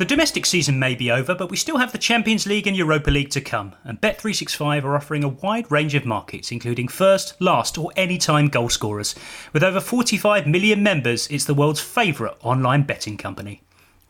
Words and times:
The 0.00 0.06
domestic 0.06 0.46
season 0.46 0.78
may 0.78 0.94
be 0.94 1.10
over, 1.10 1.34
but 1.34 1.50
we 1.50 1.58
still 1.58 1.76
have 1.76 1.92
the 1.92 1.98
Champions 1.98 2.46
League 2.46 2.66
and 2.66 2.74
Europa 2.74 3.10
League 3.10 3.28
to 3.32 3.40
come, 3.42 3.74
and 3.84 4.00
Bet365 4.00 4.82
are 4.82 4.96
offering 4.96 5.22
a 5.22 5.28
wide 5.28 5.70
range 5.70 5.94
of 5.94 6.06
markets, 6.06 6.50
including 6.50 6.88
first, 6.88 7.38
last, 7.38 7.76
or 7.76 7.92
anytime 7.96 8.48
goal 8.48 8.70
scorers. 8.70 9.14
With 9.52 9.62
over 9.62 9.78
45 9.78 10.46
million 10.46 10.82
members, 10.82 11.26
it's 11.26 11.44
the 11.44 11.52
world's 11.52 11.82
favourite 11.82 12.34
online 12.40 12.84
betting 12.84 13.18
company. 13.18 13.60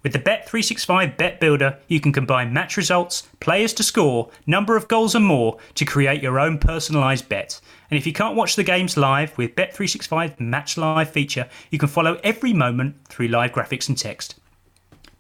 With 0.05 0.13
the 0.13 0.21
Bet365 0.21 1.17
Bet 1.17 1.41
Builder, 1.41 1.81
you 1.89 1.99
can 1.99 2.13
combine 2.13 2.53
match 2.53 2.77
results, 2.77 3.27
players 3.41 3.72
to 3.72 3.82
score, 3.82 4.31
number 4.46 4.77
of 4.77 4.86
goals, 4.86 5.17
and 5.17 5.25
more 5.25 5.59
to 5.75 5.85
create 5.85 6.22
your 6.22 6.39
own 6.39 6.61
personalised 6.61 7.29
bet. 7.29 7.61
And 7.91 7.99
if 7.99 8.07
you 8.07 8.13
can't 8.13 8.36
watch 8.36 8.54
the 8.54 8.63
games 8.63 8.96
live 8.96 9.36
with 9.36 9.57
Bet365 9.57 10.39
Match 10.39 10.77
Live 10.77 11.11
feature, 11.11 11.49
you 11.68 11.81
can 11.81 11.89
follow 11.89 12.21
every 12.22 12.53
moment 12.53 13.09
through 13.09 13.27
live 13.27 13.50
graphics 13.50 13.89
and 13.89 13.99
text. 13.99 14.36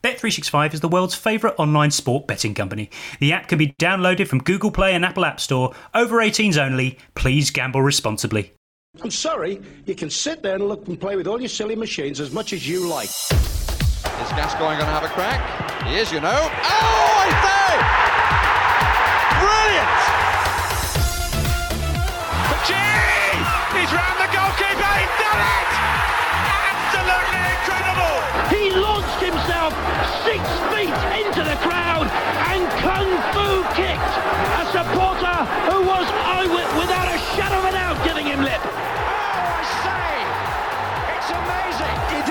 Bet365 0.02 0.74
is 0.74 0.80
the 0.80 0.88
world's 0.88 1.14
favourite 1.14 1.58
online 1.58 1.90
sport 1.90 2.26
betting 2.26 2.54
company. 2.54 2.88
The 3.18 3.32
app 3.32 3.48
can 3.48 3.58
be 3.58 3.74
downloaded 3.78 4.28
from 4.28 4.42
Google 4.42 4.70
Play 4.70 4.94
and 4.94 5.04
Apple 5.04 5.26
App 5.26 5.40
Store. 5.40 5.74
Over 5.94 6.16
18s 6.18 6.56
only. 6.56 6.98
Please 7.14 7.50
gamble 7.50 7.82
responsibly. 7.82 8.54
I'm 9.02 9.10
sorry, 9.10 9.60
you 9.86 9.94
can 9.94 10.10
sit 10.10 10.42
there 10.42 10.56
and 10.56 10.66
look 10.66 10.88
and 10.88 11.00
play 11.00 11.16
with 11.16 11.28
all 11.28 11.38
your 11.38 11.48
silly 11.48 11.76
machines 11.76 12.18
as 12.18 12.32
much 12.32 12.52
as 12.52 12.68
you 12.68 12.88
like. 12.88 13.08
Is 13.08 14.30
Gascoigne 14.32 14.78
going 14.78 14.78
to 14.80 14.84
have 14.86 15.04
a 15.04 15.08
crack? 15.08 15.84
He 15.86 15.96
is, 15.96 16.10
you 16.10 16.20
know. 16.20 16.28
Oh, 16.28 16.48
I 16.64 17.96
say! 17.96 17.99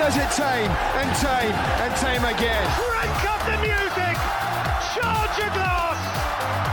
Does 0.09 0.17
it 0.17 0.31
tame 0.41 0.71
and 0.71 1.15
tame 1.17 1.53
and 1.53 1.95
tame 1.97 2.25
again. 2.25 2.65
Crank 2.71 3.25
up 3.29 3.41
the 3.45 3.57
music! 3.61 4.17
Charge 4.95 5.37
your 5.37 5.53
glass! 5.53 6.01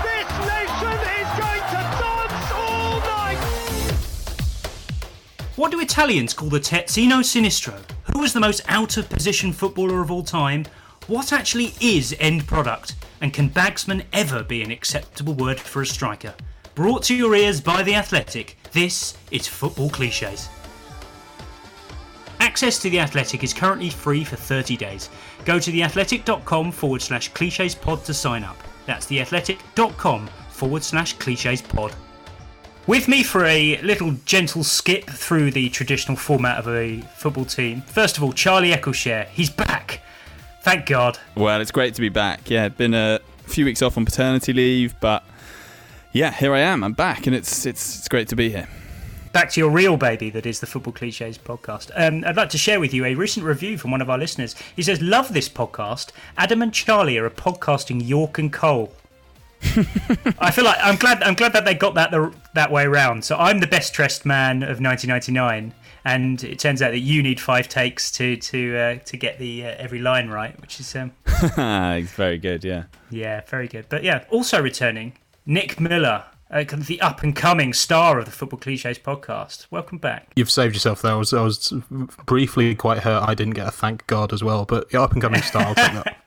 This 0.06 0.28
nation 0.48 0.96
is 1.20 1.28
going 1.36 1.66
to 1.68 1.80
dance 2.00 2.48
all 2.54 2.96
night! 3.00 3.36
What 5.56 5.70
do 5.70 5.80
Italians 5.80 6.32
call 6.32 6.48
the 6.48 6.60
terzino 6.60 7.20
sinistro? 7.20 7.78
Who 8.10 8.20
was 8.20 8.32
the 8.32 8.40
most 8.40 8.62
out 8.68 8.96
of 8.96 9.10
position 9.10 9.52
footballer 9.52 10.00
of 10.00 10.10
all 10.10 10.22
time? 10.22 10.64
What 11.06 11.30
actually 11.30 11.74
is 11.78 12.16
end 12.18 12.46
product? 12.46 12.94
And 13.20 13.34
can 13.34 13.50
bagsman 13.50 14.06
ever 14.14 14.44
be 14.44 14.62
an 14.62 14.70
acceptable 14.70 15.34
word 15.34 15.60
for 15.60 15.82
a 15.82 15.86
striker? 15.86 16.32
Brought 16.74 17.02
to 17.04 17.14
your 17.14 17.34
ears 17.34 17.60
by 17.60 17.82
The 17.82 17.96
Athletic, 17.96 18.56
this 18.72 19.14
is 19.30 19.46
Football 19.46 19.90
Cliches. 19.90 20.48
Access 22.56 22.78
to 22.78 22.88
The 22.88 23.00
Athletic 23.00 23.44
is 23.44 23.52
currently 23.52 23.90
free 23.90 24.24
for 24.24 24.36
30 24.36 24.78
days. 24.78 25.10
Go 25.44 25.58
to 25.58 25.70
theathletic.com 25.70 26.72
forward 26.72 27.02
slash 27.02 27.28
cliches 27.34 27.74
pod 27.74 28.02
to 28.06 28.14
sign 28.14 28.44
up. 28.44 28.56
That's 28.86 29.04
theathletic.com 29.04 30.30
forward 30.48 30.82
slash 30.82 31.12
cliches 31.18 31.60
pod. 31.60 31.94
With 32.86 33.08
me 33.08 33.22
for 33.24 33.44
a 33.44 33.76
little 33.82 34.12
gentle 34.24 34.64
skip 34.64 35.04
through 35.04 35.50
the 35.50 35.68
traditional 35.68 36.16
format 36.16 36.56
of 36.56 36.66
a 36.68 37.02
football 37.18 37.44
team. 37.44 37.82
First 37.82 38.16
of 38.16 38.22
all, 38.22 38.32
Charlie 38.32 38.70
Eccleshare. 38.70 39.26
He's 39.26 39.50
back. 39.50 40.00
Thank 40.62 40.86
God. 40.86 41.18
Well, 41.34 41.60
it's 41.60 41.70
great 41.70 41.92
to 41.96 42.00
be 42.00 42.08
back. 42.08 42.48
Yeah, 42.48 42.70
been 42.70 42.94
a 42.94 43.20
few 43.42 43.66
weeks 43.66 43.82
off 43.82 43.98
on 43.98 44.06
paternity 44.06 44.54
leave, 44.54 44.98
but 44.98 45.22
yeah, 46.12 46.32
here 46.32 46.54
I 46.54 46.60
am. 46.60 46.82
I'm 46.82 46.94
back, 46.94 47.26
and 47.26 47.36
it's 47.36 47.66
it's 47.66 47.98
it's 47.98 48.08
great 48.08 48.28
to 48.28 48.34
be 48.34 48.48
here. 48.48 48.66
Back 49.36 49.50
to 49.50 49.60
your 49.60 49.68
real 49.68 49.98
baby, 49.98 50.30
that 50.30 50.46
is 50.46 50.60
the 50.60 50.66
Football 50.66 50.94
Cliches 50.94 51.36
podcast. 51.36 51.90
Um, 51.94 52.24
I'd 52.26 52.38
like 52.38 52.48
to 52.48 52.56
share 52.56 52.80
with 52.80 52.94
you 52.94 53.04
a 53.04 53.14
recent 53.14 53.44
review 53.44 53.76
from 53.76 53.90
one 53.90 54.00
of 54.00 54.08
our 54.08 54.16
listeners. 54.16 54.54
He 54.74 54.82
says, 54.82 55.02
Love 55.02 55.34
this 55.34 55.46
podcast. 55.46 56.12
Adam 56.38 56.62
and 56.62 56.72
Charlie 56.72 57.18
are 57.18 57.26
a 57.26 57.30
podcasting 57.30 58.00
Yorke 58.02 58.38
and 58.38 58.50
Cole. 58.50 58.94
I 60.38 60.50
feel 60.50 60.64
like 60.64 60.78
I'm 60.82 60.96
glad 60.96 61.22
I'm 61.22 61.34
glad 61.34 61.52
that 61.52 61.66
they 61.66 61.74
got 61.74 61.96
that 61.96 62.12
the, 62.12 62.32
that 62.54 62.72
way 62.72 62.86
round. 62.86 63.26
So 63.26 63.36
I'm 63.36 63.60
the 63.60 63.66
best 63.66 63.92
dressed 63.92 64.24
man 64.24 64.62
of 64.62 64.80
1999, 64.80 65.74
and 66.06 66.42
it 66.42 66.58
turns 66.58 66.80
out 66.80 66.92
that 66.92 67.00
you 67.00 67.22
need 67.22 67.38
five 67.38 67.68
takes 67.68 68.10
to 68.12 68.38
to 68.38 68.76
uh, 68.78 68.94
to 69.04 69.18
get 69.18 69.38
the 69.38 69.66
uh, 69.66 69.74
every 69.76 69.98
line 69.98 70.30
right, 70.30 70.58
which 70.62 70.80
is 70.80 70.96
um, 70.96 71.12
it's 71.26 72.12
very 72.12 72.38
good. 72.38 72.64
Yeah. 72.64 72.84
yeah, 73.10 73.42
very 73.48 73.68
good. 73.68 73.84
But 73.90 74.02
yeah, 74.02 74.24
also 74.30 74.62
returning 74.62 75.12
Nick 75.44 75.78
Miller, 75.78 76.24
uh, 76.50 76.64
the 76.76 77.00
up 77.00 77.22
and 77.22 77.34
coming 77.34 77.72
star 77.72 78.18
of 78.18 78.24
the 78.24 78.30
Football 78.30 78.60
Cliches 78.60 78.98
podcast. 78.98 79.66
Welcome 79.70 79.98
back. 79.98 80.32
You've 80.36 80.50
saved 80.50 80.74
yourself 80.74 81.02
there. 81.02 81.12
I 81.12 81.16
was, 81.16 81.32
I 81.32 81.42
was 81.42 81.72
briefly 82.24 82.74
quite 82.74 82.98
hurt 82.98 83.28
I 83.28 83.34
didn't 83.34 83.54
get 83.54 83.66
a 83.66 83.70
thank 83.70 84.06
God 84.06 84.32
as 84.32 84.42
well, 84.44 84.64
but 84.64 84.94
up 84.94 85.12
and 85.12 85.22
coming 85.22 85.42
star, 85.42 85.62
I'll 85.62 85.74
take 85.74 85.92
that. 85.92 86.16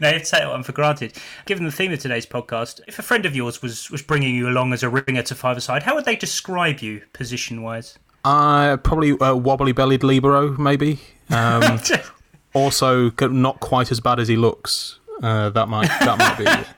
No, 0.00 0.08
you 0.08 0.14
have 0.14 0.24
to 0.24 0.30
take 0.30 0.40
that 0.40 0.48
one 0.48 0.62
for 0.62 0.72
granted. 0.72 1.12
Given 1.44 1.66
the 1.66 1.70
theme 1.70 1.92
of 1.92 1.98
today's 1.98 2.24
podcast, 2.24 2.80
if 2.88 2.98
a 2.98 3.02
friend 3.02 3.26
of 3.26 3.36
yours 3.36 3.60
was, 3.60 3.90
was 3.90 4.00
bringing 4.00 4.34
you 4.34 4.48
along 4.48 4.72
as 4.72 4.82
a 4.82 4.88
ringer 4.88 5.22
to 5.24 5.34
five 5.34 5.58
aside, 5.58 5.82
how 5.82 5.94
would 5.94 6.06
they 6.06 6.16
describe 6.16 6.80
you 6.80 7.02
position 7.12 7.62
wise? 7.62 7.98
Uh, 8.24 8.78
probably 8.78 9.14
a 9.20 9.36
wobbly 9.36 9.72
bellied 9.72 10.02
Libero, 10.02 10.56
maybe. 10.56 10.98
Um, 11.28 11.78
also, 12.54 13.10
not 13.20 13.60
quite 13.60 13.90
as 13.90 14.00
bad 14.00 14.18
as 14.18 14.28
he 14.28 14.36
looks. 14.36 15.00
Uh, 15.22 15.50
that 15.50 15.68
might 15.68 15.88
that 16.00 16.18
might 16.18 16.38
be. 16.38 16.66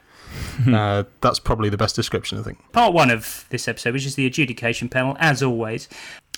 Uh, 0.69 1.05
that's 1.21 1.39
probably 1.39 1.69
the 1.69 1.77
best 1.77 1.97
description, 1.97 2.39
I 2.39 2.43
think. 2.43 2.59
Part 2.73 2.93
one 2.93 3.11
of 3.11 3.47
this 3.51 3.67
episode, 3.69 3.95
which 3.95 4.07
is 4.07 4.15
the 4.15 4.27
adjudication 4.27 4.89
panel, 4.89 5.17
as 5.19 5.43
always. 5.43 5.89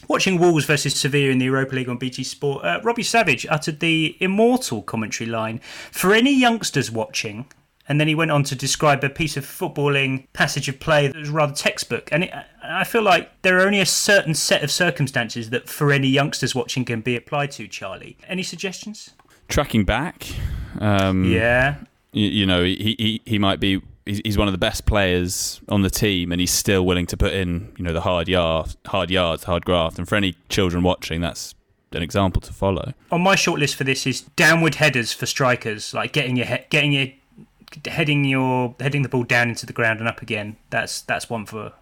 Watching 0.08 0.38
Wolves 0.38 0.64
versus 0.64 0.94
Sevilla 0.98 1.30
in 1.30 1.38
the 1.38 1.44
Europa 1.46 1.74
League 1.76 1.88
on 1.88 1.96
BT 1.96 2.24
Sport, 2.24 2.64
uh, 2.64 2.80
Robbie 2.82 3.02
Savage 3.04 3.46
uttered 3.48 3.80
the 3.80 4.16
immortal 4.20 4.82
commentary 4.82 5.30
line 5.30 5.60
For 5.92 6.12
any 6.12 6.34
youngsters 6.34 6.90
watching, 6.90 7.46
and 7.88 8.00
then 8.00 8.08
he 8.08 8.14
went 8.14 8.30
on 8.30 8.42
to 8.44 8.54
describe 8.56 9.04
a 9.04 9.08
piece 9.10 9.36
of 9.36 9.44
footballing 9.44 10.26
passage 10.32 10.68
of 10.68 10.80
play 10.80 11.06
that 11.06 11.16
was 11.16 11.28
rather 11.30 11.52
textbook. 11.54 12.08
And 12.12 12.24
it, 12.24 12.32
I 12.62 12.84
feel 12.84 13.02
like 13.02 13.30
there 13.42 13.58
are 13.58 13.66
only 13.66 13.80
a 13.80 13.86
certain 13.86 14.34
set 14.34 14.62
of 14.64 14.70
circumstances 14.70 15.50
that 15.50 15.68
for 15.68 15.92
any 15.92 16.08
youngsters 16.08 16.54
watching 16.54 16.84
can 16.84 17.00
be 17.00 17.16
applied 17.16 17.50
to, 17.52 17.66
Charlie. 17.68 18.16
Any 18.28 18.42
suggestions? 18.42 19.10
Tracking 19.48 19.84
back. 19.84 20.26
Um, 20.80 21.24
Yeah. 21.24 21.76
you, 22.12 22.28
you 22.28 22.46
know, 22.46 22.64
he, 22.64 22.96
he 22.98 23.20
he 23.24 23.38
might 23.38 23.60
be. 23.60 23.82
He's 24.04 24.36
one 24.36 24.48
of 24.48 24.52
the 24.52 24.58
best 24.58 24.84
players 24.84 25.60
on 25.68 25.82
the 25.82 25.90
team, 25.90 26.32
and 26.32 26.40
he's 26.40 26.50
still 26.50 26.84
willing 26.84 27.06
to 27.06 27.16
put 27.16 27.32
in, 27.32 27.72
you 27.78 27.84
know, 27.84 27.92
the 27.92 28.00
hard 28.00 28.28
yard, 28.28 28.74
hard 28.86 29.10
yards, 29.10 29.44
hard 29.44 29.64
graft. 29.64 29.98
And 29.98 30.08
for 30.08 30.16
any 30.16 30.34
children 30.48 30.82
watching, 30.82 31.20
that's 31.20 31.54
an 31.92 32.02
example 32.02 32.40
to 32.42 32.52
follow. 32.52 32.94
on 33.10 33.20
my 33.20 33.36
shortlist 33.36 33.74
for 33.74 33.84
this 33.84 34.06
is 34.06 34.22
downward 34.34 34.76
headers 34.76 35.12
for 35.12 35.26
strikers, 35.26 35.94
like 35.94 36.12
getting 36.12 36.36
your 36.36 36.46
he- 36.46 36.64
getting 36.70 36.92
your 36.92 37.08
heading 37.86 38.24
your 38.24 38.74
heading 38.80 39.02
the 39.02 39.08
ball 39.08 39.24
down 39.24 39.48
into 39.48 39.66
the 39.66 39.72
ground 39.72 40.00
and 40.00 40.08
up 40.08 40.20
again. 40.20 40.56
That's 40.70 41.02
that's 41.02 41.30
one 41.30 41.46
for 41.46 41.72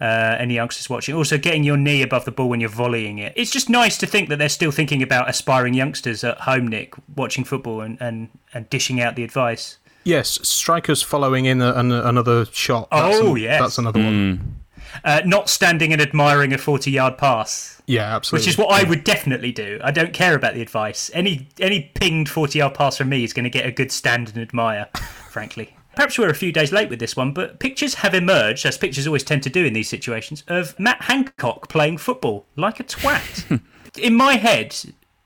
uh, 0.00 0.36
any 0.38 0.54
youngsters 0.54 0.90
watching. 0.90 1.14
Also, 1.14 1.38
getting 1.38 1.62
your 1.62 1.76
knee 1.76 2.02
above 2.02 2.24
the 2.24 2.32
ball 2.32 2.48
when 2.48 2.60
you're 2.60 2.68
volleying 2.68 3.18
it. 3.18 3.32
It's 3.36 3.52
just 3.52 3.70
nice 3.70 3.96
to 3.98 4.06
think 4.06 4.28
that 4.28 4.36
they're 4.36 4.48
still 4.48 4.72
thinking 4.72 5.02
about 5.02 5.30
aspiring 5.30 5.74
youngsters 5.74 6.24
at 6.24 6.38
home, 6.40 6.66
Nick, 6.66 6.94
watching 7.16 7.44
football 7.44 7.80
and, 7.80 7.96
and, 8.00 8.28
and 8.52 8.68
dishing 8.68 9.00
out 9.00 9.14
the 9.14 9.22
advice. 9.22 9.78
Yes, 10.04 10.46
strikers 10.46 11.02
following 11.02 11.44
in 11.46 11.60
a, 11.60 11.72
an, 11.74 11.92
another 11.92 12.44
shot. 12.46 12.88
Oh, 12.92 13.34
an- 13.34 13.42
yes. 13.42 13.60
That's 13.60 13.78
another 13.78 14.00
one. 14.00 14.62
Uh, 15.04 15.22
not 15.24 15.48
standing 15.48 15.92
and 15.92 16.02
admiring 16.02 16.52
a 16.52 16.58
40 16.58 16.90
yard 16.90 17.16
pass. 17.18 17.80
Yeah, 17.86 18.14
absolutely. 18.14 18.42
Which 18.42 18.48
is 18.48 18.58
what 18.58 18.70
I 18.70 18.88
would 18.88 19.04
definitely 19.04 19.52
do. 19.52 19.80
I 19.82 19.90
don't 19.90 20.12
care 20.12 20.34
about 20.34 20.54
the 20.54 20.62
advice. 20.62 21.10
Any 21.14 21.48
any 21.60 21.90
pinged 21.94 22.28
40 22.28 22.58
yard 22.58 22.74
pass 22.74 22.98
from 22.98 23.08
me 23.08 23.24
is 23.24 23.32
going 23.32 23.44
to 23.44 23.50
get 23.50 23.66
a 23.66 23.72
good 23.72 23.90
stand 23.90 24.28
and 24.28 24.38
admire, 24.38 24.88
frankly. 25.30 25.74
Perhaps 25.94 26.18
we're 26.18 26.30
a 26.30 26.34
few 26.34 26.52
days 26.52 26.72
late 26.72 26.88
with 26.88 27.00
this 27.00 27.16
one, 27.16 27.32
but 27.32 27.58
pictures 27.58 27.94
have 27.94 28.14
emerged, 28.14 28.64
as 28.64 28.78
pictures 28.78 29.06
always 29.06 29.22
tend 29.24 29.42
to 29.42 29.50
do 29.50 29.64
in 29.64 29.74
these 29.74 29.90
situations, 29.90 30.42
of 30.48 30.78
Matt 30.78 31.02
Hancock 31.02 31.68
playing 31.68 31.98
football 31.98 32.46
like 32.56 32.80
a 32.80 32.84
twat. 32.84 33.60
in 33.98 34.14
my 34.14 34.36
head, 34.36 34.74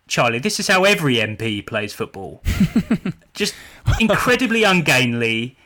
Charlie, 0.08 0.38
this 0.38 0.60
is 0.60 0.68
how 0.68 0.84
every 0.84 1.16
MP 1.16 1.66
plays 1.66 1.92
football. 1.92 2.42
Just 3.34 3.54
incredibly 4.00 4.62
ungainly, 4.62 5.56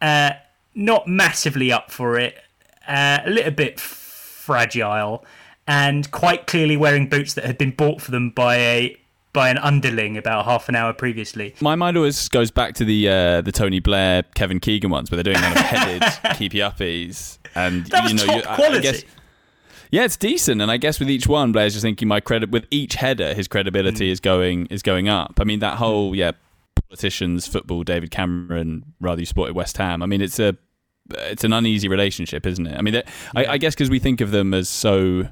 uh, 0.00 0.30
not 0.74 1.06
massively 1.06 1.70
up 1.70 1.90
for 1.90 2.18
it, 2.18 2.36
uh, 2.88 3.18
a 3.24 3.30
little 3.30 3.50
bit 3.52 3.78
fragile, 3.78 5.24
and 5.66 6.10
quite 6.10 6.46
clearly 6.46 6.76
wearing 6.76 7.08
boots 7.08 7.34
that 7.34 7.44
had 7.44 7.58
been 7.58 7.70
bought 7.72 8.00
for 8.00 8.10
them 8.10 8.30
by 8.30 8.56
a 8.56 8.96
by 9.32 9.48
an 9.50 9.58
underling 9.58 10.16
about 10.16 10.44
half 10.44 10.68
an 10.68 10.76
hour 10.76 10.92
previously. 10.92 11.54
My 11.60 11.74
mind 11.74 11.96
always 11.96 12.28
goes 12.28 12.50
back 12.52 12.74
to 12.76 12.84
the 12.84 13.08
uh, 13.08 13.40
the 13.42 13.52
Tony 13.52 13.80
Blair, 13.80 14.22
Kevin 14.34 14.60
Keegan 14.60 14.90
ones, 14.90 15.10
where 15.10 15.22
they're 15.22 15.32
doing 15.34 15.42
kind 15.42 15.56
of 15.58 15.62
headed 15.62 16.02
keepy 16.36 16.58
uppies, 16.58 17.38
and 17.54 17.84
That 17.86 18.04
was 18.04 18.12
you 18.12 18.18
know, 18.18 18.24
top 18.26 18.36
you, 18.36 18.48
I- 18.48 18.52
I 18.52 18.56
quality. 18.56 18.82
guess- 18.82 19.04
yeah, 19.94 20.02
it's 20.02 20.16
decent, 20.16 20.60
and 20.60 20.72
I 20.72 20.76
guess 20.76 20.98
with 20.98 21.08
each 21.08 21.28
one, 21.28 21.52
Blair's 21.52 21.74
just 21.74 21.84
thinking 21.84 22.08
my 22.08 22.18
credit 22.18 22.50
with 22.50 22.66
each 22.72 22.94
header, 22.94 23.32
his 23.32 23.46
credibility 23.46 24.08
mm. 24.08 24.10
is 24.10 24.18
going 24.18 24.66
is 24.66 24.82
going 24.82 25.08
up. 25.08 25.38
I 25.38 25.44
mean, 25.44 25.60
that 25.60 25.74
mm. 25.74 25.76
whole 25.76 26.16
yeah 26.16 26.32
politicians 26.88 27.46
football 27.46 27.84
David 27.84 28.10
Cameron 28.10 28.92
rather 29.00 29.20
you 29.20 29.26
supported 29.26 29.54
West 29.54 29.76
Ham. 29.76 30.02
I 30.02 30.06
mean, 30.06 30.20
it's 30.20 30.40
a 30.40 30.56
it's 31.10 31.44
an 31.44 31.52
uneasy 31.52 31.86
relationship, 31.86 32.44
isn't 32.44 32.66
it? 32.66 32.76
I 32.76 32.82
mean, 32.82 33.02
I, 33.36 33.46
I 33.46 33.56
guess 33.56 33.76
because 33.76 33.88
we 33.88 34.00
think 34.00 34.20
of 34.20 34.32
them 34.32 34.52
as 34.52 34.68
so 34.68 35.28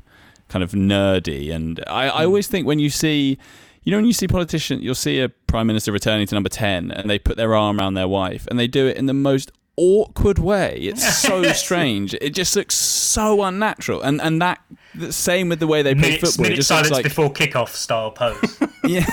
kind 0.49 0.63
of 0.63 0.71
nerdy, 0.71 1.53
and 1.53 1.83
I, 1.89 2.21
I 2.21 2.23
mm. 2.23 2.27
always 2.27 2.47
think 2.47 2.65
when 2.65 2.79
you 2.79 2.89
see. 2.89 3.39
You 3.85 3.91
know, 3.91 3.99
when 3.99 4.05
you 4.05 4.13
see 4.13 4.29
politicians, 4.29 4.85
you'll 4.85 4.95
see 4.95 5.19
a 5.19 5.29
prime 5.29 5.67
minister 5.67 5.91
returning 5.91 6.29
to 6.29 6.37
number 6.37 6.49
10 6.49 6.93
and 6.93 7.11
they 7.11 7.19
put 7.19 7.37
their 7.37 7.57
arm 7.57 7.81
around 7.81 7.95
their 7.95 8.07
wife 8.07 8.47
and 8.47 8.57
they 8.57 8.69
do 8.69 8.87
it 8.87 8.97
in 8.97 9.07
the 9.07 9.13
most 9.13 9.51
awkward 9.77 10.39
way. 10.39 10.79
It's 10.81 11.19
so 11.19 11.43
strange. 11.53 12.15
It 12.15 12.31
just 12.31 12.57
looks 12.57 12.75
so 12.75 13.43
unnatural. 13.43 14.03
And 14.03 14.21
and 14.21 14.41
that 14.43 14.61
the 14.95 15.13
same 15.13 15.49
with 15.49 15.61
the 15.61 15.67
way 15.67 15.83
they 15.83 15.95
play 15.95 16.11
Minutes, 16.11 16.37
football. 16.37 16.53
It 16.53 16.57
just 16.57 16.69
silence 16.69 16.91
like 16.91 17.05
before 17.05 17.33
kickoff 17.33 17.71
style 17.71 18.11
pose. 18.11 18.59
yeah, 18.85 19.05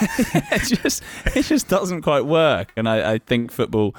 it 0.51 0.81
just 0.81 1.03
it 1.35 1.43
just 1.43 1.67
doesn't 1.67 2.01
quite 2.01 2.25
work. 2.25 2.71
And 2.75 2.87
I, 2.87 3.13
I 3.13 3.17
think 3.19 3.51
football. 3.51 3.95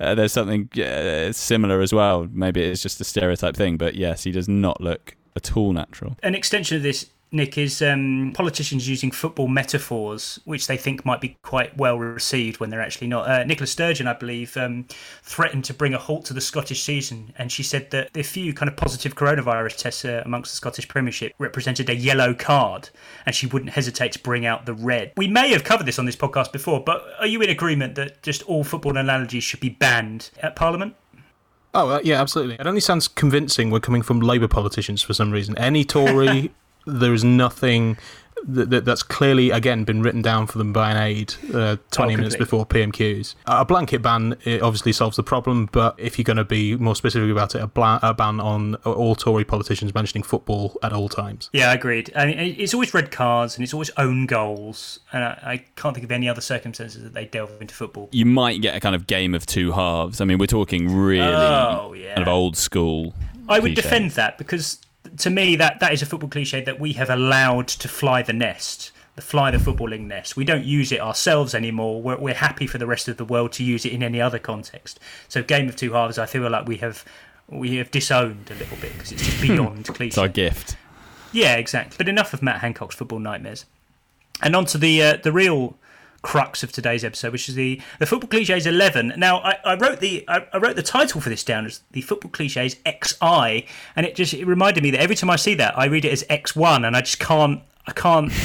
Uh, 0.00 0.12
there's 0.12 0.32
something 0.32 0.68
uh, 0.82 1.30
similar 1.30 1.80
as 1.80 1.92
well. 1.92 2.28
Maybe 2.32 2.60
it's 2.60 2.82
just 2.82 3.00
a 3.00 3.04
stereotype 3.04 3.54
thing, 3.54 3.76
but 3.76 3.94
yes, 3.94 4.24
he 4.24 4.32
does 4.32 4.48
not 4.48 4.80
look 4.80 5.14
at 5.36 5.56
all 5.56 5.72
natural. 5.72 6.16
An 6.24 6.34
extension 6.34 6.76
of 6.76 6.82
this, 6.82 7.10
Nick, 7.34 7.58
is 7.58 7.82
um, 7.82 8.32
politicians 8.34 8.88
using 8.88 9.10
football 9.10 9.48
metaphors, 9.48 10.40
which 10.44 10.66
they 10.66 10.76
think 10.76 11.04
might 11.04 11.20
be 11.20 11.36
quite 11.42 11.76
well 11.76 11.98
received 11.98 12.60
when 12.60 12.70
they're 12.70 12.80
actually 12.80 13.08
not. 13.08 13.28
Uh, 13.28 13.44
Nicola 13.44 13.66
Sturgeon, 13.66 14.06
I 14.06 14.14
believe, 14.14 14.56
um, 14.56 14.86
threatened 15.22 15.64
to 15.64 15.74
bring 15.74 15.92
a 15.92 15.98
halt 15.98 16.24
to 16.26 16.34
the 16.34 16.40
Scottish 16.40 16.82
season, 16.82 17.32
and 17.36 17.50
she 17.50 17.62
said 17.62 17.90
that 17.90 18.12
the 18.12 18.22
few 18.22 18.54
kind 18.54 18.68
of 18.68 18.76
positive 18.76 19.14
coronavirus 19.14 19.76
tests 19.76 20.04
uh, 20.04 20.22
amongst 20.24 20.52
the 20.52 20.56
Scottish 20.56 20.88
Premiership 20.88 21.34
represented 21.38 21.90
a 21.90 21.94
yellow 21.94 22.32
card, 22.32 22.90
and 23.26 23.34
she 23.34 23.46
wouldn't 23.46 23.72
hesitate 23.72 24.12
to 24.12 24.18
bring 24.20 24.46
out 24.46 24.64
the 24.64 24.74
red. 24.74 25.12
We 25.16 25.28
may 25.28 25.50
have 25.50 25.64
covered 25.64 25.86
this 25.86 25.98
on 25.98 26.06
this 26.06 26.16
podcast 26.16 26.52
before, 26.52 26.82
but 26.82 27.04
are 27.18 27.26
you 27.26 27.42
in 27.42 27.50
agreement 27.50 27.96
that 27.96 28.22
just 28.22 28.42
all 28.44 28.64
football 28.64 28.96
analogies 28.96 29.44
should 29.44 29.60
be 29.60 29.70
banned 29.70 30.30
at 30.40 30.56
Parliament? 30.56 30.94
Oh, 31.74 31.88
uh, 31.88 32.00
yeah, 32.04 32.20
absolutely. 32.20 32.54
It 32.54 32.66
only 32.66 32.80
sounds 32.80 33.08
convincing 33.08 33.70
when 33.70 33.80
coming 33.80 34.02
from 34.02 34.20
Labour 34.20 34.46
politicians 34.46 35.02
for 35.02 35.12
some 35.12 35.32
reason. 35.32 35.58
Any 35.58 35.84
Tory, 35.84 36.52
there 36.86 37.12
is 37.14 37.24
nothing 37.24 37.96
that, 38.46 38.68
that, 38.68 38.84
that's 38.84 39.02
clearly, 39.02 39.50
again, 39.50 39.84
been 39.84 40.02
written 40.02 40.20
down 40.20 40.46
for 40.46 40.58
them 40.58 40.70
by 40.70 40.90
an 40.90 40.98
aide 40.98 41.32
uh, 41.54 41.76
20 41.92 42.12
Oh, 42.12 42.16
minutes 42.18 42.36
before 42.36 42.66
PMQs. 42.66 43.36
A 43.46 43.64
blanket 43.64 44.02
ban 44.02 44.36
it 44.44 44.60
obviously 44.60 44.92
solves 44.92 45.16
the 45.16 45.22
problem, 45.22 45.66
but 45.72 45.94
if 45.98 46.18
you're 46.18 46.24
going 46.24 46.36
to 46.36 46.44
be 46.44 46.76
more 46.76 46.94
specific 46.94 47.30
about 47.30 47.54
it, 47.54 47.62
a, 47.62 47.66
bla- 47.66 48.00
a 48.02 48.12
ban 48.12 48.40
on 48.40 48.74
all 48.84 49.14
Tory 49.14 49.44
politicians 49.46 49.94
mentioning 49.94 50.22
football 50.24 50.76
at 50.82 50.92
all 50.92 51.08
times. 51.08 51.48
Yeah, 51.54 51.72
agreed. 51.72 52.12
I 52.14 52.26
mean, 52.26 52.38
it's 52.58 52.74
always 52.74 52.92
red 52.92 53.10
cards 53.10 53.56
and 53.56 53.64
it's 53.64 53.72
always 53.72 53.90
own 53.96 54.26
goals, 54.26 54.98
and 55.14 55.24
I, 55.24 55.38
I 55.42 55.64
can't 55.76 55.94
think 55.94 56.04
of 56.04 56.12
any 56.12 56.28
other 56.28 56.42
circumstances 56.42 57.02
that 57.02 57.14
they 57.14 57.24
delve 57.24 57.50
into 57.62 57.74
football. 57.74 58.10
You 58.12 58.26
might 58.26 58.60
get 58.60 58.76
a 58.76 58.80
kind 58.80 58.94
of 58.94 59.06
game 59.06 59.34
of 59.34 59.46
two 59.46 59.72
halves. 59.72 60.20
I 60.20 60.26
mean, 60.26 60.36
we're 60.36 60.46
talking 60.46 60.94
really 60.94 61.22
Oh, 61.24 61.94
yeah. 61.94 62.16
kind 62.16 62.28
of 62.28 62.28
old 62.28 62.58
school. 62.58 63.14
I 63.48 63.58
would 63.58 63.72
cliche. 63.74 63.80
defend 63.82 64.10
that 64.12 64.36
because 64.36 64.80
to 65.18 65.30
me 65.30 65.56
that 65.56 65.80
that 65.80 65.92
is 65.92 66.02
a 66.02 66.06
football 66.06 66.28
cliche 66.28 66.62
that 66.62 66.80
we 66.80 66.94
have 66.94 67.10
allowed 67.10 67.68
to 67.68 67.88
fly 67.88 68.22
the 68.22 68.32
nest. 68.32 68.90
The 69.16 69.22
fly 69.22 69.52
the 69.52 69.58
footballing 69.58 70.06
nest. 70.06 70.36
We 70.36 70.44
don't 70.44 70.64
use 70.64 70.90
it 70.90 71.00
ourselves 71.00 71.54
anymore. 71.54 72.02
We're, 72.02 72.18
we're 72.18 72.34
happy 72.34 72.66
for 72.66 72.78
the 72.78 72.86
rest 72.86 73.06
of 73.06 73.16
the 73.16 73.24
world 73.24 73.52
to 73.52 73.64
use 73.64 73.86
it 73.86 73.92
in 73.92 74.02
any 74.02 74.20
other 74.20 74.40
context. 74.40 74.98
So, 75.28 75.40
game 75.40 75.68
of 75.68 75.76
two 75.76 75.92
halves, 75.92 76.18
I 76.18 76.26
feel 76.26 76.50
like 76.50 76.66
we 76.66 76.78
have 76.78 77.04
we 77.48 77.76
have 77.76 77.90
disowned 77.90 78.50
a 78.50 78.54
little 78.54 78.76
bit 78.78 78.92
because 78.94 79.12
it's 79.12 79.24
just 79.24 79.40
beyond 79.42 79.86
cliche. 79.86 80.08
It's 80.08 80.18
our 80.18 80.28
gift. 80.28 80.76
Yeah, 81.32 81.56
exactly. 81.56 81.94
But 81.96 82.08
enough 82.08 82.32
of 82.32 82.42
Matt 82.42 82.60
Hancock's 82.60 82.96
football 82.96 83.20
nightmares. 83.20 83.66
And 84.42 84.56
on 84.56 84.64
to 84.66 84.78
the 84.78 85.02
uh, 85.02 85.16
the 85.22 85.32
real 85.32 85.76
crux 86.24 86.64
of 86.64 86.72
today's 86.72 87.04
episode, 87.04 87.30
which 87.30 87.48
is 87.48 87.54
the 87.54 87.80
the 88.00 88.06
football 88.06 88.28
cliches 88.28 88.66
eleven. 88.66 89.12
Now, 89.16 89.38
I, 89.38 89.58
I 89.64 89.74
wrote 89.76 90.00
the 90.00 90.24
I, 90.26 90.44
I 90.52 90.56
wrote 90.56 90.74
the 90.74 90.82
title 90.82 91.20
for 91.20 91.28
this 91.28 91.44
down 91.44 91.66
as 91.66 91.82
the 91.92 92.00
football 92.00 92.32
cliches 92.32 92.76
XI, 92.84 93.66
and 93.94 94.04
it 94.04 94.16
just 94.16 94.34
it 94.34 94.44
reminded 94.44 94.82
me 94.82 94.90
that 94.90 95.00
every 95.00 95.14
time 95.14 95.30
I 95.30 95.36
see 95.36 95.54
that, 95.54 95.78
I 95.78 95.84
read 95.84 96.04
it 96.04 96.12
as 96.12 96.24
X 96.28 96.56
one, 96.56 96.84
and 96.84 96.96
I 96.96 97.02
just 97.02 97.20
can't 97.20 97.62
I 97.86 97.92
can't. 97.92 98.32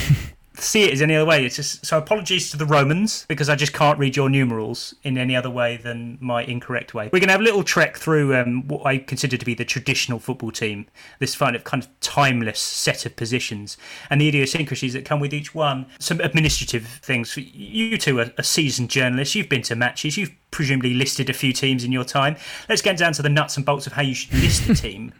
See 0.59 0.83
it 0.83 0.93
as 0.93 1.01
any 1.01 1.15
other 1.15 1.25
way. 1.25 1.45
It's 1.45 1.55
just 1.55 1.85
so. 1.85 1.97
Apologies 1.97 2.51
to 2.51 2.57
the 2.57 2.65
Romans 2.65 3.25
because 3.27 3.49
I 3.49 3.55
just 3.55 3.73
can't 3.73 3.97
read 3.99 4.15
your 4.15 4.29
numerals 4.29 4.93
in 5.03 5.17
any 5.17 5.35
other 5.35 5.49
way 5.49 5.77
than 5.77 6.17
my 6.21 6.43
incorrect 6.43 6.93
way. 6.93 7.05
We're 7.05 7.19
going 7.19 7.27
to 7.27 7.33
have 7.33 7.41
a 7.41 7.43
little 7.43 7.63
trek 7.63 7.97
through 7.97 8.35
um, 8.35 8.67
what 8.67 8.85
I 8.85 8.97
consider 8.97 9.37
to 9.37 9.45
be 9.45 9.53
the 9.53 9.65
traditional 9.65 10.19
football 10.19 10.51
team. 10.51 10.87
This 11.19 11.35
kind 11.35 11.55
of 11.55 11.63
kind 11.63 11.83
of 11.83 11.89
timeless 11.99 12.59
set 12.59 13.05
of 13.05 13.15
positions 13.15 13.77
and 14.09 14.21
the 14.21 14.27
idiosyncrasies 14.27 14.93
that 14.93 15.05
come 15.05 15.19
with 15.19 15.33
each 15.33 15.55
one. 15.55 15.85
Some 15.99 16.19
administrative 16.21 16.85
things. 16.87 17.35
You 17.37 17.97
two 17.97 18.19
are, 18.19 18.31
are 18.37 18.43
seasoned 18.43 18.89
journalists. 18.89 19.35
You've 19.35 19.49
been 19.49 19.61
to 19.63 19.75
matches. 19.75 20.17
You've 20.17 20.31
presumably 20.51 20.93
listed 20.93 21.29
a 21.29 21.33
few 21.33 21.53
teams 21.53 21.83
in 21.83 21.91
your 21.91 22.03
time. 22.03 22.35
Let's 22.67 22.81
get 22.81 22.97
down 22.97 23.13
to 23.13 23.21
the 23.21 23.29
nuts 23.29 23.57
and 23.57 23.65
bolts 23.65 23.87
of 23.87 23.93
how 23.93 24.01
you 24.01 24.15
should 24.15 24.33
list 24.33 24.67
a 24.69 24.75
team. 24.75 25.13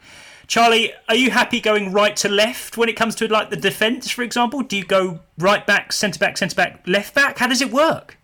Charlie, 0.49 0.91
are 1.07 1.15
you 1.15 1.29
happy 1.29 1.61
going 1.61 1.91
right 1.91 2.15
to 2.17 2.27
left 2.27 2.75
when 2.75 2.89
it 2.89 2.95
comes 2.95 3.13
to 3.17 3.27
like 3.27 3.51
the 3.51 3.55
defence, 3.55 4.09
for 4.09 4.23
example? 4.23 4.63
Do 4.63 4.75
you 4.77 4.83
go 4.83 5.19
right 5.37 5.65
back, 5.65 5.93
centre 5.93 6.17
back, 6.17 6.37
centre 6.39 6.55
back, 6.55 6.81
left 6.87 7.13
back? 7.13 7.37
How 7.37 7.45
does 7.45 7.61
it 7.61 7.71
work? 7.71 8.17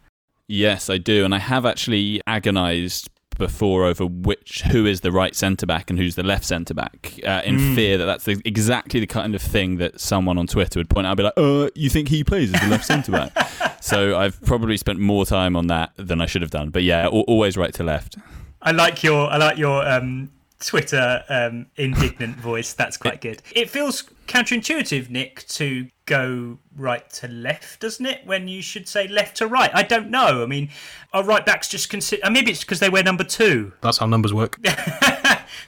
Yes, 0.47 0.89
I 0.89 0.97
do, 0.97 1.23
and 1.23 1.35
I 1.35 1.37
have 1.37 1.67
actually 1.67 2.21
agonised 2.25 3.11
before 3.37 3.83
over 3.85 4.07
which 4.07 4.63
who 4.71 4.87
is 4.87 5.01
the 5.01 5.11
right 5.11 5.35
centre 5.35 5.67
back 5.67 5.91
and 5.91 5.99
who's 5.99 6.15
the 6.15 6.23
left 6.23 6.45
centre 6.45 6.73
back, 6.73 7.13
uh, 7.27 7.41
in 7.45 7.59
Hmm. 7.59 7.75
fear 7.75 7.97
that 7.99 8.05
that's 8.05 8.23
the, 8.23 8.41
exactly 8.43 8.99
the 8.99 9.05
kind 9.07 9.35
of 9.35 9.41
thing 9.41 9.77
that 9.77 9.99
someone 10.01 10.39
on 10.39 10.47
Twitter 10.47 10.79
would 10.79 10.89
point 10.89 11.05
out. 11.05 11.11
I'd 11.11 11.17
be 11.17 11.23
like, 11.23 11.33
"Uh, 11.37 11.69
you 11.75 11.91
think 11.91 12.07
he 12.07 12.23
plays 12.23 12.51
as 12.51 12.59
the 12.59 12.67
left 12.67 12.85
centre 12.85 13.11
back?" 13.11 13.31
So 13.85 14.17
I've 14.17 14.41
probably 14.41 14.77
spent 14.77 14.97
more 14.97 15.27
time 15.27 15.55
on 15.55 15.67
that 15.67 15.91
than 15.95 16.19
I 16.19 16.25
should 16.25 16.41
have 16.41 16.49
done. 16.49 16.71
But 16.71 16.81
yeah, 16.81 17.05
always 17.07 17.55
right 17.55 17.71
to 17.75 17.83
left. 17.83 18.17
I 18.59 18.71
like 18.71 19.03
your 19.03 19.29
I 19.29 19.37
like 19.37 19.59
your 19.59 19.87
um, 19.87 20.31
Twitter 20.59 21.23
um, 21.29 21.67
indignant 21.75 22.37
voice. 22.37 22.73
That's 22.73 22.97
quite 22.97 23.21
good. 23.21 23.41
It 23.53 23.69
feels 23.69 24.03
counterintuitive, 24.27 25.09
Nick, 25.09 25.47
to 25.49 25.87
go 26.05 26.57
right 26.75 27.07
to 27.09 27.27
left, 27.27 27.81
doesn't 27.81 28.05
it? 28.05 28.25
When 28.25 28.47
you 28.47 28.61
should 28.61 28.87
say 28.87 29.07
left 29.07 29.37
to 29.37 29.47
right. 29.47 29.71
I 29.73 29.83
don't 29.83 30.09
know. 30.09 30.43
I 30.43 30.45
mean, 30.45 30.69
are 31.13 31.23
right 31.23 31.45
backs 31.45 31.67
just 31.67 31.89
consider? 31.89 32.29
Maybe 32.29 32.51
it's 32.51 32.61
because 32.61 32.79
they 32.79 32.89
wear 32.89 33.03
number 33.03 33.23
two. 33.23 33.73
That's 33.81 33.97
how 33.97 34.05
numbers 34.05 34.33
work. 34.33 34.57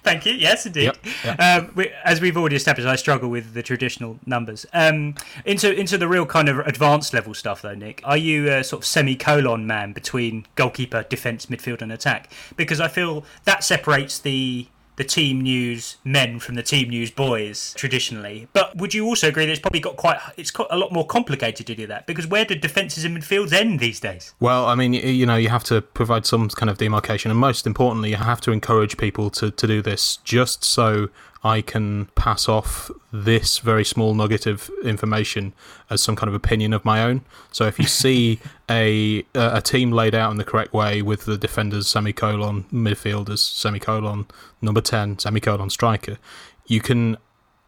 Thank 0.03 0.25
you. 0.25 0.33
Yes, 0.33 0.65
indeed. 0.65 0.91
Yep, 1.23 1.39
Um, 1.39 1.71
we, 1.75 1.91
as 2.03 2.21
we've 2.21 2.37
already 2.37 2.55
established, 2.55 2.87
I 2.87 2.95
struggle 2.95 3.29
with 3.29 3.53
the 3.53 3.63
traditional 3.63 4.19
numbers. 4.25 4.65
Um, 4.73 5.15
into 5.45 5.73
into 5.73 5.97
the 5.97 6.07
real 6.07 6.25
kind 6.25 6.49
of 6.49 6.59
advanced 6.59 7.13
level 7.13 7.33
stuff, 7.33 7.61
though, 7.61 7.75
Nick. 7.75 8.01
Are 8.03 8.17
you 8.17 8.49
a 8.51 8.63
sort 8.63 8.81
of 8.83 8.85
semicolon 8.85 9.67
man 9.67 9.93
between 9.93 10.45
goalkeeper, 10.55 11.03
defence, 11.03 11.47
midfield, 11.47 11.81
and 11.81 11.91
attack? 11.91 12.31
Because 12.55 12.79
I 12.79 12.87
feel 12.87 13.25
that 13.45 13.63
separates 13.63 14.19
the 14.19 14.67
the 14.97 15.03
team 15.03 15.41
news 15.41 15.97
men 16.03 16.39
from 16.39 16.55
the 16.55 16.63
team 16.63 16.89
news 16.89 17.09
boys 17.09 17.73
traditionally. 17.77 18.47
But 18.51 18.75
would 18.77 18.93
you 18.93 19.05
also 19.05 19.29
agree 19.29 19.45
that 19.45 19.51
it's 19.51 19.61
probably 19.61 19.79
got 19.79 19.95
quite 19.95 20.19
it's 20.35 20.51
got 20.51 20.67
a 20.69 20.75
lot 20.75 20.91
more 20.91 21.05
complicated 21.05 21.65
to 21.67 21.75
do 21.75 21.87
that? 21.87 22.05
Because 22.05 22.27
where 22.27 22.43
do 22.43 22.55
defences 22.55 23.05
and 23.05 23.17
midfields 23.17 23.53
end 23.53 23.79
these 23.79 23.99
days? 23.99 24.33
Well, 24.39 24.65
I 24.65 24.75
mean, 24.75 24.93
you 24.93 25.25
know, 25.25 25.35
you 25.35 25.49
have 25.49 25.63
to 25.65 25.81
provide 25.81 26.25
some 26.25 26.49
kind 26.49 26.69
of 26.69 26.77
demarcation, 26.77 27.31
and 27.31 27.39
most 27.39 27.65
importantly, 27.65 28.09
you 28.09 28.17
have 28.17 28.41
to 28.41 28.51
encourage 28.51 28.97
people 28.97 29.29
to, 29.31 29.51
to 29.51 29.67
do 29.67 29.81
this 29.81 30.17
just 30.17 30.63
so 30.63 31.09
I 31.43 31.61
can 31.61 32.05
pass 32.15 32.49
off 32.49 32.89
this 33.11 33.59
very 33.59 33.85
small 33.85 34.13
nugget 34.13 34.45
of 34.45 34.69
information 34.83 35.53
as 35.89 36.01
some 36.01 36.15
kind 36.15 36.27
of 36.27 36.33
opinion 36.33 36.73
of 36.73 36.83
my 36.83 37.03
own. 37.03 37.21
So 37.51 37.65
if 37.65 37.79
you 37.79 37.85
see 37.85 38.39
a 38.69 39.25
a 39.35 39.61
team 39.61 39.91
laid 39.91 40.15
out 40.15 40.31
in 40.31 40.37
the 40.37 40.43
correct 40.43 40.73
way 40.73 41.01
with 41.01 41.25
the 41.25 41.37
defenders 41.37 41.87
semicolon, 41.87 42.65
midfielders 42.71 43.39
semicolon, 43.39 44.25
number 44.61 44.81
ten 44.81 45.19
semicolon 45.19 45.69
striker, 45.69 46.17
you 46.65 46.81
can 46.81 47.17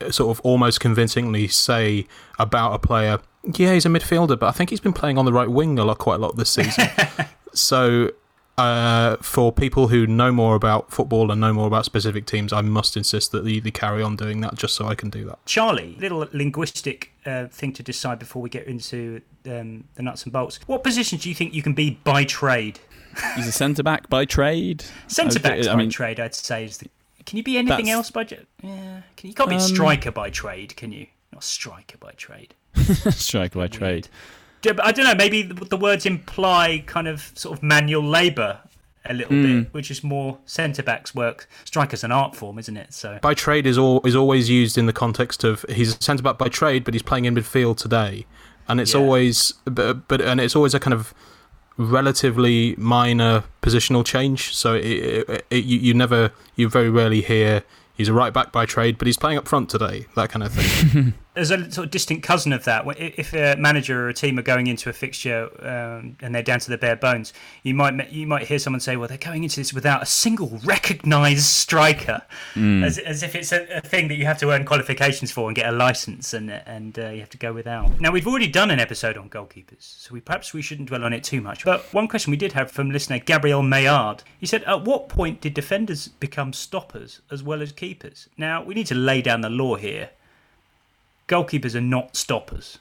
uh, 0.02 0.12
sort 0.12 0.36
of 0.36 0.42
almost 0.42 0.80
convincingly 0.80 1.48
say 1.48 2.08
about 2.38 2.74
a 2.74 2.80
player, 2.80 3.20
yeah, 3.44 3.74
he's 3.74 3.86
a 3.86 3.90
midfielder, 3.90 4.40
but 4.40 4.48
I 4.48 4.52
think 4.52 4.70
he's 4.70 4.80
been 4.80 4.94
playing 4.94 5.18
on 5.18 5.26
the 5.26 5.34
right 5.34 5.50
wing 5.50 5.80
a 5.80 5.86
lot, 5.86 5.98
quite 5.98 6.16
a 6.16 6.18
lot 6.20 6.36
this 6.36 6.50
season. 6.50 6.88
so, 7.54 8.12
uh, 8.60 9.18
for 9.22 9.52
people 9.52 9.88
who 9.88 10.06
know 10.06 10.32
more 10.32 10.56
about 10.56 10.92
football 10.92 11.32
and 11.32 11.40
know 11.42 11.54
more 11.54 11.68
about 11.68 11.86
specific 11.86 12.26
teams, 12.26 12.52
I 12.54 12.62
must 12.62 12.96
insist 12.98 13.32
that 13.32 13.44
they, 13.46 13.60
they 13.60 13.72
carry 13.72 14.04
on 14.04 14.16
doing 14.16 14.42
that 14.42 14.56
just 14.56 14.76
so 14.76 14.86
I 14.88 14.96
can 14.96 15.10
do 15.10 15.26
that. 15.26 15.40
Charlie, 15.46 15.96
little 16.00 16.28
linguistic 16.34 17.12
uh, 17.26 17.48
thing 17.48 17.74
to 17.74 17.84
decide 17.84 18.20
before 18.20 18.42
we 18.42 18.50
get 18.50 18.68
into 18.68 19.22
um, 19.46 19.86
the 19.96 20.04
nuts 20.04 20.24
and 20.24 20.34
bolts. 20.34 20.60
What 20.68 20.84
positions 20.84 21.24
do 21.24 21.30
you 21.30 21.36
think 21.36 21.54
you 21.54 21.62
can 21.64 21.74
be 21.74 22.00
by 22.04 22.24
trade? 22.26 22.80
He's 23.36 23.48
a 23.48 23.52
centre 23.52 23.84
back 23.84 24.10
by 24.10 24.26
trade. 24.26 24.84
Centre 25.08 25.40
back 25.40 25.66
by 25.66 25.76
mean, 25.76 25.90
trade, 25.90 26.20
I'd 26.20 26.36
say. 26.36 26.66
Is 26.66 26.78
the, 26.78 26.88
can 27.26 27.38
you 27.38 27.44
be 27.44 27.58
anything 27.58 27.90
else 27.90 28.12
by? 28.12 28.24
tra- 28.24 28.38
Yeah, 28.62 29.02
can, 29.18 29.30
you 29.30 29.34
can't 29.34 29.50
be 29.50 29.56
a 29.56 29.60
Um, 29.60 29.64
striker 29.64 30.12
by 30.12 30.30
trade, 30.30 30.76
can 30.76 30.92
you? 30.92 31.08
Not 31.34 31.44
striker 31.44 31.98
by 31.98 32.12
trade. 32.12 32.54
striker 32.76 33.58
by 33.60 33.68
trade. 33.68 34.08
Yeah, 34.64 34.74
but 34.74 34.86
I 34.86 34.92
don't 34.92 35.06
know. 35.06 35.16
Maybe 35.16 35.44
the, 35.44 35.66
the 35.66 35.78
words 35.78 36.06
imply 36.06 36.84
kind 36.86 37.08
of 37.08 37.32
sort 37.36 37.58
of 37.58 37.64
manual 37.64 38.04
labour 38.04 38.60
a 39.06 39.14
little 39.14 39.34
Hmm. 39.36 39.62
bit, 39.62 39.74
which 39.74 39.90
is 39.90 40.04
more 40.04 40.38
centre 40.46 40.84
backs 40.84 41.16
work. 41.16 41.48
Striker's 41.64 42.04
an 42.04 42.12
art 42.12 42.36
form, 42.36 42.60
isn't 42.60 42.76
it? 42.78 42.94
So 42.94 43.18
By 43.22 43.34
trade 43.34 43.66
is 43.66 43.78
all 43.78 44.02
is 44.06 44.16
always 44.16 44.50
used 44.50 44.78
in 44.78 44.86
the 44.86 44.94
context 44.94 45.44
of 45.44 45.66
he's 45.70 45.96
a 45.96 46.04
centre 46.04 46.22
back 46.24 46.38
by 46.38 46.50
trade, 46.50 46.84
but 46.84 46.94
he's 46.94 47.02
playing 47.04 47.26
in 47.26 47.34
midfield 47.36 47.78
today, 47.78 48.26
and 48.68 48.80
it's 48.82 48.94
Yeah. 48.94 49.00
always 49.00 49.54
but, 49.66 50.08
but 50.10 50.20
and 50.22 50.42
it's 50.42 50.56
always 50.56 50.74
a 50.74 50.80
kind 50.80 50.94
of 50.94 51.14
relatively 51.78 52.76
minor 52.78 53.44
positional 53.62 54.06
change. 54.06 54.54
So 54.56 54.74
it, 54.74 54.84
it, 54.86 55.46
it, 55.50 55.64
you, 55.66 55.80
you 55.80 55.94
never, 55.94 56.32
you 56.58 56.68
very 56.70 56.90
rarely 56.90 57.22
hear 57.22 57.64
he's 57.96 58.10
a 58.10 58.14
right 58.14 58.34
back 58.34 58.52
by 58.52 58.66
trade, 58.66 58.98
but 58.98 59.08
he's 59.08 59.18
playing 59.18 59.38
up 59.38 59.48
front 59.48 59.70
today, 59.70 60.06
that 60.16 60.30
kind 60.30 60.44
of 60.44 60.52
thing. 60.54 61.14
There's 61.36 61.52
a 61.52 61.72
sort 61.72 61.86
of 61.86 61.92
distant 61.92 62.24
cousin 62.24 62.52
of 62.54 62.64
that. 62.66 62.86
If 62.98 63.34
a 63.34 63.56
manager 63.56 64.06
or 64.06 64.10
a 64.10 64.14
team 64.14 64.40
are 64.40 64.44
going 64.44 64.68
into 64.68 64.90
a 64.90 64.94
fixture 64.94 65.50
um, 65.62 66.18
and 66.22 66.34
they're 66.34 66.44
down 66.44 66.60
to 66.60 66.70
the 66.70 66.78
bare 66.78 66.96
bones, 66.96 67.34
you 67.62 67.76
might 67.76 68.12
you 68.12 68.26
might 68.26 68.48
hear 68.48 68.58
someone 68.58 68.80
say, 68.80 68.98
"Well, 68.98 69.08
they're 69.08 69.18
going 69.18 69.44
into 69.44 69.58
this 69.58 69.72
without 69.72 70.02
a 70.02 70.06
single 70.08 70.60
recognised 70.66 71.46
striker," 71.46 72.24
mm. 72.56 72.84
as, 72.84 72.98
as 72.98 73.22
if 73.22 73.36
it's 73.36 73.52
a, 73.52 73.78
a, 73.78 73.82
thing 73.82 74.08
that 74.08 74.16
you 74.16 74.26
have 74.26 74.40
to 74.40 74.52
earn 74.52 74.66
qualifications 74.66 75.32
for 75.32 75.48
and 75.48 75.56
get 75.56 75.72
a 75.72 75.72
license, 75.72 76.34
and 76.34 76.52
and 76.52 76.98
uh, 76.98 77.10
you 77.10 77.20
have 77.20 77.30
to 77.30 77.38
go 77.38 77.54
without. 77.54 78.02
Now, 78.02 78.12
we've 78.12 78.28
already 78.28 78.48
done 78.48 78.72
an 78.72 78.80
episode 78.80 79.16
on 79.16 79.30
goalkeepers, 79.30 79.82
so 79.82 80.14
we 80.14 80.22
perhaps 80.22 80.54
we 80.54 80.64
shouldn't 80.64 80.90
dwell 80.90 81.04
on 81.04 81.14
it 81.14 81.24
too 81.24 81.42
much. 81.42 81.64
But 81.64 81.94
one 81.94 82.08
question 82.08 82.32
we 82.32 82.38
did 82.38 82.54
have 82.54 82.72
from 82.72 82.90
listener 82.90 83.20
Gabriel 83.20 83.62
Maillard, 83.62 84.24
he 84.40 84.48
said, 84.48 84.64
"At 84.64 84.84
what 84.84 85.10
point 85.10 85.42
did 85.42 85.54
defenders 85.54 86.08
become 86.08 86.54
stoppers 86.54 87.22
as 87.30 87.44
well 87.44 87.62
as 87.62 87.72
keepers?" 87.72 88.28
Now, 88.36 88.64
we 88.64 88.74
need 88.74 88.88
to 88.88 88.96
lay 88.96 89.22
down 89.22 89.42
the 89.42 89.50
law 89.50 89.76
here 89.76 90.10
goalkeepers 91.30 91.76
are 91.76 91.82
not 91.82 92.18
stoppers. 92.18 92.80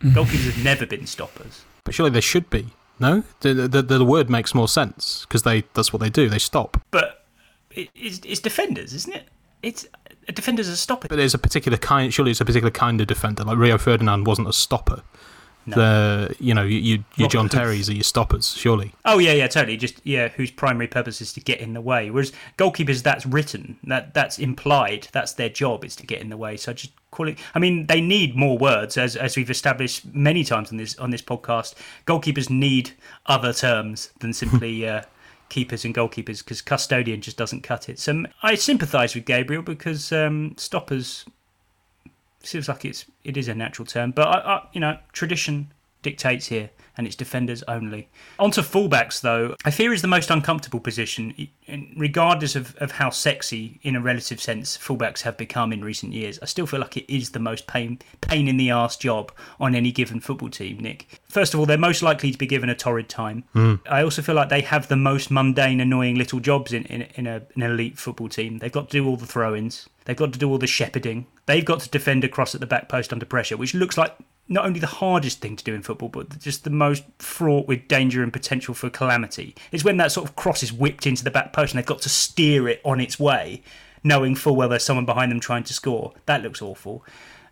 Mm. 0.00 0.12
goalkeepers 0.12 0.52
have 0.52 0.64
never 0.64 0.86
been 0.86 1.06
stoppers. 1.06 1.64
But 1.84 1.94
surely 1.94 2.10
they 2.10 2.22
should 2.22 2.48
be. 2.48 2.68
No, 2.98 3.24
the 3.40 3.52
the, 3.68 3.82
the 3.82 4.04
word 4.04 4.30
makes 4.30 4.54
more 4.54 4.68
sense 4.68 5.26
because 5.26 5.42
they 5.42 5.64
that's 5.74 5.92
what 5.92 6.00
they 6.00 6.10
do. 6.10 6.28
They 6.28 6.38
stop. 6.38 6.80
But 6.90 7.24
it's, 7.70 8.20
it's 8.24 8.40
defenders, 8.40 8.94
isn't 8.94 9.14
it? 9.14 9.24
It's 9.62 9.86
defenders 10.32 10.68
are 10.68 10.76
stoppers. 10.76 11.08
But 11.08 11.16
there's 11.16 11.34
a 11.34 11.38
particular 11.38 11.78
kind. 11.78 12.12
Surely 12.12 12.30
it's 12.30 12.40
a 12.40 12.44
particular 12.44 12.70
kind 12.70 13.00
of 13.00 13.06
defender. 13.06 13.44
Like 13.44 13.58
Rio 13.58 13.78
Ferdinand 13.78 14.26
wasn't 14.26 14.48
a 14.48 14.52
stopper. 14.52 15.02
No. 15.70 15.76
The 15.76 16.36
you 16.38 16.54
know 16.54 16.62
you, 16.62 17.04
you 17.16 17.28
John 17.28 17.48
Terry's 17.48 17.88
are 17.88 17.94
your 17.94 18.04
stoppers 18.04 18.50
surely. 18.50 18.92
Oh 19.04 19.18
yeah 19.18 19.32
yeah 19.32 19.46
totally 19.46 19.76
just 19.76 20.00
yeah 20.04 20.28
whose 20.28 20.50
primary 20.50 20.88
purpose 20.88 21.20
is 21.20 21.32
to 21.34 21.40
get 21.40 21.60
in 21.60 21.74
the 21.74 21.80
way. 21.80 22.10
Whereas 22.10 22.32
goalkeepers 22.58 23.02
that's 23.02 23.26
written 23.26 23.78
that 23.84 24.14
that's 24.14 24.38
implied 24.38 25.08
that's 25.12 25.34
their 25.34 25.48
job 25.48 25.84
is 25.84 25.96
to 25.96 26.06
get 26.06 26.20
in 26.20 26.28
the 26.28 26.36
way. 26.36 26.56
So 26.56 26.72
I 26.72 26.74
just 26.74 26.92
call 27.10 27.28
it. 27.28 27.38
I 27.54 27.58
mean 27.58 27.86
they 27.86 28.00
need 28.00 28.36
more 28.36 28.58
words 28.58 28.96
as 28.96 29.16
as 29.16 29.36
we've 29.36 29.50
established 29.50 30.06
many 30.14 30.44
times 30.44 30.70
on 30.70 30.76
this 30.76 30.96
on 30.98 31.10
this 31.10 31.22
podcast. 31.22 31.74
Goalkeepers 32.06 32.50
need 32.50 32.92
other 33.26 33.52
terms 33.52 34.10
than 34.20 34.32
simply. 34.32 34.88
uh, 34.88 35.02
keepers 35.48 35.84
and 35.84 35.94
goalkeepers 35.94 36.44
because 36.44 36.62
custodian 36.62 37.20
just 37.20 37.36
doesn't 37.36 37.62
cut 37.62 37.88
it. 37.88 37.98
So 37.98 38.24
I 38.40 38.54
sympathise 38.54 39.16
with 39.16 39.26
Gabriel 39.26 39.62
because 39.62 40.12
um, 40.12 40.54
stoppers 40.56 41.26
seems 42.42 42.68
like 42.68 42.84
it's 42.84 43.06
it 43.24 43.36
is 43.36 43.48
a 43.48 43.54
natural 43.54 43.86
term, 43.86 44.12
but 44.12 44.28
I, 44.28 44.38
I, 44.38 44.68
you 44.72 44.80
know 44.80 44.98
tradition 45.12 45.72
dictates 46.02 46.46
here, 46.46 46.70
and 46.96 47.06
it's 47.06 47.16
defenders 47.16 47.62
only. 47.68 48.08
Onto 48.38 48.62
fullbacks, 48.62 49.20
though, 49.20 49.54
I 49.64 49.70
fear 49.70 49.92
is 49.92 50.02
the 50.02 50.08
most 50.08 50.30
uncomfortable 50.30 50.80
position, 50.80 51.48
regardless 51.96 52.56
of, 52.56 52.74
of 52.76 52.92
how 52.92 53.10
sexy, 53.10 53.78
in 53.82 53.96
a 53.96 54.00
relative 54.00 54.40
sense, 54.40 54.76
fullbacks 54.76 55.22
have 55.22 55.36
become 55.36 55.72
in 55.72 55.84
recent 55.84 56.12
years. 56.12 56.38
I 56.40 56.46
still 56.46 56.66
feel 56.66 56.80
like 56.80 56.96
it 56.96 57.12
is 57.14 57.30
the 57.30 57.38
most 57.38 57.66
pain 57.66 57.98
pain 58.20 58.48
in 58.48 58.56
the 58.56 58.70
ass 58.70 58.96
job 58.96 59.32
on 59.58 59.74
any 59.74 59.92
given 59.92 60.20
football 60.20 60.50
team. 60.50 60.78
Nick, 60.78 61.20
first 61.28 61.54
of 61.54 61.60
all, 61.60 61.66
they're 61.66 61.78
most 61.78 62.02
likely 62.02 62.30
to 62.30 62.38
be 62.38 62.46
given 62.46 62.68
a 62.68 62.74
torrid 62.74 63.08
time. 63.08 63.44
Mm. 63.54 63.80
I 63.88 64.02
also 64.02 64.22
feel 64.22 64.34
like 64.34 64.48
they 64.48 64.62
have 64.62 64.88
the 64.88 64.96
most 64.96 65.30
mundane, 65.30 65.80
annoying 65.80 66.16
little 66.16 66.40
jobs 66.40 66.72
in 66.72 66.84
in, 66.84 67.02
in 67.14 67.26
a, 67.26 67.42
an 67.54 67.62
elite 67.62 67.98
football 67.98 68.28
team. 68.28 68.58
They've 68.58 68.72
got 68.72 68.88
to 68.88 68.92
do 68.92 69.06
all 69.06 69.16
the 69.16 69.26
throw-ins. 69.26 69.88
They've 70.06 70.16
got 70.16 70.32
to 70.32 70.38
do 70.38 70.50
all 70.50 70.58
the 70.58 70.66
shepherding. 70.66 71.26
They've 71.50 71.64
got 71.64 71.80
to 71.80 71.88
defend 71.88 72.22
across 72.22 72.54
at 72.54 72.60
the 72.60 72.66
back 72.68 72.88
post 72.88 73.12
under 73.12 73.26
pressure, 73.26 73.56
which 73.56 73.74
looks 73.74 73.98
like 73.98 74.16
not 74.46 74.66
only 74.66 74.78
the 74.78 74.86
hardest 74.86 75.40
thing 75.40 75.56
to 75.56 75.64
do 75.64 75.74
in 75.74 75.82
football, 75.82 76.08
but 76.08 76.38
just 76.38 76.62
the 76.62 76.70
most 76.70 77.02
fraught 77.18 77.66
with 77.66 77.88
danger 77.88 78.22
and 78.22 78.32
potential 78.32 78.72
for 78.72 78.88
calamity. 78.88 79.56
It's 79.72 79.82
when 79.82 79.96
that 79.96 80.12
sort 80.12 80.28
of 80.28 80.36
cross 80.36 80.62
is 80.62 80.72
whipped 80.72 81.08
into 81.08 81.24
the 81.24 81.30
back 81.32 81.52
post 81.52 81.72
and 81.74 81.78
they've 81.80 81.84
got 81.84 82.02
to 82.02 82.08
steer 82.08 82.68
it 82.68 82.80
on 82.84 83.00
its 83.00 83.18
way, 83.18 83.64
knowing 84.04 84.36
full 84.36 84.54
well 84.54 84.68
there's 84.68 84.84
someone 84.84 85.06
behind 85.06 85.32
them 85.32 85.40
trying 85.40 85.64
to 85.64 85.74
score. 85.74 86.12
That 86.26 86.44
looks 86.44 86.62
awful. 86.62 87.04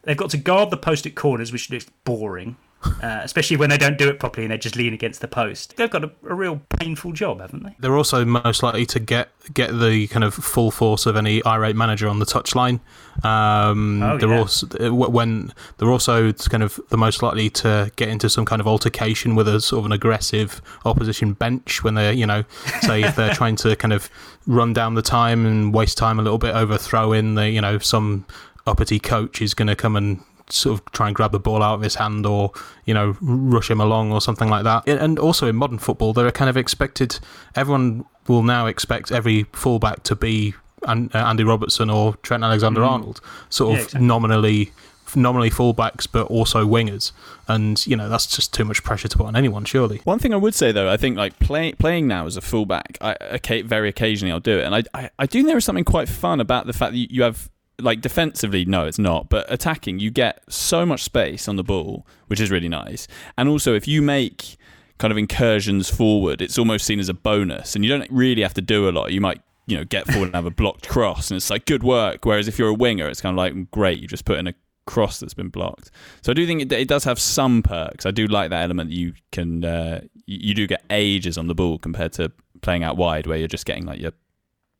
They've 0.03 0.17
got 0.17 0.31
to 0.31 0.37
guard 0.37 0.71
the 0.71 0.77
post 0.77 1.05
at 1.05 1.17
corners, 1.17 1.51
which 1.51 1.69
looks 1.69 1.87
boring 2.05 2.57
uh, 2.85 3.21
especially 3.25 3.57
when 3.57 3.71
they 3.71 3.77
don't 3.77 3.99
do 3.99 4.09
it 4.09 4.21
properly 4.21 4.45
and 4.45 4.53
they 4.53 4.59
just 4.59 4.77
lean 4.77 4.95
against 4.95 5.21
the 5.21 5.27
post. 5.29 5.77
They've 5.77 5.91
got 5.91 6.05
a, 6.05 6.11
a, 6.29 6.35
real 6.35 6.61
painful 6.79 7.13
job, 7.13 7.41
haven't 7.41 7.65
they? 7.65 7.75
They're 7.81 7.97
also 7.97 8.25
most 8.25 8.63
likely 8.63 8.87
to 8.87 9.01
get 9.01 9.31
get 9.53 9.77
the 9.79 10.07
kind 10.09 10.23
of 10.23 10.35
full 10.35 10.71
force 10.71 11.07
of 11.07 11.17
any 11.17 11.45
irate 11.45 11.75
manager 11.75 12.09
on 12.09 12.21
the 12.21 12.25
touchline. 12.25 12.81
Um, 13.25 14.03
oh, 14.03 14.17
they're 14.19 14.29
yeah. 14.29 14.39
also 14.39 14.93
when 14.93 15.53
they're 15.79 15.91
also 15.91 16.33
kind 16.33 16.63
of 16.63 16.79
the 16.91 16.97
most 16.97 17.21
likely 17.21 17.51
to 17.51 17.91
get 17.97 18.09
into 18.09 18.31
some 18.31 18.45
kind 18.45 18.61
of 18.61 18.69
altercation 18.69 19.35
with 19.35 19.49
a 19.49 19.61
sort 19.61 19.81
of 19.81 19.87
an 19.87 19.93
aggressive 19.93 20.63
opposition 20.85 21.33
bench 21.33 21.83
when 21.83 21.95
they're 21.95 22.13
you 22.13 22.27
know 22.27 22.45
say 22.83 23.03
if 23.03 23.17
they're 23.17 23.35
trying 23.35 23.57
to 23.57 23.75
kind 23.75 23.93
of 23.93 24.09
run 24.47 24.73
down 24.73 24.95
the 24.95 25.03
time 25.03 25.45
and 25.45 25.75
waste 25.75 25.99
time 25.99 26.21
a 26.21 26.23
little 26.23 26.39
bit 26.39 26.55
over 26.55 26.79
throw 26.79 27.13
in 27.13 27.35
the 27.35 27.51
you 27.51 27.61
know 27.61 27.79
some 27.79 28.25
uppity 28.69 29.01
coach 29.01 29.43
is 29.43 29.53
going 29.55 29.69
to 29.69 29.75
come 29.75 29.97
and 29.97 30.23
sort 30.51 30.79
of 30.79 30.93
try 30.93 31.07
and 31.07 31.17
grab 31.17 31.33
the 31.33 31.39
ball 31.39 31.63
out 31.63 31.75
of 31.75 31.83
his 31.83 31.97
hand 31.97 32.27
or, 32.27 32.53
you 32.85 32.95
know, 32.95 33.17
rush 33.21 33.71
him 33.71 33.81
along 33.81 34.13
or 34.13 34.21
something 34.21 34.49
like 34.49 34.65
that. 34.65 34.89
And 34.89 35.19
also 35.19 35.47
in 35.47 35.57
modern 35.57 35.79
football, 35.79 36.13
they're 36.13 36.31
kind 36.33 36.49
of 36.49 36.57
expected, 36.57 37.19
everyone 37.55 38.05
will 38.27 38.43
now 38.43 38.67
expect 38.67 39.11
every 39.11 39.45
fullback 39.53 40.03
to 40.05 40.17
be 40.17 40.55
uh, 40.87 41.07
Andy 41.13 41.45
Robertson 41.45 41.91
or 41.91 42.15
Trent 42.17 42.45
Alexander 42.45 42.85
Arnold, 42.85 43.21
mm. 43.23 43.53
sort 43.53 43.73
of 43.73 43.77
yeah, 43.79 43.85
exactly. 43.85 44.07
nominally 44.07 44.73
nominally 45.17 45.49
fullbacks 45.49 46.07
but 46.11 46.27
also 46.27 46.67
wingers 46.67 47.13
and 47.47 47.87
you 47.87 47.97
know 47.97 48.11
that's 48.11 48.27
just 48.27 48.53
too 48.53 48.63
much 48.63 48.83
pressure 48.83 49.09
to 49.09 49.17
put 49.17 49.27
on 49.27 49.35
anyone 49.35 49.65
surely 49.65 50.03
one 50.05 50.19
thing 50.19 50.35
i 50.35 50.37
would 50.37 50.55
say 50.55 50.71
though 50.71 50.91
i 50.91 50.99
think 50.99 51.17
like 51.17 51.39
play, 51.39 51.73
playing 51.73 52.07
now 52.07 52.27
as 52.27 52.37
a 52.37 52.43
fullback 52.43 52.99
I, 53.01 53.17
okay, 53.37 53.63
very 53.63 53.89
occasionally 53.89 54.33
i'll 54.33 54.41
do 54.41 54.59
it 54.59 54.65
and 54.65 54.75
I, 54.75 54.83
I, 54.93 55.11
I 55.19 55.25
do 55.25 55.39
think 55.39 55.47
there 55.47 55.57
is 55.57 55.65
something 55.65 55.85
quite 55.85 56.11
fun 56.11 56.41
about 56.41 56.67
the 56.67 56.75
fact 56.75 56.93
that 56.93 57.11
you 57.11 57.23
have 57.23 57.49
like 57.81 58.01
defensively, 58.01 58.65
no, 58.65 58.87
it's 58.87 58.99
not. 58.99 59.29
But 59.29 59.51
attacking, 59.53 59.99
you 59.99 60.11
get 60.11 60.43
so 60.49 60.85
much 60.85 61.03
space 61.03 61.49
on 61.49 61.57
the 61.57 61.65
ball, 61.65 62.07
which 62.27 62.41
is 62.41 62.51
really 62.51 62.69
nice. 62.69 63.07
And 63.37 63.49
also, 63.49 63.75
if 63.75 63.87
you 63.87 64.03
make 64.03 64.57
kind 64.99 65.13
of 65.13 65.19
incursions 65.19 65.89
forward, 65.89 66.43
it's 66.43 66.59
almost 66.59 66.85
seen 66.85 66.99
as 66.99 67.09
a 67.09 67.15
bonus, 67.15 67.75
and 67.75 67.85
you 67.85 67.91
don't 67.91 68.11
really 68.11 68.43
have 68.43 68.55
to 68.55 68.61
do 68.61 68.89
a 68.89 68.91
lot. 68.91 69.13
You 69.13 69.21
might, 69.21 69.41
you 69.67 69.77
know, 69.77 69.85
get 69.85 70.07
forward 70.07 70.27
and 70.27 70.35
have 70.35 70.47
a 70.47 70.51
blocked 70.51 70.89
cross, 70.89 71.31
and 71.31 71.37
it's 71.37 71.51
like 71.51 71.67
good 71.67 71.83
work. 71.83 72.25
Whereas 72.25 72.49
if 72.49 72.59
you're 72.59 72.69
a 72.69 72.75
winger, 72.75 73.09
it's 73.09 73.21
kind 73.21 73.35
of 73.35 73.37
like 73.37 73.71
great, 73.71 74.01
you 74.01 74.09
just 74.09 74.25
put 74.25 74.39
in 74.39 74.49
a 74.49 74.55
cross 74.87 75.21
that's 75.21 75.35
been 75.35 75.51
blocked. 75.51 75.91
So 76.23 76.33
I 76.33 76.35
do 76.35 76.47
think 76.47 76.63
it, 76.63 76.73
it 76.73 76.89
does 76.89 77.05
have 77.05 77.21
some 77.21 77.63
perks. 77.63 78.07
I 78.07 78.11
do 78.11 78.27
like 78.27 78.51
that 78.51 78.63
element. 78.63 78.91
That 78.91 78.97
you 78.97 79.13
can, 79.31 79.65
uh, 79.65 80.01
you, 80.27 80.55
do 80.55 80.67
get 80.67 80.83
ages 80.91 81.39
on 81.39 81.47
the 81.47 81.55
ball 81.55 81.79
compared 81.79 82.13
to 82.15 82.33
playing 82.63 82.83
out 82.83 82.97
wide, 82.97 83.27
where 83.27 83.39
you're 83.39 83.49
just 83.49 83.67
getting 83.67 83.87
like 83.87 84.01
you're 84.01 84.15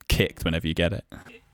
kicked 0.09 0.43
whenever 0.43 0.67
you 0.67 0.73
get 0.73 0.91
it 0.91 1.05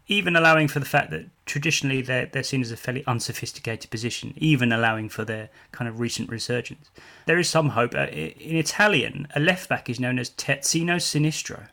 even 0.07 0.35
allowing 0.35 0.67
for 0.67 0.79
the 0.79 0.85
fact 0.85 1.09
that 1.11 1.25
traditionally 1.45 2.01
they're, 2.01 2.27
they're 2.27 2.43
seen 2.43 2.61
as 2.61 2.71
a 2.71 2.77
fairly 2.77 3.03
unsophisticated 3.07 3.89
position, 3.89 4.33
even 4.37 4.71
allowing 4.71 5.09
for 5.09 5.25
their 5.25 5.49
kind 5.71 5.87
of 5.87 5.99
recent 5.99 6.29
resurgence, 6.29 6.89
there 7.25 7.39
is 7.39 7.49
some 7.49 7.69
hope. 7.69 7.95
Uh, 7.95 8.07
in 8.07 8.55
Italian, 8.55 9.27
a 9.35 9.39
left 9.39 9.67
back 9.67 9.89
is 9.89 9.99
known 9.99 10.19
as 10.19 10.29
terzino 10.29 10.97
sinistro, 10.97 11.69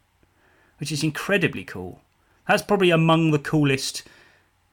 which 0.78 0.90
is 0.92 1.02
incredibly 1.02 1.64
cool. 1.64 2.00
That's 2.48 2.62
probably 2.62 2.90
among 2.90 3.30
the 3.30 3.38
coolest 3.38 4.02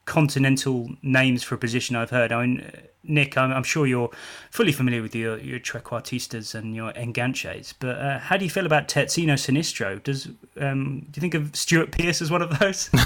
continental 0.06 0.90
names 1.02 1.42
for 1.42 1.54
a 1.54 1.58
position 1.58 1.96
I've 1.96 2.10
heard. 2.10 2.32
I 2.32 2.46
mean, 2.46 2.72
Nick, 3.02 3.38
I'm, 3.38 3.50
I'm 3.52 3.62
sure 3.62 3.86
you're 3.86 4.10
fully 4.50 4.72
familiar 4.72 5.00
with 5.00 5.14
your, 5.14 5.38
your 5.38 5.58
trequartistas 5.58 6.54
and 6.54 6.74
your 6.74 6.90
enganches, 6.90 7.72
but 7.78 7.98
uh, 7.98 8.18
how 8.18 8.36
do 8.36 8.44
you 8.44 8.50
feel 8.50 8.66
about 8.66 8.88
Terzino 8.88 9.34
Sinistro? 9.34 10.02
Does 10.02 10.28
um, 10.60 11.06
do 11.10 11.18
you 11.18 11.20
think 11.20 11.34
of 11.34 11.56
Stuart 11.56 11.92
Pearce 11.92 12.20
as 12.20 12.30
one 12.30 12.42
of 12.42 12.58
those? 12.58 12.90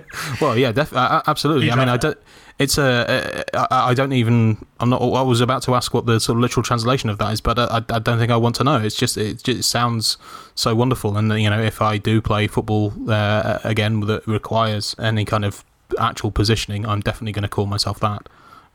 well, 0.40 0.56
yeah, 0.56 0.72
def- 0.72 0.94
uh, 0.94 1.22
absolutely. 1.26 1.70
I 1.70 1.76
mean, 1.76 1.88
I 1.88 1.96
don't. 1.96 2.18
It's 2.58 2.78
a. 2.78 3.44
Uh, 3.54 3.66
I, 3.70 3.90
I 3.90 3.94
don't 3.94 4.12
even. 4.12 4.64
I'm 4.80 4.88
not. 4.88 5.02
I 5.02 5.22
was 5.22 5.40
about 5.40 5.62
to 5.64 5.74
ask 5.74 5.92
what 5.92 6.06
the 6.06 6.18
sort 6.18 6.38
of 6.38 6.40
literal 6.40 6.62
translation 6.62 7.10
of 7.10 7.18
that 7.18 7.32
is, 7.32 7.40
but 7.40 7.58
I, 7.58 7.82
I 7.90 7.98
don't 7.98 8.18
think 8.18 8.30
I 8.30 8.36
want 8.36 8.54
to 8.56 8.64
know. 8.64 8.78
It's 8.78 8.96
just. 8.96 9.16
It 9.16 9.42
just 9.42 9.70
sounds 9.70 10.16
so 10.54 10.74
wonderful, 10.74 11.16
and 11.16 11.30
you 11.40 11.50
know, 11.50 11.60
if 11.60 11.82
I 11.82 11.98
do 11.98 12.22
play 12.22 12.46
football 12.46 12.92
uh, 13.10 13.58
again 13.64 14.00
that 14.00 14.26
requires 14.26 14.96
any 14.98 15.24
kind 15.24 15.44
of 15.44 15.64
actual 15.98 16.30
positioning, 16.30 16.86
I'm 16.86 17.00
definitely 17.00 17.32
going 17.32 17.42
to 17.42 17.48
call 17.48 17.66
myself 17.66 18.00
that 18.00 18.28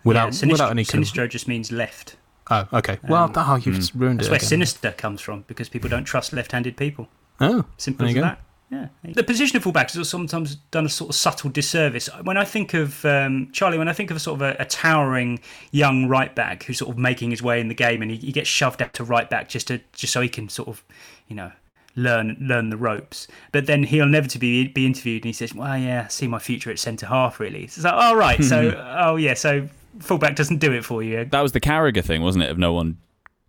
without 0.07 0.25
yeah, 0.27 0.31
sinistro, 0.31 0.51
without 0.51 0.71
any. 0.71 0.83
Sinistro 0.83 1.29
just 1.29 1.47
means 1.47 1.71
left. 1.71 2.15
Oh, 2.49 2.67
okay. 2.73 2.97
Well, 3.07 3.25
um, 3.25 3.33
oh, 3.35 3.55
you've 3.55 3.75
mm. 3.75 3.91
ruined 3.95 4.19
that's 4.19 4.27
it. 4.27 4.31
That's 4.31 4.43
where 4.43 4.47
sinister 4.47 4.91
comes 4.91 5.21
from 5.21 5.43
because 5.47 5.69
people 5.69 5.89
don't 5.89 6.05
trust 6.05 6.33
left-handed 6.33 6.77
people. 6.77 7.09
Oh, 7.39 7.65
simple 7.77 8.07
as 8.07 8.13
go. 8.13 8.21
that. 8.21 8.41
Yeah. 8.69 8.87
The 9.03 9.23
position 9.23 9.55
of 9.55 9.63
fullbacks 9.63 9.93
has 9.93 10.09
sometimes 10.09 10.55
done 10.55 10.85
a 10.85 10.89
sort 10.89 11.09
of 11.09 11.15
subtle 11.15 11.49
disservice. 11.49 12.09
When 12.23 12.35
I 12.35 12.43
think 12.43 12.73
of 12.73 13.05
um, 13.05 13.49
Charlie, 13.53 13.77
when 13.77 13.87
I 13.87 13.93
think 13.93 14.11
of 14.11 14.17
a 14.17 14.19
sort 14.19 14.41
of 14.41 14.41
a, 14.41 14.61
a, 14.61 14.65
towering 14.65 15.39
young 15.71 16.09
right 16.09 16.35
back 16.35 16.63
who's 16.63 16.79
sort 16.79 16.91
of 16.91 16.97
making 16.97 17.31
his 17.31 17.41
way 17.41 17.61
in 17.61 17.69
the 17.69 17.73
game, 17.73 18.01
and 18.01 18.11
he, 18.11 18.17
he 18.17 18.33
gets 18.33 18.49
shoved 18.49 18.81
out 18.81 18.93
to 18.95 19.05
right 19.05 19.29
back 19.29 19.47
just 19.47 19.67
to 19.67 19.79
just 19.93 20.11
so 20.11 20.19
he 20.19 20.27
can 20.27 20.49
sort 20.49 20.67
of, 20.67 20.83
you 21.29 21.35
know, 21.35 21.53
learn 21.95 22.35
learn 22.41 22.69
the 22.69 22.75
ropes. 22.75 23.29
But 23.53 23.67
then 23.67 23.83
he'll 23.83 24.03
inevitably 24.03 24.65
be, 24.65 24.67
be 24.67 24.85
interviewed, 24.85 25.23
and 25.23 25.29
he 25.29 25.33
says, 25.33 25.55
"Well, 25.55 25.77
yeah, 25.77 26.03
I 26.05 26.07
see 26.09 26.27
my 26.27 26.39
future 26.39 26.69
at 26.69 26.77
centre 26.77 27.05
half, 27.05 27.39
really." 27.39 27.67
So 27.67 27.79
it's 27.79 27.85
like, 27.85 27.93
"Oh, 27.95 28.15
right, 28.15 28.43
so 28.43 28.95
oh 28.99 29.15
yeah, 29.15 29.33
so 29.33 29.69
fullback 29.99 30.35
doesn't 30.35 30.59
do 30.59 30.71
it 30.73 30.85
for 30.85 31.03
you." 31.03 31.25
That 31.25 31.41
was 31.41 31.51
the 31.51 31.61
Carragher 31.61 32.03
thing, 32.03 32.21
wasn't 32.21 32.45
it? 32.45 32.51
Of 32.51 32.57
no 32.57 32.73
one 32.73 32.97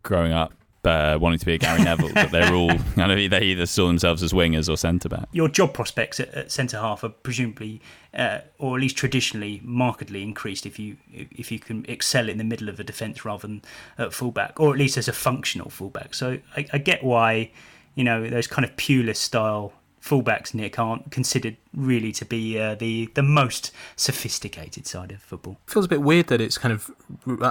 growing 0.02 0.33
up 0.33 0.52
uh, 0.88 1.19
wanting 1.21 1.38
to 1.38 1.47
be 1.47 1.55
a 1.55 1.59
Gary 1.59 1.83
Neville, 1.85 2.12
but 2.14 2.31
they're 2.31 2.55
all 2.55 2.76
kind 2.95 3.12
of 3.12 3.31
they 3.31 3.43
either 3.43 3.67
saw 3.67 3.87
themselves 3.87 4.23
as 4.23 4.33
wingers 4.33 4.69
or 4.69 4.76
centre 4.76 5.09
back. 5.09 5.28
Your 5.33 5.49
job 5.49 5.75
prospects 5.75 6.21
at, 6.21 6.33
at 6.35 6.50
centre 6.50 6.78
half 6.78 7.05
are 7.05 7.11
presumably, 7.11 7.81
uh, 8.14 8.40
or 8.59 8.76
at 8.76 8.81
least 8.81 8.97
traditionally, 8.97 9.61
markedly 9.64 10.23
increased 10.23 10.67
if 10.67 10.78
you 10.78 10.97
if 11.12 11.52
you 11.52 11.59
can 11.59 11.85
excel 11.88 12.28
in 12.28 12.38
the 12.38 12.45
middle 12.45 12.69
of 12.69 12.81
a 12.81 12.85
defence 12.85 13.25
rather 13.25 13.47
than 13.47 13.62
at 13.99 14.12
fullback, 14.12 14.59
or 14.59 14.73
at 14.73 14.78
least 14.78 14.97
as 14.97 15.09
a 15.09 15.12
functional 15.12 15.71
fullback. 15.71 16.14
So 16.14 16.38
I, 16.57 16.67
I 16.73 16.78
get 16.78 17.05
why 17.05 17.50
you 17.95 18.05
know 18.05 18.28
those 18.28 18.47
kind 18.47 18.64
of 18.64 18.75
Pulis 18.76 19.17
style 19.17 19.73
fullbacks, 20.02 20.55
Nick, 20.55 20.78
aren't 20.78 21.11
considered 21.11 21.57
really 21.75 22.12
to 22.12 22.25
be 22.25 22.59
uh, 22.59 22.75
the 22.75 23.09
the 23.14 23.23
most 23.23 23.71
sophisticated 23.97 24.87
side 24.87 25.12
of 25.12 25.21
football. 25.23 25.59
It 25.67 25.73
feels 25.73 25.85
a 25.87 25.88
bit 25.88 26.02
weird 26.02 26.28
that 26.28 26.40
it's 26.40 26.59
kind 26.59 26.73
of, 26.73 26.90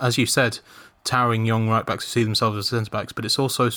as 0.02 0.18
you 0.18 0.26
said, 0.26 0.60
towering 1.04 1.46
young 1.46 1.70
right 1.70 1.86
backs 1.86 2.04
who 2.06 2.10
see 2.20 2.24
themselves 2.24 2.58
as 2.58 2.68
centre 2.68 2.90
backs, 2.92 3.14
but 3.14 3.24
it's 3.26 3.40
also 3.40 3.70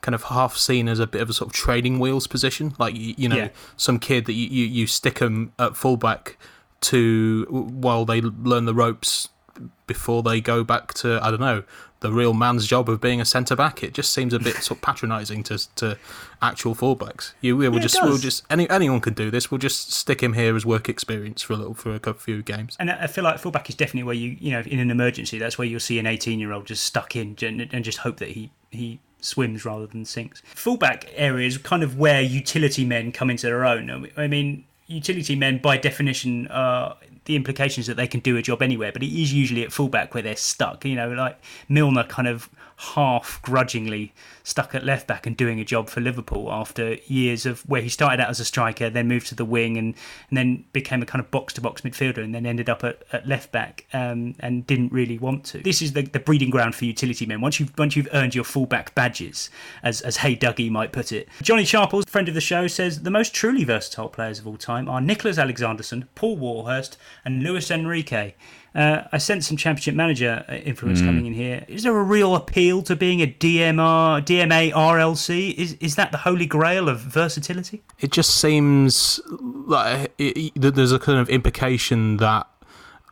kind 0.00 0.14
of 0.14 0.24
half 0.24 0.56
seen 0.56 0.88
as 0.88 0.98
a 0.98 1.06
bit 1.06 1.20
of 1.20 1.28
a 1.30 1.32
sort 1.32 1.48
of 1.48 1.52
trading 1.52 1.98
wheels 1.98 2.26
position. 2.26 2.74
Like 2.78 2.94
you, 2.94 3.14
you 3.16 3.28
know, 3.28 3.36
Yeah. 3.36 3.48
some 3.76 3.98
kid 3.98 4.26
that 4.26 4.32
you, 4.34 4.48
you, 4.48 4.64
you 4.64 4.86
stick 4.86 5.16
them 5.18 5.52
at 5.58 5.76
fullback 5.76 6.38
to 6.80 7.44
while 7.50 8.04
they 8.04 8.20
learn 8.20 8.64
the 8.64 8.74
ropes 8.74 9.28
before 9.88 10.22
they 10.22 10.40
go 10.40 10.62
back 10.62 10.94
to 10.94 11.18
I 11.22 11.30
don't 11.30 11.40
know 11.40 11.64
the 12.00 12.12
real 12.12 12.32
man's 12.32 12.66
job 12.66 12.88
of 12.88 13.00
being 13.00 13.20
a 13.20 13.24
centre 13.24 13.56
back. 13.56 13.82
It 13.82 13.92
just 13.92 14.12
seems 14.12 14.32
a 14.32 14.38
bit 14.38 14.56
sort 14.56 14.78
of 14.78 14.82
patronising 14.82 15.42
to 15.44 15.74
to 15.76 15.98
actual 16.40 16.74
fullbacks. 16.74 17.32
You 17.40 17.56
we 17.56 17.68
will 17.68 17.76
Yeah, 17.76 17.82
just 17.82 18.02
we'll 18.02 18.18
just 18.18 18.44
any 18.50 18.68
anyone 18.70 19.00
can 19.00 19.14
do 19.14 19.30
this. 19.30 19.50
We'll 19.50 19.58
just 19.58 19.92
stick 19.92 20.22
him 20.22 20.34
here 20.34 20.54
as 20.54 20.64
work 20.64 20.88
experience 20.88 21.42
for 21.42 21.54
a 21.54 21.56
little 21.56 21.74
for 21.74 21.94
a 21.94 21.98
couple 21.98 22.20
few 22.20 22.42
games. 22.42 22.76
And 22.78 22.90
I 22.90 23.06
feel 23.06 23.24
like 23.24 23.38
fullback 23.38 23.68
is 23.68 23.74
definitely 23.74 24.04
where 24.04 24.14
you, 24.14 24.36
you 24.40 24.52
know, 24.52 24.60
in 24.60 24.78
an 24.78 24.90
emergency, 24.90 25.38
that's 25.38 25.58
where 25.58 25.66
you'll 25.66 25.80
see 25.80 25.98
an 25.98 26.06
18 26.06 26.38
year 26.38 26.52
old 26.52 26.66
just 26.66 26.84
stuck 26.84 27.16
in 27.16 27.36
and, 27.42 27.68
and 27.72 27.84
just 27.84 27.98
hope 27.98 28.18
that 28.18 28.30
he, 28.30 28.50
he 28.70 29.00
swims 29.20 29.64
rather 29.64 29.86
than 29.86 30.04
sinks. 30.04 30.42
Fullback 30.54 31.06
area 31.14 31.46
is 31.46 31.58
kind 31.58 31.82
of 31.82 31.98
where 31.98 32.22
utility 32.22 32.84
men 32.84 33.12
come 33.12 33.30
into 33.30 33.46
their 33.46 33.64
own. 33.64 34.08
I 34.16 34.26
mean, 34.26 34.64
utility 34.88 35.36
men, 35.36 35.58
by 35.58 35.76
definition, 35.76 36.48
are 36.48 36.96
the 37.26 37.36
implications 37.36 37.86
that 37.86 37.96
they 37.96 38.06
can 38.06 38.20
do 38.20 38.36
a 38.36 38.42
job 38.42 38.62
anywhere, 38.62 38.90
but 38.90 39.02
it 39.02 39.12
is 39.12 39.32
usually 39.32 39.62
at 39.62 39.70
fullback 39.70 40.14
where 40.14 40.22
they're 40.22 40.34
stuck. 40.34 40.84
You 40.84 40.96
know, 40.96 41.10
like 41.10 41.38
Milner 41.68 42.04
kind 42.04 42.26
of 42.26 42.48
half 42.78 43.42
grudgingly 43.42 44.12
stuck 44.44 44.72
at 44.74 44.84
left 44.84 45.06
back 45.06 45.26
and 45.26 45.36
doing 45.36 45.58
a 45.58 45.64
job 45.64 45.88
for 45.88 46.00
Liverpool 46.00 46.48
after 46.50 46.94
years 47.06 47.44
of 47.44 47.60
where 47.68 47.82
he 47.82 47.88
started 47.88 48.20
out 48.20 48.30
as 48.30 48.38
a 48.38 48.44
striker, 48.44 48.88
then 48.88 49.08
moved 49.08 49.26
to 49.26 49.34
the 49.34 49.44
wing, 49.44 49.76
and, 49.76 49.94
and 50.30 50.38
then 50.38 50.64
became 50.72 51.02
a 51.02 51.06
kind 51.06 51.22
of 51.22 51.30
box 51.30 51.52
to 51.52 51.60
box 51.60 51.80
midfielder, 51.80 52.18
and 52.18 52.34
then 52.34 52.46
ended 52.46 52.68
up 52.68 52.84
at, 52.84 53.02
at 53.12 53.26
left 53.26 53.50
back 53.50 53.84
um, 53.92 54.34
and 54.38 54.66
didn't 54.66 54.92
really 54.92 55.18
want 55.18 55.44
to. 55.44 55.58
This 55.58 55.82
is 55.82 55.92
the, 55.92 56.02
the 56.02 56.20
breeding 56.20 56.50
ground 56.50 56.76
for 56.76 56.84
utility 56.84 57.26
men. 57.26 57.40
Once 57.40 57.58
you've 57.58 57.76
once 57.76 57.96
you've 57.96 58.08
earned 58.12 58.34
your 58.34 58.44
fullback 58.44 58.94
badges, 58.94 59.50
as 59.82 60.00
as 60.00 60.18
Hey 60.18 60.36
Duggee 60.36 60.70
might 60.70 60.92
put 60.92 61.10
it. 61.10 61.28
Johnny 61.42 61.64
Sharples, 61.64 62.04
friend 62.06 62.28
of 62.28 62.34
the 62.34 62.40
show, 62.40 62.68
says 62.68 63.02
the 63.02 63.10
most 63.10 63.34
truly 63.34 63.64
versatile 63.64 64.08
players 64.08 64.38
of 64.38 64.46
all 64.46 64.56
time 64.56 64.88
are 64.88 65.00
Niclas 65.00 65.38
Alexandersson, 65.38 66.06
Paul 66.14 66.36
Warhurst, 66.36 66.96
and 67.24 67.42
Luis 67.42 67.70
Enrique. 67.70 68.34
Uh, 68.78 69.02
I 69.10 69.18
sense 69.18 69.48
some 69.48 69.56
Championship 69.56 69.96
Manager 69.96 70.44
uh, 70.48 70.54
influence 70.54 71.00
coming 71.00 71.26
in 71.26 71.34
here. 71.34 71.64
Is 71.66 71.82
there 71.82 71.96
a 71.96 72.02
real 72.02 72.36
appeal 72.36 72.80
to 72.82 72.94
being 72.94 73.20
a 73.20 73.26
DMR, 73.26 74.22
DMA 74.24 74.72
RLC? 74.72 75.52
Is 75.54 75.72
is 75.80 75.96
that 75.96 76.12
the 76.12 76.18
holy 76.18 76.46
grail 76.46 76.88
of 76.88 77.00
versatility? 77.00 77.82
it 77.98 78.12
just 78.12 78.36
seems 78.36 79.20
like 79.30 80.12
it, 80.18 80.52
it- 80.54 80.74
there's 80.76 80.92
a 80.92 80.98
kind 81.00 81.18
of 81.18 81.28
implication 81.28 82.18
that 82.18 82.46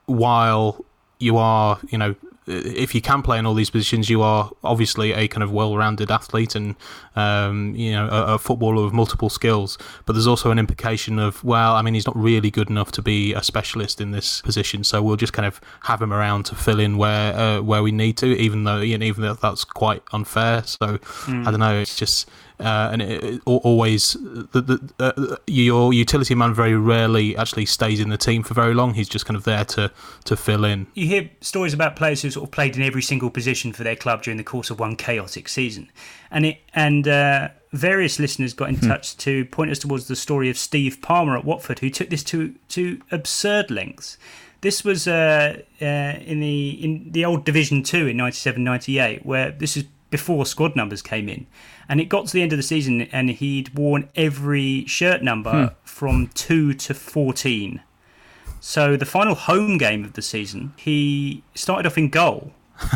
while 0.07 0.85
you 1.19 1.37
are, 1.37 1.79
you 1.91 1.99
know, 1.99 2.15
if 2.47 2.95
you 2.95 3.01
can 3.01 3.23
play 3.23 3.39
in 3.39 3.47
all 3.47 3.55
these 3.55 3.71
positions, 3.71 4.09
you 4.09 4.23
are 4.23 4.51
obviously 4.63 5.13
a 5.13 5.27
kind 5.29 5.43
of 5.43 5.51
well-rounded 5.51 6.11
athlete 6.11 6.55
and 6.55 6.77
um, 7.17 7.75
you 7.75 7.93
know 7.93 8.09
a, 8.09 8.35
a 8.35 8.39
footballer 8.39 8.85
with 8.85 8.93
multiple 8.93 9.29
skills. 9.29 9.79
But 10.05 10.13
there's 10.13 10.27
also 10.27 10.51
an 10.51 10.59
implication 10.59 11.19
of 11.19 11.43
well, 11.43 11.75
I 11.75 11.83
mean, 11.83 11.95
he's 11.95 12.07
not 12.07 12.17
really 12.17 12.51
good 12.51 12.71
enough 12.71 12.93
to 12.93 13.03
be 13.03 13.35
a 13.35 13.43
specialist 13.43 14.01
in 14.01 14.13
this 14.13 14.43
position, 14.43 14.85
so 14.85 15.03
we'll 15.03 15.17
just 15.17 15.33
kind 15.33 15.47
of 15.47 15.61
have 15.83 16.01
him 16.01 16.13
around 16.13 16.45
to 16.47 16.55
fill 16.55 16.79
in 16.81 16.97
where 16.97 17.35
uh, 17.35 17.61
where 17.61 17.83
we 17.83 17.93
need 17.93 18.17
to, 18.19 18.27
even 18.39 18.65
though 18.65 18.81
you 18.81 18.97
know, 18.97 19.07
even 19.07 19.23
though 19.23 19.35
that's 19.35 19.65
quite 19.65 20.03
unfair. 20.13 20.63
So 20.65 20.99
I 21.29 21.51
don't 21.51 21.61
know, 21.61 21.79
it's 21.81 21.97
just. 21.97 22.29
Uh, 22.59 22.89
and 22.91 23.03
it, 23.03 23.23
it, 23.23 23.43
always, 23.45 24.15
the, 24.15 24.63
the, 24.63 24.93
uh, 24.99 25.37
your 25.47 25.93
utility 25.93 26.35
man 26.35 26.55
very 26.55 26.75
rarely 26.75 27.37
actually 27.37 27.67
stays 27.67 28.01
in 28.01 28.09
the 28.09 28.17
team 28.17 28.43
for 28.43 28.55
very 28.55 28.73
long. 28.73 28.95
He's 28.95 29.11
just 29.11 29.27
kind 29.27 29.37
of 29.37 29.45
there 29.45 29.65
to, 29.67 29.93
to 30.25 30.37
fill 30.37 30.65
in. 30.65 30.87
You 30.95 31.07
hear 31.07 31.31
stories 31.43 31.75
about 31.75 31.97
players 31.97 32.23
who 32.23 32.31
sort 32.31 32.49
of 32.49 32.53
played 32.53 32.75
in 32.77 32.83
every 32.83 33.03
single 33.03 33.29
position 33.29 33.75
for 33.75 33.85
their 33.85 33.97
club 33.97 34.23
during 34.23 34.39
the 34.39 34.45
course 34.45 34.71
of 34.71 34.81
one 34.81 34.97
chaotic 34.97 35.49
season, 35.49 35.91
and 36.31 36.47
it 36.47 36.61
and 36.73 37.07
uh, 37.07 37.49
various 37.73 38.19
listeners 38.19 38.55
got 38.55 38.71
in 38.71 38.81
touch 38.81 39.17
to 39.19 39.45
point 39.47 39.71
us 39.71 39.79
towards 39.79 40.09
the 40.09 40.17
story 40.17 40.49
of 40.49 40.57
Steve 40.57 41.03
Palmer 41.03 41.37
at 41.37 41.45
Watford, 41.45 41.81
who 41.81 41.91
took 41.91 42.09
this 42.09 42.25
to 42.25 42.55
to 42.69 43.01
absurd 43.11 43.71
lengths. 43.71 44.17
This 44.63 44.83
was 44.83 45.07
uh, 45.07 45.63
uh, 45.83 45.85
in 45.85 46.41
the 46.41 46.71
in 46.83 47.13
the 47.13 47.25
old 47.27 47.45
Division 47.45 47.83
Two 47.83 48.07
in 48.07 48.17
97-98, 48.17 49.25
where 49.27 49.51
this 49.51 49.77
is 49.77 49.85
before 50.11 50.47
squad 50.47 50.77
numbers 50.77 51.03
came 51.03 51.29
in, 51.29 51.47
and 51.89 52.01
it 52.01 52.09
got 52.09 52.27
to 52.27 52.33
the 52.33 52.43
end 52.43 52.53
of 52.53 52.59
the 52.59 52.63
season, 52.63 53.03
and 53.03 53.31
he'd 53.31 53.75
worn 53.75 54.09
every 54.15 54.85
shirt 54.87 55.23
number 55.23 55.75
from 55.85 56.29
two 56.29 56.75
to 56.75 56.95
fourteen. 56.95 57.83
So 58.61 58.97
the 58.97 59.07
final 59.07 59.35
home 59.35 59.79
game 59.79 60.05
of 60.05 60.15
the 60.15 60.23
season, 60.23 60.75
he 60.77 61.43
started 61.55 61.87
off 61.87 61.97
in 61.97 62.09
goal 62.09 62.53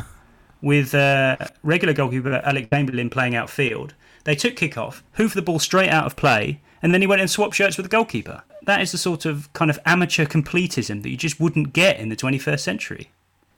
with 0.62 0.94
uh, 0.94 1.36
regular 1.62 1.94
goalkeeper 1.94 2.40
Alex 2.44 2.68
Chamberlain 2.72 3.10
playing 3.10 3.34
outfield. 3.34 3.94
They 4.24 4.34
took 4.34 4.54
kickoff, 4.56 5.02
hoofed 5.12 5.34
the 5.34 5.42
ball 5.42 5.58
straight 5.58 5.90
out 5.90 6.06
of 6.06 6.16
play, 6.16 6.60
and 6.82 6.92
then 6.92 7.00
he 7.00 7.06
went 7.06 7.20
and 7.20 7.30
swapped 7.30 7.54
shirts 7.54 7.76
with 7.76 7.84
the 7.84 7.90
goalkeeper. 7.90 8.42
That 8.64 8.80
is 8.80 8.92
the 8.92 8.98
sort 8.98 9.24
of 9.24 9.52
kind 9.52 9.70
of 9.70 9.78
amateur 9.86 10.26
completism 10.26 11.02
that 11.02 11.10
you 11.10 11.16
just 11.16 11.40
wouldn't 11.40 11.72
get 11.72 11.98
in 11.98 12.08
the 12.08 12.16
21st 12.16 12.60
century. 12.60 13.10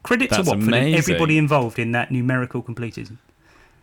Credit 0.03 0.31
That's 0.31 0.45
to 0.45 0.51
Watford 0.51 0.75
and 0.75 0.95
everybody 0.95 1.39
involved 1.39 1.79
in 1.79 1.93
that 1.93 2.11
numerical 2.11 2.63
completism. 2.63 3.19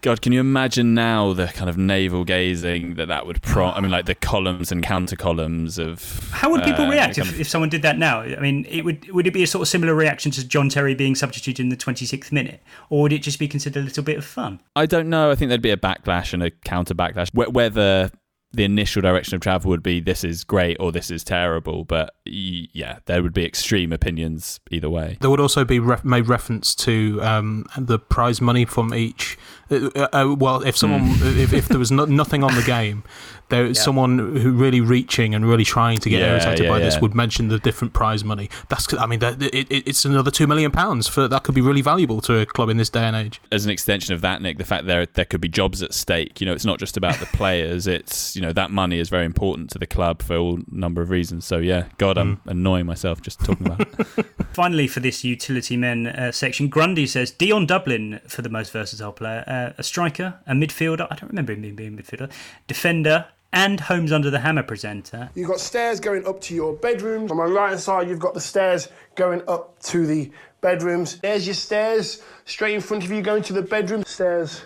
God, 0.01 0.21
can 0.21 0.31
you 0.31 0.39
imagine 0.39 0.93
now 0.93 1.33
the 1.33 1.47
kind 1.47 1.69
of 1.69 1.77
navel 1.77 2.23
gazing 2.23 2.95
that 2.95 3.07
that 3.09 3.25
would 3.25 3.41
prompt? 3.41 3.77
I 3.77 3.81
mean, 3.81 3.91
like 3.91 4.05
the 4.05 4.15
columns 4.15 4.71
and 4.71 4.81
counter 4.81 5.17
columns 5.17 5.77
of. 5.77 6.29
How 6.31 6.49
would 6.51 6.63
people 6.63 6.85
uh, 6.85 6.89
react 6.91 7.17
if, 7.17 7.29
of- 7.29 7.39
if 7.41 7.49
someone 7.49 7.69
did 7.69 7.81
that 7.81 7.97
now? 7.97 8.21
I 8.21 8.39
mean, 8.39 8.65
it 8.69 8.85
would 8.85 9.11
would 9.11 9.27
it 9.27 9.33
be 9.33 9.43
a 9.43 9.47
sort 9.47 9.61
of 9.61 9.67
similar 9.67 9.93
reaction 9.93 10.31
to 10.31 10.47
John 10.47 10.69
Terry 10.69 10.95
being 10.95 11.15
substituted 11.15 11.61
in 11.63 11.69
the 11.69 11.75
26th 11.77 12.31
minute, 12.31 12.61
or 12.89 13.01
would 13.01 13.13
it 13.13 13.19
just 13.21 13.39
be 13.39 13.47
considered 13.49 13.81
a 13.81 13.83
little 13.83 14.03
bit 14.03 14.17
of 14.17 14.23
fun? 14.23 14.61
I 14.75 14.85
don't 14.85 15.09
know. 15.09 15.31
I 15.31 15.35
think 15.35 15.49
there'd 15.49 15.61
be 15.61 15.69
a 15.71 15.77
backlash 15.77 16.33
and 16.33 16.43
a 16.43 16.51
counter 16.51 16.93
backlash. 16.95 17.29
Wh- 17.33 17.53
Whether 17.53 18.09
the 18.51 18.63
initial 18.63 18.99
direction 18.99 19.35
of 19.35 19.41
travel 19.41 19.69
would 19.69 19.83
be 19.83 19.99
this 19.99 20.23
is 20.23 20.43
great 20.43 20.75
or 20.79 20.91
this 20.91 21.11
is 21.11 21.23
terrible, 21.23 21.83
but 21.85 22.15
yeah, 22.25 22.97
there 23.05 23.21
would 23.21 23.33
be 23.33 23.45
extreme 23.45 23.93
opinions 23.93 24.59
either 24.71 24.89
way. 24.89 25.17
There 25.21 25.29
would 25.29 25.39
also 25.39 25.63
be 25.63 25.77
ref- 25.77 26.03
made 26.03 26.27
reference 26.27 26.73
to 26.75 27.19
um, 27.21 27.65
the 27.77 27.99
prize 27.99 28.41
money 28.41 28.65
from 28.65 28.91
each. 28.95 29.37
Uh, 29.71 30.07
uh, 30.13 30.35
well, 30.37 30.61
if 30.65 30.77
someone, 30.77 31.03
if, 31.21 31.53
if 31.53 31.67
there 31.67 31.79
was 31.79 31.91
no, 31.91 32.05
nothing 32.05 32.43
on 32.43 32.55
the 32.55 32.63
game, 32.65 33.03
there 33.49 33.73
someone 33.73 34.17
who 34.37 34.51
really 34.51 34.79
reaching 34.81 35.33
and 35.33 35.47
really 35.47 35.65
trying 35.65 35.97
to 35.97 36.09
get 36.09 36.21
Yeah, 36.21 36.33
irritated 36.33 36.65
yeah, 36.65 36.71
by 36.71 36.79
this 36.79 37.01
would 37.01 37.15
mention 37.15 37.47
the 37.47 37.59
different 37.59 37.93
prize 37.93 38.23
money. 38.23 38.49
That's, 38.69 38.91
I 38.93 39.05
mean, 39.05 39.19
that, 39.19 39.41
it, 39.41 39.71
it, 39.71 39.87
it's 39.87 40.05
another 40.05 40.31
two 40.31 40.47
million 40.47 40.71
pounds 40.71 41.07
for 41.07 41.27
that 41.27 41.43
could 41.43 41.55
be 41.55 41.61
really 41.61 41.81
valuable 41.81 42.21
to 42.21 42.37
a 42.39 42.45
club 42.45 42.69
in 42.69 42.77
this 42.77 42.89
day 42.89 43.03
and 43.03 43.15
age. 43.15 43.41
As 43.51 43.65
an 43.65 43.71
extension 43.71 44.13
of 44.13 44.21
that, 44.21 44.41
Nick, 44.41 44.57
the 44.57 44.65
fact 44.65 44.85
there 44.85 45.05
there 45.05 45.25
could 45.25 45.41
be 45.41 45.49
jobs 45.49 45.81
at 45.81 45.93
stake. 45.93 46.39
You 46.39 46.45
know, 46.45 46.53
it's 46.53 46.65
not 46.65 46.79
just 46.79 46.95
about 46.95 47.19
the 47.19 47.25
players. 47.33 47.87
It's 47.87 48.35
you 48.35 48.41
know 48.41 48.53
that 48.53 48.71
money 48.71 48.99
is 48.99 49.09
very 49.09 49.25
important 49.25 49.69
to 49.71 49.79
the 49.79 49.87
club 49.87 50.21
for 50.21 50.37
all 50.37 50.59
number 50.71 51.01
of 51.01 51.09
reasons. 51.09 51.45
So 51.45 51.57
yeah, 51.57 51.85
God, 51.97 52.17
I'm 52.17 52.41
annoying 52.45 52.85
myself 52.85 53.21
just 53.21 53.39
talking 53.39 53.65
about 53.65 53.81
it. 53.81 54.25
Finally, 54.53 54.87
for 54.87 54.99
this 54.99 55.23
utility 55.23 55.75
men 55.75 56.07
uh, 56.07 56.31
section, 56.31 56.67
Grundy 56.69 57.07
says 57.07 57.31
Dion 57.31 57.65
Dublin 57.65 58.19
for 58.27 58.41
the 58.41 58.49
most 58.49 58.71
versatile 58.71 59.11
player, 59.11 59.43
uh, 59.47 59.58
a 59.77 59.83
striker, 59.83 60.39
a 60.47 60.53
midfielder. 60.53 61.07
I 61.09 61.15
don't 61.15 61.29
remember 61.29 61.53
him 61.53 61.75
being, 61.75 61.97
a 61.97 62.01
midfielder, 62.01 62.31
defender, 62.67 63.25
and 63.51 63.79
Homes 63.79 64.11
under 64.11 64.29
the 64.29 64.39
hammer 64.39 64.63
presenter. 64.63 65.29
You've 65.35 65.47
got 65.47 65.59
stairs 65.59 65.99
going 65.99 66.25
up 66.27 66.39
to 66.41 66.55
your 66.55 66.73
bedrooms. 66.73 67.31
On 67.31 67.37
my 67.37 67.45
right 67.45 67.69
hand 67.69 67.79
side, 67.79 68.07
you've 68.07 68.19
got 68.19 68.33
the 68.33 68.41
stairs 68.41 68.89
going 69.15 69.41
up 69.47 69.79
to 69.83 70.05
the 70.05 70.31
bedrooms. 70.61 71.17
There's 71.19 71.47
your 71.47 71.55
stairs 71.55 72.21
straight 72.45 72.75
in 72.75 72.81
front 72.81 73.03
of 73.03 73.11
you 73.11 73.21
going 73.21 73.43
to 73.43 73.53
the 73.53 73.61
bedroom. 73.61 74.03
Stairs 74.05 74.61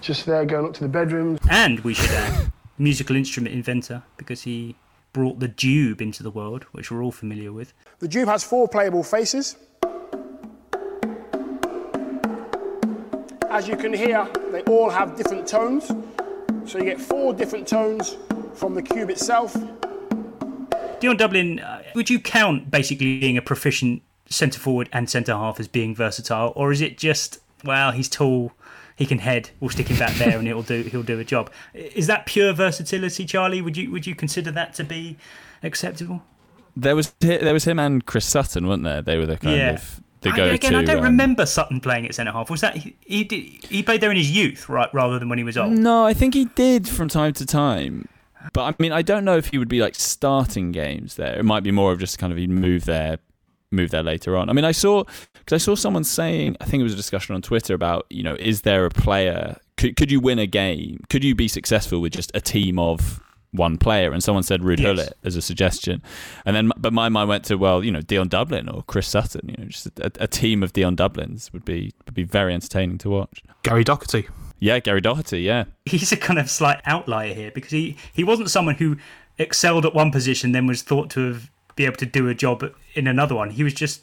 just 0.00 0.26
there 0.26 0.44
going 0.44 0.66
up 0.66 0.74
to 0.74 0.82
the 0.82 0.88
bedrooms. 0.88 1.40
And 1.50 1.80
we 1.80 1.94
should 1.94 2.10
add, 2.10 2.52
musical 2.78 3.16
instrument 3.16 3.54
inventor 3.54 4.02
because 4.16 4.42
he 4.42 4.76
brought 5.12 5.40
the 5.40 5.48
dube 5.48 6.00
into 6.00 6.22
the 6.22 6.30
world, 6.30 6.64
which 6.72 6.90
we're 6.90 7.02
all 7.02 7.12
familiar 7.12 7.52
with. 7.52 7.72
The 7.98 8.08
Dube 8.08 8.28
has 8.28 8.44
four 8.44 8.68
playable 8.68 9.02
faces. 9.02 9.56
As 13.58 13.66
you 13.66 13.76
can 13.76 13.92
hear, 13.92 14.24
they 14.52 14.62
all 14.62 14.88
have 14.88 15.16
different 15.16 15.44
tones. 15.44 15.88
So 16.64 16.78
you 16.78 16.84
get 16.84 17.00
four 17.00 17.34
different 17.34 17.66
tones 17.66 18.16
from 18.54 18.72
the 18.72 18.82
cube 18.82 19.10
itself. 19.10 19.52
Dion 21.00 21.16
Dublin, 21.16 21.58
uh, 21.58 21.82
would 21.96 22.08
you 22.08 22.20
count 22.20 22.70
basically 22.70 23.18
being 23.18 23.36
a 23.36 23.42
proficient 23.42 24.02
centre 24.26 24.60
forward 24.60 24.88
and 24.92 25.10
centre 25.10 25.32
half 25.32 25.58
as 25.58 25.66
being 25.66 25.92
versatile, 25.92 26.52
or 26.54 26.70
is 26.70 26.80
it 26.80 26.98
just 26.98 27.40
well, 27.64 27.90
he's 27.90 28.08
tall, 28.08 28.52
he 28.94 29.04
can 29.04 29.18
head. 29.18 29.50
We'll 29.58 29.70
stick 29.70 29.88
him 29.88 29.98
back 29.98 30.14
there, 30.18 30.38
and 30.38 30.46
he'll 30.46 30.62
do 30.62 30.82
he'll 30.84 31.02
do 31.02 31.18
a 31.18 31.24
job. 31.24 31.50
Is 31.74 32.06
that 32.06 32.26
pure 32.26 32.52
versatility, 32.52 33.24
Charlie? 33.24 33.60
Would 33.60 33.76
you 33.76 33.90
would 33.90 34.06
you 34.06 34.14
consider 34.14 34.52
that 34.52 34.72
to 34.74 34.84
be 34.84 35.16
acceptable? 35.64 36.22
There 36.76 36.94
was 36.94 37.10
there 37.18 37.52
was 37.52 37.64
him 37.64 37.80
and 37.80 38.06
Chris 38.06 38.24
Sutton, 38.24 38.68
weren't 38.68 38.84
there? 38.84 39.02
They 39.02 39.18
were 39.18 39.26
the 39.26 39.36
kind 39.36 39.56
Yeah. 39.56 39.70
of 39.70 40.00
I- 40.32 40.36
go-to. 40.36 40.54
Again, 40.54 40.74
I 40.74 40.84
don't 40.84 40.98
um, 40.98 41.04
remember 41.04 41.46
Sutton 41.46 41.80
playing 41.80 42.06
at 42.06 42.14
centre 42.14 42.32
half. 42.32 42.50
Was 42.50 42.60
that 42.60 42.76
he, 42.76 42.96
he 43.00 43.24
did 43.24 43.64
he 43.64 43.82
played 43.82 44.00
there 44.00 44.10
in 44.10 44.16
his 44.16 44.30
youth, 44.30 44.68
right, 44.68 44.92
rather 44.92 45.18
than 45.18 45.28
when 45.28 45.38
he 45.38 45.44
was 45.44 45.56
old? 45.56 45.72
No, 45.72 46.04
I 46.04 46.14
think 46.14 46.34
he 46.34 46.46
did 46.46 46.88
from 46.88 47.08
time 47.08 47.32
to 47.34 47.46
time. 47.46 48.08
But 48.52 48.62
I 48.62 48.74
mean, 48.78 48.92
I 48.92 49.02
don't 49.02 49.24
know 49.24 49.36
if 49.36 49.48
he 49.48 49.58
would 49.58 49.68
be 49.68 49.80
like 49.80 49.94
starting 49.94 50.72
games 50.72 51.16
there. 51.16 51.38
It 51.38 51.44
might 51.44 51.62
be 51.62 51.70
more 51.70 51.92
of 51.92 51.98
just 51.98 52.18
kind 52.18 52.32
of 52.32 52.38
he'd 52.38 52.50
move 52.50 52.84
there, 52.84 53.18
move 53.70 53.90
there 53.90 54.02
later 54.02 54.36
on. 54.36 54.48
I 54.48 54.52
mean, 54.52 54.64
I 54.64 54.72
saw 54.72 55.04
because 55.32 55.62
I 55.62 55.64
saw 55.64 55.74
someone 55.74 56.04
saying, 56.04 56.56
I 56.60 56.64
think 56.64 56.80
it 56.80 56.84
was 56.84 56.92
a 56.92 56.96
discussion 56.96 57.34
on 57.34 57.42
Twitter 57.42 57.74
about, 57.74 58.06
you 58.10 58.22
know, 58.22 58.36
is 58.38 58.62
there 58.62 58.84
a 58.84 58.90
player? 58.90 59.58
Could 59.76 59.96
could 59.96 60.10
you 60.10 60.20
win 60.20 60.38
a 60.38 60.46
game? 60.46 61.00
Could 61.08 61.24
you 61.24 61.34
be 61.34 61.48
successful 61.48 62.00
with 62.00 62.12
just 62.12 62.30
a 62.34 62.40
team 62.40 62.78
of 62.78 63.20
one 63.52 63.78
player? 63.78 64.12
And 64.12 64.22
someone 64.22 64.42
said 64.42 64.60
Ruud 64.60 64.78
Yes. 64.78 64.86
Gullit 64.86 65.12
as 65.24 65.36
a 65.36 65.42
suggestion, 65.42 66.02
and 66.44 66.54
then 66.54 66.72
but 66.76 66.92
my 66.92 67.08
mind 67.08 67.28
went 67.28 67.44
to 67.46 67.56
well, 67.56 67.84
you 67.84 67.90
know, 67.90 68.00
Dion 68.00 68.28
Dublin 68.28 68.68
or 68.68 68.82
Chris 68.84 69.08
Sutton. 69.08 69.48
You 69.48 69.56
know, 69.58 69.68
just 69.68 69.86
a, 69.98 70.12
a 70.20 70.26
team 70.26 70.62
of 70.62 70.72
Dion 70.72 70.96
Dublins 70.96 71.52
would 71.52 71.64
be 71.64 71.92
would 72.06 72.14
be 72.14 72.24
very 72.24 72.54
entertaining 72.54 72.98
to 72.98 73.10
watch. 73.10 73.42
Gary 73.62 73.84
Doherty. 73.84 74.28
Yeah, 74.60 74.80
Gary 74.80 75.00
Doherty. 75.00 75.42
Yeah. 75.42 75.64
He's 75.84 76.12
a 76.12 76.16
kind 76.16 76.38
of 76.38 76.50
slight 76.50 76.80
outlier 76.84 77.32
here 77.32 77.52
because 77.52 77.70
he, 77.70 77.96
he 78.12 78.24
wasn't 78.24 78.50
someone 78.50 78.74
who 78.74 78.96
excelled 79.38 79.86
at 79.86 79.94
one 79.94 80.10
position, 80.10 80.50
then 80.50 80.66
was 80.66 80.82
thought 80.82 81.10
to 81.10 81.32
have 81.32 81.50
be 81.78 81.84
able 81.84 81.96
to 81.96 82.06
do 82.06 82.28
a 82.28 82.34
job 82.34 82.64
in 82.94 83.06
another 83.06 83.36
one. 83.36 83.50
He 83.50 83.62
was 83.62 83.72
just 83.72 84.02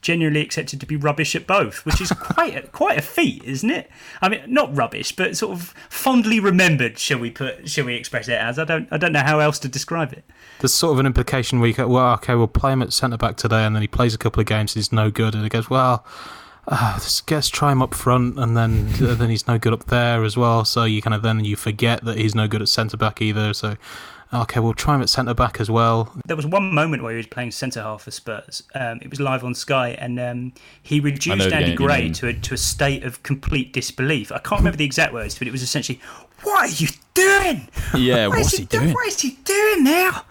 genuinely 0.00 0.40
accepted 0.40 0.80
to 0.80 0.86
be 0.86 0.96
rubbish 0.96 1.34
at 1.34 1.46
both, 1.46 1.84
which 1.84 2.00
is 2.00 2.10
quite 2.18 2.56
a, 2.56 2.68
quite 2.68 2.98
a 2.98 3.02
feat, 3.02 3.42
isn't 3.44 3.70
it? 3.70 3.90
I 4.20 4.28
mean, 4.28 4.42
not 4.46 4.74
rubbish, 4.76 5.12
but 5.12 5.36
sort 5.36 5.52
of 5.52 5.74
fondly 5.88 6.40
remembered. 6.40 6.98
Shall 6.98 7.18
we 7.18 7.30
put? 7.30 7.68
Shall 7.68 7.84
we 7.86 7.94
express 7.94 8.28
it 8.28 8.38
as? 8.40 8.58
I 8.58 8.64
don't 8.64 8.88
I 8.90 8.96
don't 8.96 9.12
know 9.12 9.22
how 9.22 9.40
else 9.40 9.58
to 9.60 9.68
describe 9.68 10.12
it. 10.12 10.24
There's 10.60 10.74
sort 10.74 10.94
of 10.94 10.98
an 11.00 11.06
implication 11.06 11.60
where 11.60 11.68
you 11.68 11.74
go, 11.74 11.88
well, 11.88 12.14
okay, 12.14 12.34
we'll 12.34 12.48
play 12.48 12.72
him 12.72 12.82
at 12.82 12.92
centre 12.92 13.16
back 13.16 13.36
today, 13.36 13.64
and 13.64 13.74
then 13.74 13.82
he 13.82 13.88
plays 13.88 14.14
a 14.14 14.18
couple 14.18 14.40
of 14.40 14.46
games, 14.46 14.74
he's 14.74 14.92
no 14.92 15.10
good, 15.10 15.34
and 15.34 15.42
he 15.42 15.48
goes, 15.48 15.70
well, 15.70 16.04
uh, 16.66 16.92
let's, 16.94 17.22
let's 17.30 17.48
try 17.48 17.72
him 17.72 17.80
up 17.80 17.94
front, 17.94 18.38
and 18.38 18.56
then 18.56 18.88
uh, 19.02 19.14
then 19.18 19.30
he's 19.30 19.46
no 19.46 19.58
good 19.58 19.72
up 19.72 19.86
there 19.86 20.24
as 20.24 20.36
well. 20.36 20.64
So 20.64 20.84
you 20.84 21.00
kind 21.00 21.14
of 21.14 21.22
then 21.22 21.44
you 21.44 21.56
forget 21.56 22.04
that 22.04 22.18
he's 22.18 22.34
no 22.34 22.46
good 22.46 22.62
at 22.62 22.68
centre 22.68 22.96
back 22.96 23.22
either. 23.22 23.54
So 23.54 23.76
okay, 24.32 24.60
we'll 24.60 24.74
try 24.74 24.94
him 24.94 25.02
at 25.02 25.08
centre 25.08 25.34
back 25.34 25.60
as 25.60 25.70
well. 25.70 26.12
There 26.26 26.36
was 26.36 26.46
one 26.46 26.72
moment 26.72 27.02
where 27.02 27.12
he 27.12 27.16
was 27.16 27.26
playing 27.26 27.50
centre 27.52 27.82
half 27.82 28.02
for 28.02 28.10
Spurs. 28.10 28.62
Um, 28.74 28.98
it 29.02 29.10
was 29.10 29.20
live 29.20 29.44
on 29.44 29.54
Sky, 29.54 29.90
and 29.90 30.18
um, 30.20 30.52
he 30.82 31.00
reduced 31.00 31.52
Andy 31.52 31.74
Gray 31.74 32.10
to 32.10 32.28
a, 32.28 32.32
to 32.34 32.54
a 32.54 32.58
state 32.58 33.04
of 33.04 33.22
complete 33.22 33.72
disbelief. 33.72 34.30
I 34.32 34.38
can't 34.38 34.60
remember 34.60 34.76
the 34.78 34.84
exact 34.84 35.12
words, 35.12 35.38
but 35.38 35.48
it 35.48 35.50
was 35.52 35.62
essentially, 35.62 36.00
"What 36.42 36.68
are 36.70 36.74
you 36.82 36.88
doing? 37.14 37.68
Yeah, 37.94 38.28
What 38.28 38.38
is 38.40 38.44
what's 38.46 38.58
he 38.58 38.64
do- 38.64 38.78
doing? 38.80 38.92
What 38.94 39.08
is 39.08 39.20
he 39.20 39.30
doing 39.44 39.84
now?" 39.84 40.24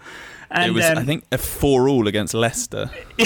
And 0.50 0.70
it 0.70 0.74
was, 0.74 0.86
um, 0.86 0.96
I 0.96 1.04
think, 1.04 1.24
a 1.30 1.36
four-all 1.36 2.08
against 2.08 2.32
Leicester. 2.32 2.90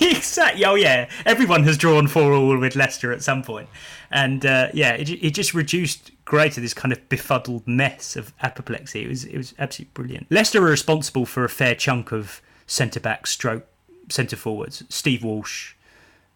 exactly. 0.00 0.64
Oh 0.64 0.76
yeah, 0.76 1.08
everyone 1.26 1.64
has 1.64 1.76
drawn 1.76 2.06
four 2.06 2.32
all 2.32 2.56
with 2.56 2.76
Leicester 2.76 3.12
at 3.12 3.22
some 3.22 3.42
point, 3.42 3.68
and 4.10 4.44
uh, 4.46 4.68
yeah, 4.72 4.92
it, 4.92 5.08
it 5.10 5.30
just 5.34 5.54
reduced 5.54 6.12
To 6.28 6.60
this 6.60 6.74
kind 6.74 6.92
of 6.92 7.08
befuddled 7.08 7.66
mess 7.66 8.14
of 8.14 8.34
apoplexy. 8.42 9.02
It 9.02 9.08
was 9.08 9.24
it 9.24 9.36
was 9.38 9.54
absolutely 9.58 9.92
brilliant. 9.94 10.26
Leicester 10.30 10.60
were 10.60 10.68
responsible 10.68 11.24
for 11.24 11.42
a 11.42 11.48
fair 11.48 11.74
chunk 11.74 12.12
of 12.12 12.42
centre 12.66 13.00
back, 13.00 13.26
stroke 13.26 13.66
centre 14.10 14.36
forwards. 14.36 14.84
Steve 14.90 15.24
Walsh, 15.24 15.74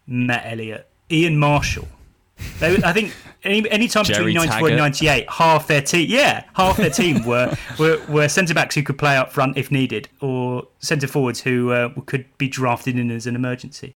Matt 0.07 0.45
Elliott, 0.45 0.87
Ian 1.11 1.37
Marshall. 1.37 1.87
They, 2.59 2.75
I 2.83 2.91
think 2.91 3.13
any 3.43 3.69
any 3.69 3.87
time 3.87 4.05
between 4.05 4.33
94 4.33 4.45
and 4.45 4.51
Taggart. 4.51 4.77
98, 4.77 5.29
half 5.29 5.67
their 5.67 5.81
team, 5.81 6.07
yeah, 6.09 6.43
half 6.55 6.77
their 6.77 6.89
team 6.89 7.23
were 7.23 7.55
were, 7.79 8.01
were 8.09 8.27
centre 8.27 8.55
backs 8.55 8.73
who 8.73 8.81
could 8.81 8.97
play 8.97 9.15
up 9.15 9.31
front 9.31 9.57
if 9.57 9.69
needed, 9.71 10.09
or 10.21 10.67
centre 10.79 11.07
forwards 11.07 11.41
who 11.41 11.71
uh, 11.71 11.89
could 12.07 12.25
be 12.37 12.47
drafted 12.47 12.97
in 12.97 13.11
as 13.11 13.27
an 13.27 13.35
emergency. 13.35 13.93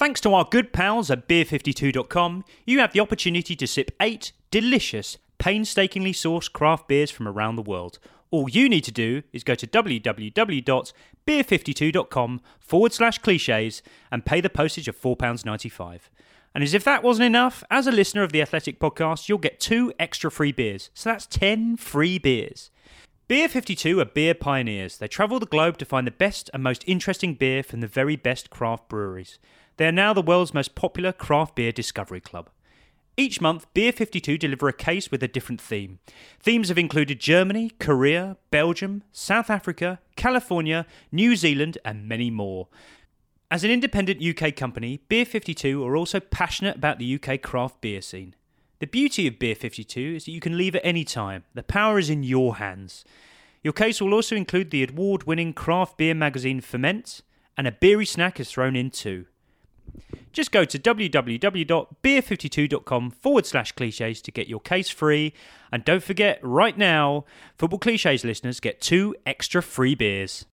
Thanks 0.00 0.20
to 0.22 0.32
our 0.32 0.48
good 0.50 0.72
pals 0.72 1.10
at 1.10 1.28
beer52.com, 1.28 2.46
you 2.64 2.78
have 2.78 2.94
the 2.94 3.00
opportunity 3.00 3.54
to 3.54 3.66
sip 3.66 3.90
eight 4.00 4.32
delicious, 4.50 5.18
painstakingly 5.36 6.14
sourced 6.14 6.50
craft 6.50 6.88
beers 6.88 7.10
from 7.10 7.28
around 7.28 7.56
the 7.56 7.62
world. 7.62 7.98
All 8.30 8.48
you 8.48 8.70
need 8.70 8.84
to 8.84 8.92
do 8.92 9.22
is 9.34 9.44
go 9.44 9.54
to 9.54 9.66
www.beer52.com 9.66 12.40
forward 12.58 12.94
slash 12.94 13.18
cliches 13.18 13.82
and 14.10 14.24
pay 14.24 14.40
the 14.40 14.48
postage 14.48 14.88
of 14.88 14.98
£4.95. 14.98 16.00
And 16.54 16.64
as 16.64 16.72
if 16.72 16.82
that 16.84 17.02
wasn't 17.02 17.26
enough, 17.26 17.62
as 17.70 17.86
a 17.86 17.92
listener 17.92 18.22
of 18.22 18.32
the 18.32 18.40
Athletic 18.40 18.80
Podcast, 18.80 19.28
you'll 19.28 19.36
get 19.36 19.60
two 19.60 19.92
extra 19.98 20.30
free 20.30 20.52
beers. 20.52 20.88
So 20.94 21.10
that's 21.10 21.26
10 21.26 21.76
free 21.76 22.16
beers. 22.16 22.70
Beer 23.28 23.50
52 23.50 24.00
are 24.00 24.06
beer 24.06 24.34
pioneers. 24.34 24.96
They 24.96 25.08
travel 25.08 25.38
the 25.38 25.44
globe 25.44 25.76
to 25.76 25.84
find 25.84 26.06
the 26.06 26.10
best 26.10 26.48
and 26.54 26.62
most 26.62 26.84
interesting 26.86 27.34
beer 27.34 27.62
from 27.62 27.80
the 27.80 27.86
very 27.86 28.16
best 28.16 28.48
craft 28.48 28.88
breweries. 28.88 29.38
They 29.80 29.86
are 29.86 29.92
now 29.92 30.12
the 30.12 30.20
world's 30.20 30.52
most 30.52 30.74
popular 30.74 31.10
craft 31.10 31.54
beer 31.54 31.72
discovery 31.72 32.20
club. 32.20 32.50
Each 33.16 33.40
month, 33.40 33.64
Beer 33.72 33.92
52 33.92 34.36
deliver 34.36 34.68
a 34.68 34.74
case 34.74 35.10
with 35.10 35.22
a 35.22 35.26
different 35.26 35.58
theme. 35.58 36.00
Themes 36.38 36.68
have 36.68 36.76
included 36.76 37.18
Germany, 37.18 37.70
Korea, 37.80 38.36
Belgium, 38.50 39.04
South 39.10 39.48
Africa, 39.48 39.98
California, 40.16 40.84
New 41.10 41.34
Zealand, 41.34 41.78
and 41.82 42.06
many 42.06 42.30
more. 42.30 42.68
As 43.50 43.64
an 43.64 43.70
independent 43.70 44.22
UK 44.22 44.54
company, 44.54 45.00
Beer 45.08 45.24
52 45.24 45.82
are 45.82 45.96
also 45.96 46.20
passionate 46.20 46.76
about 46.76 46.98
the 46.98 47.18
UK 47.18 47.40
craft 47.40 47.80
beer 47.80 48.02
scene. 48.02 48.34
The 48.80 48.86
beauty 48.86 49.26
of 49.26 49.38
Beer 49.38 49.54
52 49.54 50.16
is 50.16 50.26
that 50.26 50.32
you 50.32 50.40
can 50.40 50.58
leave 50.58 50.76
at 50.76 50.84
any 50.84 51.04
time. 51.04 51.44
The 51.54 51.62
power 51.62 51.98
is 51.98 52.10
in 52.10 52.22
your 52.22 52.56
hands. 52.56 53.02
Your 53.62 53.72
case 53.72 54.02
will 54.02 54.12
also 54.12 54.36
include 54.36 54.72
the 54.72 54.84
award 54.84 55.22
winning 55.22 55.54
craft 55.54 55.96
beer 55.96 56.12
magazine 56.12 56.60
Ferment, 56.60 57.22
and 57.56 57.66
a 57.66 57.72
beery 57.72 58.04
snack 58.04 58.38
is 58.38 58.50
thrown 58.50 58.76
in 58.76 58.90
too. 58.90 59.24
Just 60.32 60.52
go 60.52 60.64
to 60.64 60.78
www.beer52.com 60.78 63.10
forward 63.10 63.46
slash 63.46 63.72
cliches 63.72 64.22
to 64.22 64.30
get 64.30 64.46
your 64.48 64.60
case 64.60 64.88
free. 64.88 65.34
And 65.72 65.84
don't 65.84 66.02
forget, 66.02 66.38
right 66.42 66.78
now, 66.78 67.24
Football 67.58 67.80
Cliches 67.80 68.24
listeners 68.24 68.60
get 68.60 68.80
two 68.80 69.16
extra 69.26 69.60
free 69.62 69.96
beers. 69.96 70.46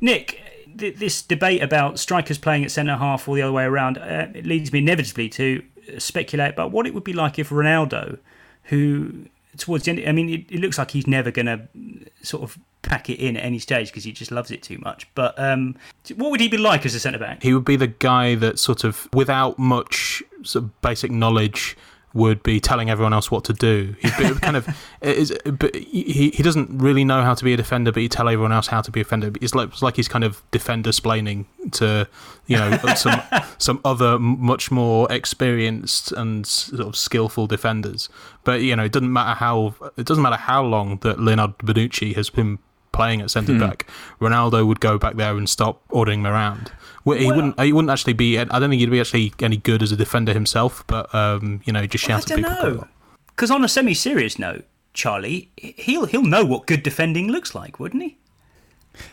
Nick, 0.00 0.40
th- 0.78 0.96
this 0.96 1.22
debate 1.22 1.62
about 1.62 1.98
strikers 1.98 2.38
playing 2.38 2.64
at 2.64 2.70
centre 2.70 2.96
half 2.96 3.28
or 3.28 3.34
the 3.34 3.42
other 3.42 3.52
way 3.52 3.64
around, 3.64 3.98
uh, 3.98 4.28
it 4.34 4.46
leads 4.46 4.72
me 4.72 4.78
inevitably 4.78 5.28
to 5.30 5.62
speculate 5.98 6.52
about 6.52 6.70
what 6.70 6.86
it 6.86 6.94
would 6.94 7.04
be 7.04 7.12
like 7.12 7.38
if 7.38 7.50
Ronaldo, 7.50 8.18
who 8.64 9.26
towards 9.56 9.84
the 9.84 9.92
end, 9.92 10.08
I 10.08 10.12
mean, 10.12 10.28
it, 10.28 10.50
it 10.50 10.60
looks 10.60 10.78
like 10.78 10.92
he's 10.92 11.06
never 11.06 11.30
going 11.30 11.46
to 11.46 11.68
sort 12.22 12.42
of 12.42 12.58
pack 12.82 13.10
it 13.10 13.18
in 13.18 13.36
at 13.36 13.44
any 13.44 13.58
stage 13.58 13.88
because 13.88 14.04
he 14.04 14.12
just 14.12 14.30
loves 14.30 14.50
it 14.50 14.62
too 14.62 14.78
much. 14.78 15.08
But 15.14 15.38
um, 15.38 15.76
what 16.16 16.30
would 16.30 16.40
he 16.40 16.48
be 16.48 16.56
like 16.56 16.86
as 16.86 16.94
a 16.94 17.00
centre 17.00 17.18
back? 17.18 17.42
He 17.42 17.54
would 17.54 17.64
be 17.64 17.76
the 17.76 17.88
guy 17.88 18.34
that 18.36 18.58
sort 18.58 18.84
of, 18.84 19.08
without 19.12 19.58
much 19.58 20.22
sort 20.42 20.64
of 20.64 20.80
basic 20.80 21.10
knowledge, 21.10 21.76
would 22.12 22.42
be 22.42 22.58
telling 22.58 22.90
everyone 22.90 23.12
else 23.12 23.30
what 23.30 23.44
to 23.44 23.52
do. 23.52 23.94
He'd 24.00 24.16
be 24.18 24.34
kind 24.40 24.56
of, 24.56 24.68
is, 25.00 25.32
but 25.44 25.74
he 25.76 26.30
he 26.30 26.42
doesn't 26.42 26.78
really 26.78 27.04
know 27.04 27.22
how 27.22 27.34
to 27.34 27.44
be 27.44 27.52
a 27.52 27.56
defender, 27.56 27.92
but 27.92 28.02
he 28.02 28.08
tell 28.08 28.28
everyone 28.28 28.52
else 28.52 28.66
how 28.66 28.80
to 28.80 28.90
be 28.90 29.00
a 29.00 29.04
defender. 29.04 29.30
It's 29.40 29.54
like 29.54 29.68
it's 29.68 29.82
like 29.82 29.96
he's 29.96 30.08
kind 30.08 30.24
of 30.24 30.42
defender 30.50 30.90
splaining 30.90 31.46
to 31.72 32.08
you 32.46 32.56
know 32.56 32.76
some 32.96 33.22
some 33.58 33.80
other 33.84 34.18
much 34.18 34.70
more 34.70 35.10
experienced 35.12 36.10
and 36.12 36.46
sort 36.46 36.80
of 36.80 36.96
skillful 36.96 37.46
defenders. 37.46 38.08
But 38.42 38.62
you 38.62 38.74
know, 38.74 38.84
it 38.84 38.92
doesn't 38.92 39.12
matter 39.12 39.38
how 39.38 39.74
it 39.96 40.06
doesn't 40.06 40.22
matter 40.22 40.36
how 40.36 40.64
long 40.64 40.98
that 40.98 41.20
Leonardo 41.20 41.54
Bonucci 41.62 42.16
has 42.16 42.28
been 42.28 42.58
playing 42.92 43.20
at 43.20 43.30
centre 43.30 43.58
back. 43.58 43.86
Ronaldo 44.20 44.66
would 44.66 44.80
go 44.80 44.98
back 44.98 45.16
there 45.16 45.36
and 45.36 45.48
stop 45.48 45.82
ordering 45.90 46.20
him 46.20 46.26
around. 46.26 46.72
Well, 47.04 47.18
he 47.18 47.26
wouldn't. 47.26 47.60
He 47.60 47.72
wouldn't 47.72 47.90
actually 47.90 48.12
be. 48.12 48.38
I 48.38 48.44
don't 48.44 48.70
think 48.70 48.80
he'd 48.80 48.90
be 48.90 49.00
actually 49.00 49.32
any 49.40 49.56
good 49.56 49.82
as 49.82 49.92
a 49.92 49.96
defender 49.96 50.32
himself. 50.32 50.84
But 50.86 51.12
um, 51.14 51.60
you 51.64 51.72
know, 51.72 51.86
just 51.86 52.04
I 52.04 52.08
shouting 52.08 52.42
don't 52.42 52.54
people. 52.54 52.70
know. 52.74 52.88
Because 53.28 53.50
on 53.50 53.64
a 53.64 53.68
semi-serious 53.68 54.38
note, 54.38 54.64
Charlie, 54.92 55.50
he'll 55.56 56.06
he'll 56.06 56.22
know 56.22 56.44
what 56.44 56.66
good 56.66 56.82
defending 56.82 57.28
looks 57.28 57.54
like, 57.54 57.80
wouldn't 57.80 58.02
he? 58.02 58.18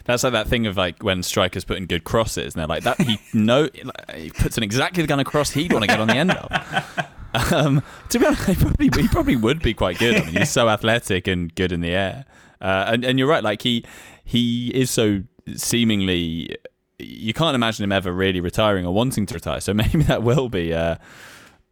That's 0.06 0.24
like 0.24 0.34
that 0.34 0.48
thing 0.48 0.66
of 0.66 0.76
like 0.76 1.04
when 1.04 1.24
strikers 1.24 1.64
put 1.64 1.78
in 1.78 1.86
good 1.86 2.04
crosses, 2.04 2.56
and 2.56 2.62
they're 2.62 2.68
like 2.68 2.84
that. 2.84 3.00
He 3.00 3.20
know 3.34 3.70
he 4.16 4.32
puts 4.32 4.58
in 4.58 4.64
exactly 4.64 5.02
the 5.04 5.08
kind 5.08 5.22
of 5.22 5.28
cross 5.28 5.52
he'd 5.52 5.72
want 5.72 5.84
to 5.84 5.88
get 5.88 6.00
on 6.00 6.08
the 6.08 6.18
end 6.18 6.32
of. 6.32 7.08
Um, 7.52 7.84
to 8.10 8.20
be 8.20 8.26
honest, 8.26 8.46
he 8.46 8.56
probably, 8.56 8.90
he 9.02 9.08
probably 9.10 9.36
would 9.36 9.62
be 9.62 9.74
quite 9.74 10.00
good. 10.00 10.16
I 10.16 10.26
mean, 10.26 10.36
he's 10.38 10.50
so 10.50 10.70
athletic 10.70 11.28
and 11.28 11.54
good 11.54 11.72
in 11.72 11.82
the 11.82 11.92
air. 11.92 12.26
Uh, 12.62 12.86
and, 12.88 13.06
and 13.06 13.20
you're 13.20 13.28
right, 13.28 13.44
like 13.44 13.62
he 13.62 13.84
he 14.24 14.70
is 14.74 14.90
so 14.92 15.24
seemingly. 15.56 16.56
You 17.00 17.34
can't 17.34 17.54
imagine 17.56 17.84
him 17.84 17.92
ever 17.92 18.12
really 18.12 18.40
retiring 18.40 18.86
or 18.86 18.94
wanting 18.94 19.26
to 19.28 19.34
retire. 19.36 19.60
So 19.62 19.74
maybe 19.82 20.04
that 20.04 20.24
will 20.24 20.50
be 20.50 20.72
a, 20.72 21.00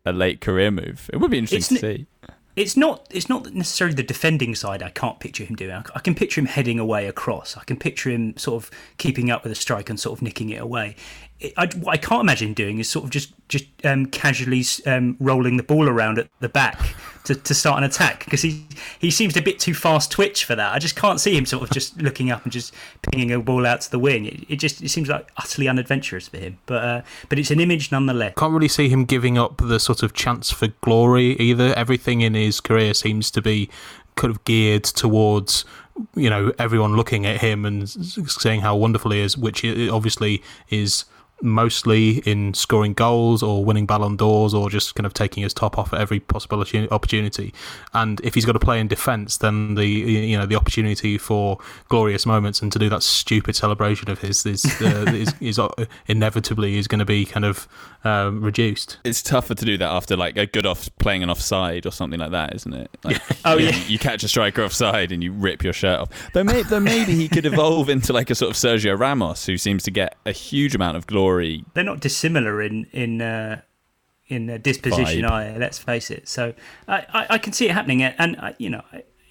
a 0.06 0.13
late 0.13 0.39
career 0.41 0.69
move. 0.71 1.10
It 1.12 1.17
would 1.17 1.32
be 1.32 1.39
interesting 1.39 1.78
It's 1.78 1.82
to 1.82 1.88
n- 1.89 1.98
see. 1.98 2.06
it's 2.56 2.78
not 2.78 3.08
it's 3.10 3.28
not 3.28 3.52
necessarily 3.54 3.95
the 3.95 4.04
defending 4.04 4.54
side 4.54 4.84
I 4.84 4.89
can't 4.91 5.19
picture 5.19 5.43
him 5.43 5.56
doing. 5.56 5.71
I, 5.71 5.84
I 5.95 6.00
can 6.00 6.13
picture 6.13 6.39
him 6.39 6.45
heading 6.48 6.78
away 6.80 7.08
across. 7.08 7.58
I 7.58 7.63
can 7.63 7.78
picture 7.78 8.10
him 8.12 8.38
sort 8.38 8.63
of 8.63 8.71
keeping 8.98 9.32
up 9.32 9.43
with 9.43 9.52
a 9.52 9.56
strike 9.56 9.89
and 9.89 10.00
sort 10.00 10.19
of 10.19 10.21
nicking 10.21 10.50
it 10.52 10.62
away. 10.62 10.95
I, 11.58 11.67
what 11.76 11.91
I 11.91 11.98
can't 11.98 12.21
imagine 12.21 12.54
doing 12.54 12.80
is 12.80 12.89
sort 12.89 13.04
of 13.04 13.12
just 13.12 13.34
just 13.50 13.65
um, 13.84 14.06
casually 14.06 14.63
um, 14.86 15.17
rolling 15.19 15.58
the 15.58 15.63
ball 15.63 15.89
around 15.89 16.17
at 16.17 16.30
the 16.39 16.48
back 16.48 16.95
to, 17.26 17.36
to 17.36 17.54
start 17.54 17.78
an 17.78 17.84
attack 17.84 18.24
because 18.24 18.41
he 18.41 18.65
he 19.00 19.12
seems 19.12 19.36
a 19.36 19.41
bit 19.41 19.60
too 19.60 19.74
fast 19.74 20.12
twitch 20.12 20.45
for 20.45 20.56
that. 20.56 20.74
I 20.74 20.80
just 20.80 20.95
can't 20.95 21.19
see 21.19 21.36
him 21.36 21.45
sort 21.45 21.63
of 21.63 21.71
just 21.71 22.02
looking 22.02 22.32
up 22.32 22.43
and 22.43 22.54
just 22.54 22.74
pinging 23.02 23.34
a 23.34 23.39
ball 23.39 23.65
out 23.65 23.82
to 23.82 23.91
the 23.91 24.00
wing. 24.00 24.26
It, 24.26 24.45
it 24.50 24.56
just 24.58 24.82
it 24.82 24.89
seems 24.89 25.10
like 25.10 25.30
utterly 25.36 25.67
unadventurous 25.67 26.30
for 26.30 26.38
him. 26.38 26.58
But 26.67 26.84
uh, 26.84 27.02
but 27.28 27.38
it's 27.38 27.52
an 27.52 27.60
image 27.60 27.91
nonetheless. 27.91 28.36
Can't 28.38 28.54
really 28.54 28.69
see 28.69 28.88
him 28.88 29.04
giving 29.04 29.38
up 29.38 29.58
the 29.58 29.80
sort 29.80 30.04
of 30.04 30.13
chance 30.13 30.52
for 30.52 30.67
glory 30.82 31.34
either. 31.34 31.74
Everything 31.76 32.21
in 32.21 32.34
his 32.34 32.62
career 32.62 32.93
seems 32.93 33.30
to 33.32 33.41
be 33.41 33.69
kind 34.15 34.32
of 34.32 34.41
geared 34.45 34.86
towards 34.86 35.65
you 36.15 36.30
know 36.30 36.54
everyone 36.58 36.95
looking 36.95 37.26
at 37.26 37.41
him 37.41 37.65
and 37.65 37.89
saying 37.89 38.62
how 38.62 38.76
wonderful 38.76 39.12
he 39.12 39.19
is, 39.19 39.38
which 39.38 39.65
obviously 39.65 40.41
is 40.69 41.04
mostly 41.41 42.19
in 42.19 42.54
scoring 42.54 42.93
goals 42.93 43.43
or 43.43 43.63
winning 43.63 43.86
Ballon 43.86 44.15
d'Ors 44.15 44.54
or 44.54 44.69
just 44.69 44.95
kind 44.95 45.06
of 45.06 45.13
taking 45.13 45.43
his 45.43 45.54
top 45.54 45.78
off 45.78 45.93
at 45.93 46.00
every 46.00 46.19
possible 46.19 46.63
opportunity. 46.91 47.54
And 47.93 48.21
if 48.21 48.34
he's 48.36 48.45
got 48.45 48.54
to 48.54 48.60
play 48.60 48.80
in 48.80 48.88
defence, 48.88 49.38
then 49.38 49.76
the 49.76 49.86
you 49.86 50.38
know 50.38 50.45
the 50.45 50.56
opportunity 50.56 51.17
for 51.17 51.60
glorious 51.89 52.26
moments 52.26 52.62
and 52.62 52.71
to 52.71 52.80
do 52.80 52.89
that 52.89 53.04
stupid 53.04 53.56
celebration 53.56 54.10
of 54.10 54.19
his 54.19 54.45
is 54.45 54.65
uh, 54.82 55.06
is, 55.13 55.34
is, 55.39 55.60
uh, 55.60 55.67
inevitably 56.08 56.78
is 56.78 56.88
going 56.88 57.00
to 57.00 57.06
be 57.06 57.26
kind 57.26 57.45
of 57.45 57.67
um, 58.04 58.41
reduced. 58.41 58.98
It's 59.04 59.21
tougher 59.21 59.56
to 59.56 59.65
do 59.65 59.78
that 59.78 59.89
after 59.89 60.15
like 60.15 60.38
a 60.38 60.45
good 60.45 60.65
off 60.65 60.89
playing 61.00 61.24
an 61.24 61.30
offside 61.30 61.86
or 61.86 61.91
something 61.91 62.19
like 62.19 62.32
that, 62.32 62.56
isn't 62.56 62.74
it? 62.74 62.89
Like, 63.04 63.21
oh 63.45 63.58
yeah, 63.58 63.76
you, 63.76 63.84
you, 63.93 64.00
catch 64.00 64.24
a 64.24 64.28
striker 64.28 64.63
offside 64.63 65.12
and 65.12 65.24
you 65.24 65.32
rip 65.32 65.63
your 65.63 65.74
shirt 65.74 66.00
off. 66.00 66.32
Though, 66.34 66.43
may, 66.43 66.63
though 66.63 66.80
maybe 66.80 67.13
he 67.13 67.28
could 67.28 67.45
evolve 67.45 67.89
into 67.89 68.13
like 68.13 68.30
a 68.30 68.36
sort 68.36 68.52
of 68.52 68.56
Sergio 68.56 68.98
Ramos, 68.98 69.45
who 69.45 69.58
seems 69.58 69.84
to 69.84 69.91
get 69.91 70.17
a 70.26 70.32
huge 70.32 70.76
amount 70.76 70.98
of 70.98 71.08
glory. 71.08 71.25
They're 71.74 71.84
not 71.84 72.00
dissimilar 72.00 72.62
in 72.62 72.86
in. 72.92 73.22
Uh 73.22 73.62
in 74.28 74.60
disposition, 74.64 75.24
I 75.24 75.56
let's 75.58 75.78
face 75.78 76.10
it. 76.10 76.28
So 76.28 76.56
I, 76.88 77.06
I, 77.14 77.28
I, 77.30 77.38
can 77.38 77.54
see 77.54 77.68
it 77.68 77.72
happening, 77.72 78.02
and 78.02 78.36
uh, 78.38 78.54
you 78.58 78.72
know, 78.72 78.82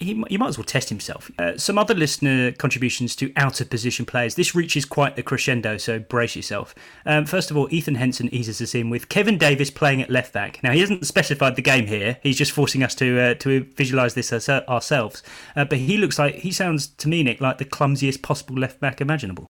he, 0.04 0.22
he 0.28 0.36
might 0.36 0.48
as 0.48 0.58
well 0.58 0.64
test 0.64 0.88
himself. 0.88 1.30
Uh, 1.38 1.56
some 1.56 1.78
other 1.78 1.94
listener 1.94 2.52
contributions 2.52 3.16
to 3.16 3.32
out 3.36 3.60
of 3.60 3.70
position 3.70 4.04
players. 4.04 4.34
This 4.34 4.54
reaches 4.54 4.84
quite 4.84 5.16
the 5.16 5.22
crescendo, 5.22 5.78
so 5.78 5.98
brace 5.98 6.36
yourself. 6.36 6.74
Um, 7.06 7.26
first 7.26 7.50
of 7.50 7.56
all, 7.56 7.68
Ethan 7.70 7.96
Henson 7.96 8.32
eases 8.32 8.60
us 8.60 8.74
in 8.74 8.90
with 8.90 9.08
Kevin 9.08 9.38
Davies 9.38 9.70
playing 9.70 10.02
at 10.02 10.10
left 10.10 10.32
back. 10.32 10.62
Now 10.62 10.72
he 10.72 10.80
hasn't 10.80 11.06
specified 11.06 11.56
the 11.56 11.62
game 11.62 11.86
here. 11.86 12.18
He's 12.22 12.36
just 12.38 12.52
forcing 12.52 12.82
us 12.82 12.94
to 12.96 13.20
uh, 13.20 13.34
to 13.34 13.64
visualise 13.76 14.14
this 14.14 14.32
ourselves. 14.32 15.22
Uh, 15.56 15.64
but 15.64 15.78
he 15.78 15.96
looks 15.96 16.18
like 16.18 16.36
he 16.36 16.52
sounds 16.52 16.86
to 16.86 17.08
me, 17.08 17.22
Nick, 17.22 17.40
like 17.40 17.58
the 17.58 17.64
clumsiest 17.64 18.22
possible 18.22 18.56
left 18.56 18.80
back 18.80 19.00
imaginable. 19.00 19.46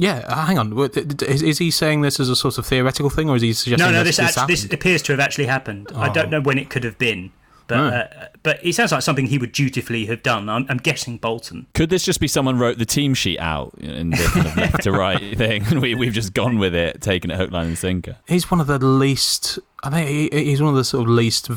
Yeah, 0.00 0.24
uh, 0.26 0.46
hang 0.46 0.58
on. 0.58 0.72
Is, 0.78 1.42
is 1.42 1.58
he 1.58 1.70
saying 1.70 2.00
this 2.00 2.18
as 2.18 2.30
a 2.30 2.36
sort 2.36 2.56
of 2.56 2.64
theoretical 2.64 3.10
thing, 3.10 3.28
or 3.28 3.36
is 3.36 3.42
he 3.42 3.52
suggesting? 3.52 3.86
No, 3.86 3.92
no. 3.92 4.02
This, 4.02 4.16
this, 4.16 4.38
actually, 4.38 4.54
this 4.54 4.64
appears 4.72 5.02
to 5.02 5.12
have 5.12 5.20
actually 5.20 5.44
happened. 5.44 5.88
Oh. 5.94 6.00
I 6.00 6.08
don't 6.08 6.26
oh. 6.26 6.30
know 6.30 6.40
when 6.40 6.56
it 6.56 6.70
could 6.70 6.84
have 6.84 6.96
been. 6.96 7.32
But 7.66 7.78
oh. 7.78 7.86
uh, 7.86 8.28
but 8.42 8.64
it 8.64 8.74
sounds 8.74 8.92
like 8.92 9.02
something 9.02 9.26
he 9.26 9.36
would 9.36 9.52
dutifully 9.52 10.06
have 10.06 10.22
done. 10.22 10.48
I'm, 10.48 10.64
I'm, 10.70 10.78
guessing 10.78 11.18
Bolton. 11.18 11.66
Could 11.74 11.90
this 11.90 12.02
just 12.02 12.18
be 12.18 12.26
someone 12.28 12.58
wrote 12.58 12.78
the 12.78 12.86
team 12.86 13.12
sheet 13.12 13.38
out 13.38 13.74
in 13.78 14.10
the 14.10 14.16
kind 14.16 14.46
of 14.46 14.56
left 14.56 14.82
to 14.84 14.92
right 14.92 15.20
thing, 15.36 15.64
and 15.66 15.80
we 15.82 15.94
we've 15.94 16.14
just 16.14 16.32
gone 16.32 16.58
with 16.58 16.74
it, 16.74 17.02
taken 17.02 17.30
it 17.30 17.36
hook, 17.36 17.50
line, 17.50 17.66
and 17.66 17.78
sinker? 17.78 18.16
He's 18.26 18.50
one 18.50 18.60
of 18.60 18.68
the 18.68 18.78
least. 18.78 19.58
I 19.84 19.90
think 19.90 20.32
he's 20.32 20.62
one 20.62 20.70
of 20.70 20.76
the 20.76 20.84
sort 20.84 21.02
of 21.02 21.10
least 21.10 21.50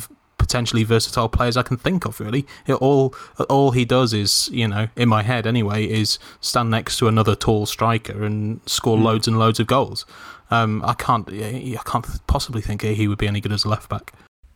potentially 0.43 0.83
versatile 0.83 1.29
players 1.29 1.55
I 1.55 1.63
can 1.63 1.77
think 1.77 2.05
of. 2.05 2.19
Really, 2.19 2.45
it, 2.67 2.73
all 2.73 3.15
all 3.49 3.71
he 3.71 3.85
does 3.85 4.13
is, 4.13 4.49
you 4.51 4.67
know, 4.67 4.89
in 4.97 5.07
my 5.07 5.23
head 5.23 5.47
anyway, 5.47 5.85
is 5.85 6.19
stand 6.41 6.69
next 6.69 6.97
to 6.97 7.07
another 7.07 7.33
tall 7.33 7.65
striker 7.65 8.23
and 8.25 8.59
score 8.65 8.97
mm. 8.97 9.03
loads 9.03 9.27
and 9.27 9.39
loads 9.39 9.59
of 9.59 9.67
goals. 9.67 10.05
Um, 10.51 10.83
I 10.85 10.93
can't, 10.93 11.27
I 11.31 11.81
can't 11.85 12.05
possibly 12.27 12.61
think 12.61 12.81
he 12.81 13.07
would 13.07 13.17
be 13.17 13.27
any 13.27 13.41
good 13.41 13.53
as 13.53 13.63
a 13.63 13.69
left 13.69 13.89
back 13.89 14.13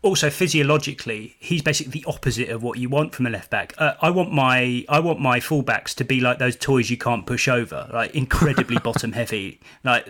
also 0.07 0.29
physiologically, 0.29 1.35
he's 1.39 1.61
basically 1.61 1.91
the 1.91 2.05
opposite 2.07 2.49
of 2.49 2.63
what 2.63 2.77
you 2.77 2.87
want 2.87 3.15
from 3.15 3.25
a 3.25 3.29
left 3.29 3.49
back. 3.49 3.73
Uh, 3.77 3.93
I 4.01 4.09
want 4.09 4.31
my 4.31 4.85
I 4.87 4.99
want 4.99 5.19
my 5.19 5.39
fullbacks 5.39 5.93
to 5.95 6.05
be 6.05 6.19
like 6.19 6.39
those 6.39 6.55
toys 6.55 6.89
you 6.89 6.97
can't 6.97 7.25
push 7.25 7.47
over, 7.47 7.89
like 7.91 8.15
incredibly 8.15 8.77
bottom 8.83 9.11
heavy, 9.11 9.59
like 9.83 10.07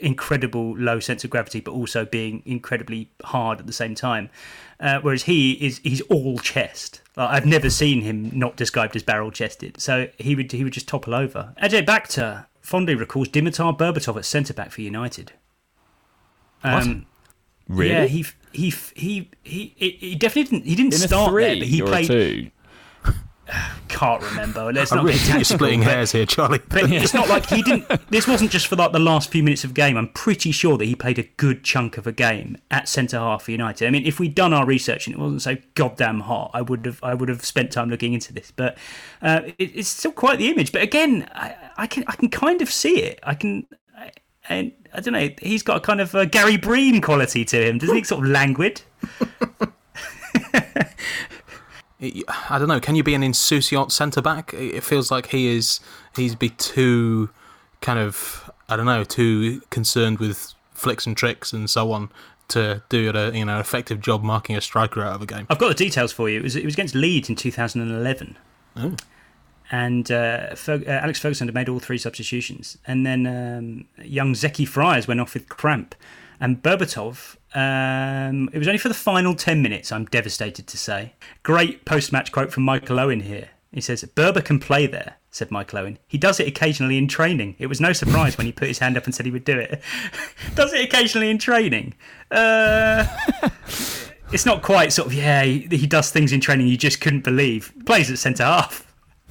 incredible 0.00 0.76
low 0.76 1.00
sense 1.00 1.24
of 1.24 1.30
gravity, 1.30 1.60
but 1.60 1.72
also 1.72 2.04
being 2.04 2.42
incredibly 2.44 3.10
hard 3.24 3.60
at 3.60 3.66
the 3.66 3.72
same 3.72 3.94
time. 3.94 4.28
Uh, 4.80 5.00
whereas 5.00 5.24
he 5.24 5.52
is 5.54 5.78
he's 5.78 6.00
all 6.02 6.38
chest. 6.38 7.00
Like, 7.16 7.30
I've 7.30 7.46
never 7.46 7.68
seen 7.68 8.02
him 8.02 8.30
not 8.32 8.56
described 8.56 8.94
as 8.94 9.02
barrel 9.02 9.30
chested. 9.30 9.80
So 9.80 10.08
he 10.18 10.34
would 10.36 10.52
he 10.52 10.62
would 10.62 10.72
just 10.72 10.86
topple 10.88 11.14
over. 11.14 11.54
Ajay 11.60 11.84
Bakhtar 11.84 12.46
fondly 12.60 12.94
recalls 12.94 13.28
Dimitar 13.28 13.76
Berbatov 13.76 14.16
at 14.16 14.24
centre 14.24 14.54
back 14.54 14.70
for 14.70 14.82
United. 14.82 15.32
Um, 16.62 17.06
Really? 17.68 17.90
Yeah, 17.90 18.04
he 18.06 18.24
he 18.52 18.74
he 18.94 19.30
he 19.42 19.74
he 19.76 20.14
definitely 20.14 20.44
didn't 20.44 20.66
he 20.66 20.74
didn't 20.74 20.94
In 20.94 21.00
start 21.00 21.34
there, 21.34 21.56
but 21.56 21.66
he 21.66 21.82
played. 21.82 22.52
Can't 23.88 24.22
remember. 24.22 24.72
Let's 24.72 24.92
not 24.92 25.04
really 25.04 25.18
get 25.18 25.46
splitting 25.46 25.80
but, 25.80 25.88
hairs 25.88 26.12
here, 26.12 26.26
Charlie. 26.26 26.60
But 26.68 26.82
it's 26.92 27.14
not 27.14 27.28
like 27.28 27.46
he 27.46 27.62
didn't. 27.62 28.10
This 28.10 28.28
wasn't 28.28 28.50
just 28.50 28.66
for 28.66 28.76
like 28.76 28.92
the 28.92 28.98
last 28.98 29.30
few 29.30 29.42
minutes 29.42 29.64
of 29.64 29.74
game. 29.74 29.96
I'm 29.96 30.08
pretty 30.08 30.52
sure 30.52 30.76
that 30.78 30.84
he 30.84 30.94
played 30.94 31.18
a 31.18 31.22
good 31.22 31.64
chunk 31.64 31.98
of 31.98 32.06
a 32.06 32.12
game 32.12 32.58
at 32.70 32.88
centre 32.88 33.18
half 33.18 33.44
for 33.44 33.50
United. 33.50 33.86
I 33.86 33.90
mean, 33.90 34.06
if 34.06 34.20
we'd 34.20 34.34
done 34.34 34.52
our 34.52 34.66
research 34.66 35.06
and 35.06 35.16
it 35.16 35.18
wasn't 35.18 35.42
so 35.42 35.56
goddamn 35.74 36.20
hot, 36.20 36.50
I 36.54 36.62
would 36.62 36.86
have 36.86 37.00
I 37.02 37.14
would 37.14 37.28
have 37.28 37.44
spent 37.44 37.72
time 37.72 37.90
looking 37.90 38.12
into 38.12 38.32
this. 38.32 38.50
But 38.50 38.76
uh, 39.22 39.42
it, 39.58 39.76
it's 39.76 39.88
still 39.88 40.12
quite 40.12 40.38
the 40.38 40.50
image. 40.50 40.72
But 40.72 40.82
again, 40.82 41.28
I, 41.32 41.56
I 41.76 41.86
can 41.86 42.04
I 42.06 42.16
can 42.16 42.28
kind 42.28 42.62
of 42.62 42.70
see 42.70 43.02
it. 43.02 43.18
I 43.22 43.34
can 43.34 43.66
and 44.48 44.72
I 44.92 45.00
don't 45.00 45.12
know, 45.12 45.28
he's 45.42 45.62
got 45.62 45.76
a 45.76 45.80
kind 45.80 46.00
of 46.00 46.14
a 46.14 46.26
Gary 46.26 46.56
Breen 46.56 47.00
quality 47.00 47.44
to 47.44 47.68
him, 47.68 47.78
doesn't 47.78 47.94
he? 47.94 48.04
Sort 48.04 48.24
of 48.24 48.30
languid. 48.30 48.82
I 52.00 52.58
don't 52.58 52.68
know. 52.68 52.80
Can 52.80 52.94
you 52.94 53.02
be 53.02 53.14
an 53.14 53.22
insouciant 53.22 53.90
centre 53.90 54.22
back? 54.22 54.54
It 54.54 54.84
feels 54.84 55.10
like 55.10 55.28
he 55.28 55.48
is. 55.48 55.80
He's 56.14 56.34
be 56.34 56.50
too 56.50 57.30
kind 57.80 57.98
of 57.98 58.50
I 58.68 58.76
don't 58.76 58.86
know, 58.86 59.04
too 59.04 59.62
concerned 59.70 60.18
with 60.18 60.54
flicks 60.72 61.06
and 61.06 61.16
tricks 61.16 61.52
and 61.52 61.68
so 61.68 61.90
on 61.92 62.10
to 62.48 62.82
do 62.88 63.10
a 63.14 63.32
you 63.32 63.44
know 63.44 63.58
effective 63.58 64.00
job 64.00 64.22
marking 64.22 64.56
a 64.56 64.60
striker 64.60 65.02
out 65.02 65.14
of 65.14 65.22
a 65.22 65.26
game. 65.26 65.46
I've 65.50 65.58
got 65.58 65.68
the 65.68 65.74
details 65.74 66.12
for 66.12 66.28
you. 66.28 66.38
It 66.38 66.42
was, 66.42 66.56
it 66.56 66.64
was 66.64 66.74
against 66.74 66.94
Leeds 66.94 67.28
in 67.28 67.36
2011. 67.36 68.38
Oh 68.76 68.96
and 69.70 70.10
uh, 70.10 70.54
Fer- 70.54 70.82
uh, 70.86 70.90
Alex 70.90 71.20
Ferguson 71.20 71.48
had 71.48 71.54
made 71.54 71.68
all 71.68 71.78
three 71.78 71.98
substitutions, 71.98 72.78
and 72.86 73.04
then 73.04 73.26
um, 73.26 73.84
young 74.02 74.32
Zeki 74.32 74.66
Fryers 74.66 75.06
went 75.06 75.20
off 75.20 75.34
with 75.34 75.48
cramp, 75.48 75.94
and 76.40 76.62
Berbatov. 76.62 77.36
Um, 77.54 78.50
it 78.52 78.58
was 78.58 78.68
only 78.68 78.78
for 78.78 78.88
the 78.88 78.94
final 78.94 79.34
ten 79.34 79.62
minutes. 79.62 79.90
I'm 79.90 80.04
devastated 80.06 80.66
to 80.66 80.78
say. 80.78 81.14
Great 81.42 81.84
post-match 81.84 82.32
quote 82.32 82.52
from 82.52 82.64
Michael 82.64 83.00
Owen 83.00 83.20
here. 83.20 83.50
He 83.72 83.80
says, 83.80 84.02
"Berba 84.02 84.44
can 84.44 84.58
play 84.58 84.86
there," 84.86 85.16
said 85.30 85.50
Michael 85.50 85.80
Owen. 85.80 85.98
"He 86.06 86.18
does 86.18 86.40
it 86.40 86.48
occasionally 86.48 86.98
in 86.98 87.08
training. 87.08 87.56
It 87.58 87.66
was 87.66 87.80
no 87.80 87.92
surprise 87.92 88.36
when 88.36 88.46
he 88.46 88.52
put 88.52 88.68
his 88.68 88.78
hand 88.78 88.96
up 88.96 89.04
and 89.04 89.14
said 89.14 89.26
he 89.26 89.32
would 89.32 89.44
do 89.44 89.58
it. 89.58 89.82
does 90.54 90.72
it 90.72 90.84
occasionally 90.84 91.30
in 91.30 91.38
training." 91.38 91.94
Uh, 92.30 93.06
it's 94.32 94.46
not 94.46 94.62
quite 94.62 94.92
sort 94.92 95.06
of 95.06 95.14
yeah. 95.14 95.42
He, 95.42 95.68
he 95.70 95.86
does 95.86 96.10
things 96.10 96.32
in 96.32 96.40
training 96.40 96.66
you 96.68 96.76
just 96.76 97.00
couldn't 97.00 97.24
believe. 97.24 97.72
Plays 97.86 98.10
at 98.10 98.18
centre 98.18 98.44
half. 98.44 98.84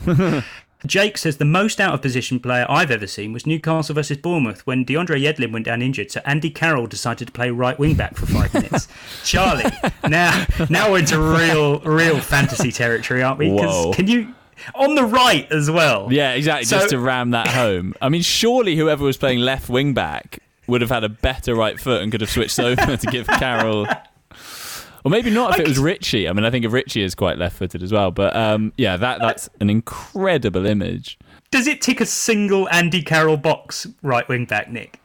Jake 0.87 1.17
says 1.17 1.37
the 1.37 1.45
most 1.45 1.79
out 1.79 1.93
of 1.93 2.01
position 2.01 2.39
player 2.39 2.65
I've 2.69 2.91
ever 2.91 3.07
seen 3.07 3.33
was 3.33 3.45
Newcastle 3.45 3.95
versus 3.95 4.17
Bournemouth 4.17 4.65
when 4.65 4.85
DeAndre 4.85 5.21
Yedlin 5.21 5.51
went 5.51 5.65
down 5.65 5.81
injured, 5.81 6.11
so 6.11 6.21
Andy 6.25 6.49
Carroll 6.49 6.87
decided 6.87 7.27
to 7.27 7.31
play 7.31 7.49
right 7.49 7.77
wing 7.77 7.95
back 7.95 8.15
for 8.15 8.25
five 8.25 8.53
minutes. 8.53 8.87
Charlie, 9.23 9.71
now 10.07 10.45
now 10.69 10.91
we're 10.91 10.99
into 10.99 11.19
real 11.19 11.79
real 11.81 12.19
fantasy 12.19 12.71
territory, 12.71 13.21
aren't 13.21 13.39
we? 13.39 13.49
Whoa. 13.49 13.93
Can 13.93 14.07
you 14.07 14.33
on 14.75 14.95
the 14.95 15.03
right 15.03 15.51
as 15.51 15.69
well? 15.69 16.11
Yeah, 16.11 16.33
exactly. 16.33 16.65
So, 16.65 16.77
just 16.77 16.89
to 16.89 16.99
ram 16.99 17.31
that 17.31 17.47
home. 17.47 17.93
I 18.01 18.09
mean, 18.09 18.21
surely 18.21 18.75
whoever 18.75 19.03
was 19.03 19.17
playing 19.17 19.39
left 19.39 19.69
wing 19.69 19.93
back 19.93 20.39
would 20.67 20.81
have 20.81 20.89
had 20.89 21.03
a 21.03 21.09
better 21.09 21.55
right 21.55 21.79
foot 21.79 22.01
and 22.01 22.11
could 22.11 22.21
have 22.21 22.29
switched 22.29 22.59
over 22.59 22.97
to 22.97 23.07
give 23.07 23.27
Carroll 23.27 23.87
or 25.03 25.11
maybe 25.11 25.29
not 25.29 25.53
if 25.53 25.59
it 25.59 25.67
was 25.67 25.79
Ritchie. 25.79 26.27
I 26.27 26.33
mean, 26.33 26.45
I 26.45 26.51
think 26.51 26.65
of 26.65 26.73
Ritchie 26.73 27.01
is 27.01 27.15
quite 27.15 27.37
left-footed 27.37 27.83
as 27.83 27.91
well. 27.91 28.11
But 28.11 28.35
um, 28.35 28.73
yeah, 28.77 28.97
that 28.97 29.19
that's 29.19 29.49
an 29.59 29.69
incredible 29.69 30.65
image. 30.65 31.17
Does 31.51 31.67
it 31.67 31.81
tick 31.81 32.01
a 32.01 32.05
single 32.05 32.67
Andy 32.69 33.01
Carroll 33.01 33.37
box 33.37 33.87
right 34.01 34.27
wing 34.27 34.45
back, 34.45 34.69
Nick? 34.69 34.99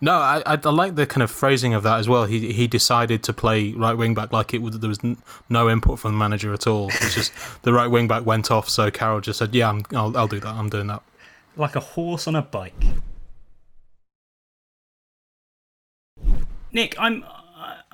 No, 0.00 0.12
I, 0.12 0.42
I, 0.44 0.58
I 0.62 0.70
like 0.70 0.96
the 0.96 1.06
kind 1.06 1.22
of 1.22 1.30
phrasing 1.30 1.72
of 1.72 1.82
that 1.84 1.98
as 1.98 2.08
well. 2.08 2.26
He 2.26 2.52
he 2.52 2.66
decided 2.66 3.22
to 3.22 3.32
play 3.32 3.72
right 3.72 3.94
wing 3.94 4.14
back 4.14 4.32
like 4.32 4.52
it 4.52 4.60
was 4.60 4.78
there 4.78 4.88
was 4.88 5.00
no 5.48 5.70
input 5.70 5.98
from 5.98 6.12
the 6.12 6.18
manager 6.18 6.52
at 6.52 6.66
all. 6.66 6.88
It's 6.88 7.14
just 7.14 7.32
the 7.62 7.72
right 7.72 7.86
wing 7.86 8.08
back 8.08 8.26
went 8.26 8.50
off, 8.50 8.68
so 8.68 8.90
Carroll 8.90 9.20
just 9.20 9.38
said, 9.38 9.54
"Yeah, 9.54 9.70
I'm, 9.70 9.82
I'll 9.94 10.16
I'll 10.16 10.28
do 10.28 10.40
that. 10.40 10.54
I'm 10.54 10.68
doing 10.68 10.88
that." 10.88 11.02
Like 11.56 11.76
a 11.76 11.80
horse 11.80 12.26
on 12.26 12.34
a 12.34 12.42
bike. 12.42 12.74
Nick, 16.72 16.96
I'm 16.98 17.24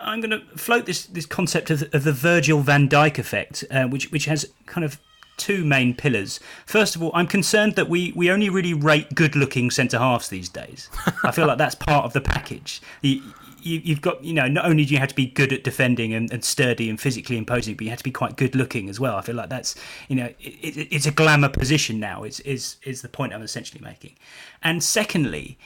I'm 0.00 0.20
going 0.20 0.30
to 0.30 0.40
float 0.56 0.86
this 0.86 1.06
this 1.06 1.26
concept 1.26 1.70
of, 1.70 1.82
of 1.92 2.04
the 2.04 2.12
Virgil 2.12 2.60
van 2.60 2.88
Dijk 2.88 3.18
effect, 3.18 3.64
uh, 3.70 3.84
which 3.86 4.10
which 4.10 4.24
has 4.26 4.50
kind 4.66 4.84
of 4.84 4.98
two 5.40 5.64
main 5.64 5.94
pillars. 5.94 6.38
First 6.66 6.94
of 6.94 7.02
all, 7.02 7.10
I'm 7.14 7.26
concerned 7.26 7.74
that 7.76 7.88
we, 7.88 8.12
we 8.14 8.30
only 8.30 8.50
really 8.50 8.74
rate 8.74 9.14
good 9.14 9.34
looking 9.34 9.70
centre 9.70 9.98
halves 9.98 10.28
these 10.28 10.50
days. 10.50 10.90
I 11.24 11.30
feel 11.30 11.46
like 11.46 11.56
that's 11.56 11.74
part 11.74 12.04
of 12.04 12.12
the 12.12 12.20
package. 12.20 12.82
You, 13.00 13.22
you, 13.62 13.94
have 13.94 14.02
got, 14.02 14.22
you 14.22 14.34
know, 14.34 14.48
not 14.48 14.66
only 14.66 14.84
do 14.84 14.92
you 14.92 15.00
have 15.00 15.08
to 15.08 15.14
be 15.14 15.26
good 15.26 15.50
at 15.52 15.64
defending 15.64 16.12
and, 16.12 16.30
and, 16.30 16.44
sturdy 16.44 16.90
and 16.90 17.00
physically 17.00 17.38
imposing, 17.38 17.74
but 17.74 17.84
you 17.84 17.90
have 17.90 17.98
to 17.98 18.04
be 18.04 18.10
quite 18.10 18.36
good 18.36 18.54
looking 18.54 18.90
as 18.90 19.00
well. 19.00 19.16
I 19.16 19.22
feel 19.22 19.34
like 19.34 19.48
that's, 19.48 19.74
you 20.08 20.16
know, 20.16 20.26
it, 20.40 20.76
it, 20.76 20.88
it's 20.94 21.06
a 21.06 21.10
glamour 21.10 21.48
position 21.48 21.98
now, 21.98 22.22
is, 22.22 22.40
is, 22.40 22.76
is 22.84 23.00
the 23.00 23.08
point 23.08 23.32
I'm 23.32 23.42
essentially 23.42 23.82
making. 23.82 24.16
And 24.62 24.82
secondly, 24.84 25.58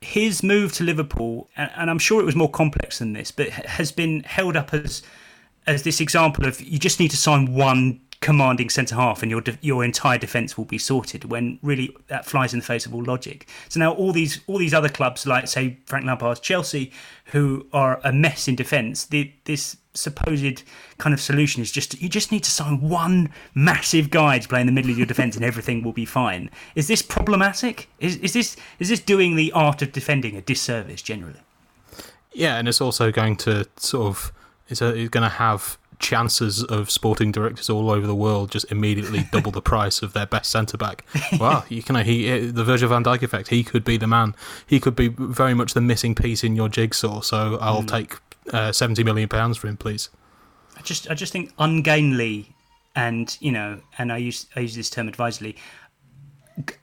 his 0.00 0.42
move 0.42 0.72
to 0.74 0.84
Liverpool, 0.84 1.48
and, 1.56 1.70
and 1.76 1.90
I'm 1.90 1.98
sure 1.98 2.20
it 2.20 2.26
was 2.26 2.36
more 2.36 2.50
complex 2.50 2.98
than 2.98 3.12
this, 3.12 3.30
but 3.30 3.48
has 3.48 3.92
been 3.92 4.22
held 4.24 4.56
up 4.56 4.72
as 4.74 5.02
as 5.66 5.82
this 5.82 6.00
example 6.00 6.46
of 6.46 6.60
you 6.60 6.78
just 6.78 7.00
need 7.00 7.10
to 7.10 7.16
sign 7.16 7.52
one 7.52 8.00
commanding 8.26 8.68
centre 8.68 8.96
half 8.96 9.22
and 9.22 9.30
your 9.30 9.40
de- 9.40 9.56
your 9.60 9.84
entire 9.84 10.18
defence 10.18 10.58
will 10.58 10.64
be 10.64 10.78
sorted 10.78 11.26
when 11.26 11.60
really 11.62 11.96
that 12.08 12.26
flies 12.26 12.52
in 12.52 12.58
the 12.58 12.66
face 12.66 12.84
of 12.84 12.92
all 12.92 13.04
logic. 13.04 13.46
So 13.68 13.78
now 13.78 13.92
all 13.92 14.12
these 14.12 14.40
all 14.48 14.58
these 14.58 14.74
other 14.74 14.88
clubs 14.88 15.28
like 15.28 15.46
say 15.46 15.78
Frank 15.86 16.04
Lampard's 16.04 16.40
Chelsea 16.40 16.90
who 17.26 17.68
are 17.72 18.00
a 18.02 18.12
mess 18.12 18.48
in 18.48 18.56
defence 18.56 19.06
this 19.44 19.76
supposed 19.94 20.64
kind 20.98 21.14
of 21.14 21.20
solution 21.20 21.62
is 21.62 21.70
just 21.70 22.02
you 22.02 22.08
just 22.08 22.32
need 22.32 22.42
to 22.42 22.50
sign 22.50 22.80
one 22.80 23.30
massive 23.54 24.10
guy 24.10 24.40
to 24.40 24.48
play 24.48 24.60
in 24.60 24.66
the 24.66 24.72
middle 24.72 24.90
of 24.90 24.98
your 24.98 25.06
defence 25.06 25.36
and 25.36 25.44
everything 25.44 25.84
will 25.84 25.92
be 25.92 26.04
fine. 26.04 26.50
Is 26.74 26.88
this 26.88 27.02
problematic? 27.02 27.88
Is 28.00 28.16
is 28.16 28.32
this 28.32 28.56
is 28.80 28.88
this 28.88 28.98
doing 28.98 29.36
the 29.36 29.52
art 29.52 29.82
of 29.82 29.92
defending 29.92 30.34
a 30.34 30.40
disservice 30.40 31.00
generally? 31.00 31.42
Yeah, 32.32 32.58
and 32.58 32.66
it's 32.66 32.80
also 32.80 33.12
going 33.12 33.36
to 33.36 33.68
sort 33.76 34.08
of 34.08 34.32
it's, 34.68 34.82
a, 34.82 34.88
it's 34.88 35.10
going 35.10 35.22
to 35.22 35.36
have 35.36 35.78
chances 35.98 36.62
of 36.64 36.90
sporting 36.90 37.32
directors 37.32 37.70
all 37.70 37.90
over 37.90 38.06
the 38.06 38.14
world 38.14 38.50
just 38.50 38.70
immediately 38.70 39.26
double 39.32 39.50
the 39.50 39.62
price 39.62 40.02
of 40.02 40.12
their 40.12 40.26
best 40.26 40.50
centre 40.50 40.76
back. 40.76 41.04
Well, 41.40 41.66
you 41.68 41.82
can 41.82 41.96
he 42.04 42.46
the 42.46 42.64
Virgil 42.64 42.88
van 42.88 43.04
Dijk 43.04 43.22
effect. 43.22 43.48
He 43.48 43.62
could 43.62 43.84
be 43.84 43.96
the 43.96 44.06
man. 44.06 44.34
He 44.66 44.80
could 44.80 44.96
be 44.96 45.08
very 45.08 45.54
much 45.54 45.74
the 45.74 45.80
missing 45.80 46.14
piece 46.14 46.42
in 46.44 46.56
your 46.56 46.68
jigsaw. 46.68 47.20
So 47.20 47.58
I'll 47.60 47.82
mm. 47.82 47.88
take 47.88 48.16
uh, 48.52 48.72
seventy 48.72 49.04
million 49.04 49.28
pounds 49.28 49.58
for 49.58 49.66
him, 49.68 49.76
please. 49.76 50.08
I 50.76 50.82
just 50.82 51.10
I 51.10 51.14
just 51.14 51.32
think 51.32 51.52
ungainly 51.58 52.54
and 52.96 53.36
you 53.40 53.52
know, 53.52 53.80
and 53.98 54.12
I 54.12 54.16
use 54.16 54.46
I 54.56 54.60
use 54.60 54.74
this 54.74 54.90
term 54.90 55.06
advisedly. 55.06 55.56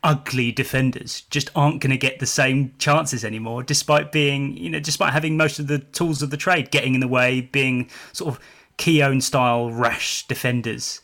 Ugly 0.03 0.51
defenders 0.51 1.21
just 1.31 1.49
aren't 1.55 1.81
going 1.81 1.89
to 1.89 1.97
get 1.97 2.19
the 2.19 2.27
same 2.27 2.75
chances 2.77 3.25
anymore, 3.25 3.63
despite 3.63 4.11
being, 4.11 4.55
you 4.55 4.69
know, 4.69 4.79
despite 4.79 5.13
having 5.13 5.35
most 5.35 5.57
of 5.57 5.65
the 5.65 5.79
tools 5.79 6.21
of 6.21 6.29
the 6.29 6.37
trade 6.37 6.69
getting 6.69 6.93
in 6.93 6.99
the 6.99 7.07
way, 7.07 7.41
being 7.41 7.89
sort 8.11 8.35
of 8.35 8.39
Keown 8.77 9.21
style 9.21 9.71
rash 9.71 10.27
defenders. 10.27 11.01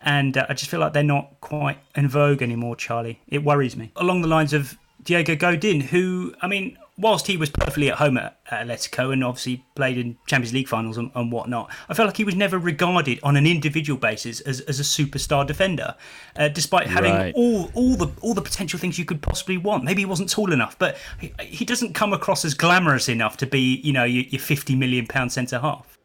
And 0.00 0.36
uh, 0.36 0.46
I 0.48 0.54
just 0.54 0.70
feel 0.70 0.80
like 0.80 0.92
they're 0.92 1.02
not 1.02 1.40
quite 1.40 1.78
in 1.94 2.08
vogue 2.08 2.42
anymore, 2.42 2.76
Charlie. 2.76 3.20
It 3.26 3.42
worries 3.42 3.76
me. 3.76 3.90
Along 3.96 4.22
the 4.22 4.28
lines 4.28 4.52
of 4.52 4.78
Diego 5.02 5.34
Godin, 5.34 5.80
who, 5.80 6.34
I 6.40 6.46
mean, 6.46 6.78
whilst 6.98 7.26
he 7.26 7.36
was 7.36 7.48
perfectly 7.48 7.90
at 7.90 7.96
home 7.96 8.16
at, 8.16 8.34
Atletico 8.46 9.12
and 9.12 9.22
obviously 9.22 9.64
played 9.74 9.98
in 9.98 10.16
Champions 10.26 10.52
League 10.52 10.68
finals 10.68 10.96
and, 10.96 11.10
and, 11.14 11.30
whatnot, 11.30 11.70
I 11.88 11.94
felt 11.94 12.06
like 12.08 12.16
he 12.16 12.24
was 12.24 12.34
never 12.34 12.58
regarded 12.58 13.20
on 13.22 13.36
an 13.36 13.46
individual 13.46 13.98
basis 13.98 14.40
as, 14.40 14.60
as 14.62 14.80
a 14.80 14.82
superstar 14.82 15.46
defender, 15.46 15.94
uh, 16.36 16.48
despite 16.48 16.88
having 16.88 17.12
right. 17.12 17.34
all 17.34 17.70
all 17.74 17.96
the 17.96 18.08
all 18.20 18.34
the 18.34 18.42
potential 18.42 18.78
things 18.78 18.98
you 18.98 19.04
could 19.04 19.22
possibly 19.22 19.56
want. 19.56 19.84
Maybe 19.84 20.02
he 20.02 20.06
wasn't 20.06 20.30
tall 20.30 20.52
enough, 20.52 20.78
but 20.78 20.96
he, 21.20 21.32
he 21.40 21.64
doesn't 21.64 21.94
come 21.94 22.12
across 22.12 22.44
as 22.44 22.54
glamorous 22.54 23.08
enough 23.08 23.36
to 23.38 23.46
be, 23.46 23.76
you 23.82 23.92
know, 23.92 24.04
your, 24.04 24.24
your 24.24 24.40
fifty 24.40 24.74
million 24.74 25.06
pound 25.06 25.32
centre 25.32 25.58
half. 25.58 25.97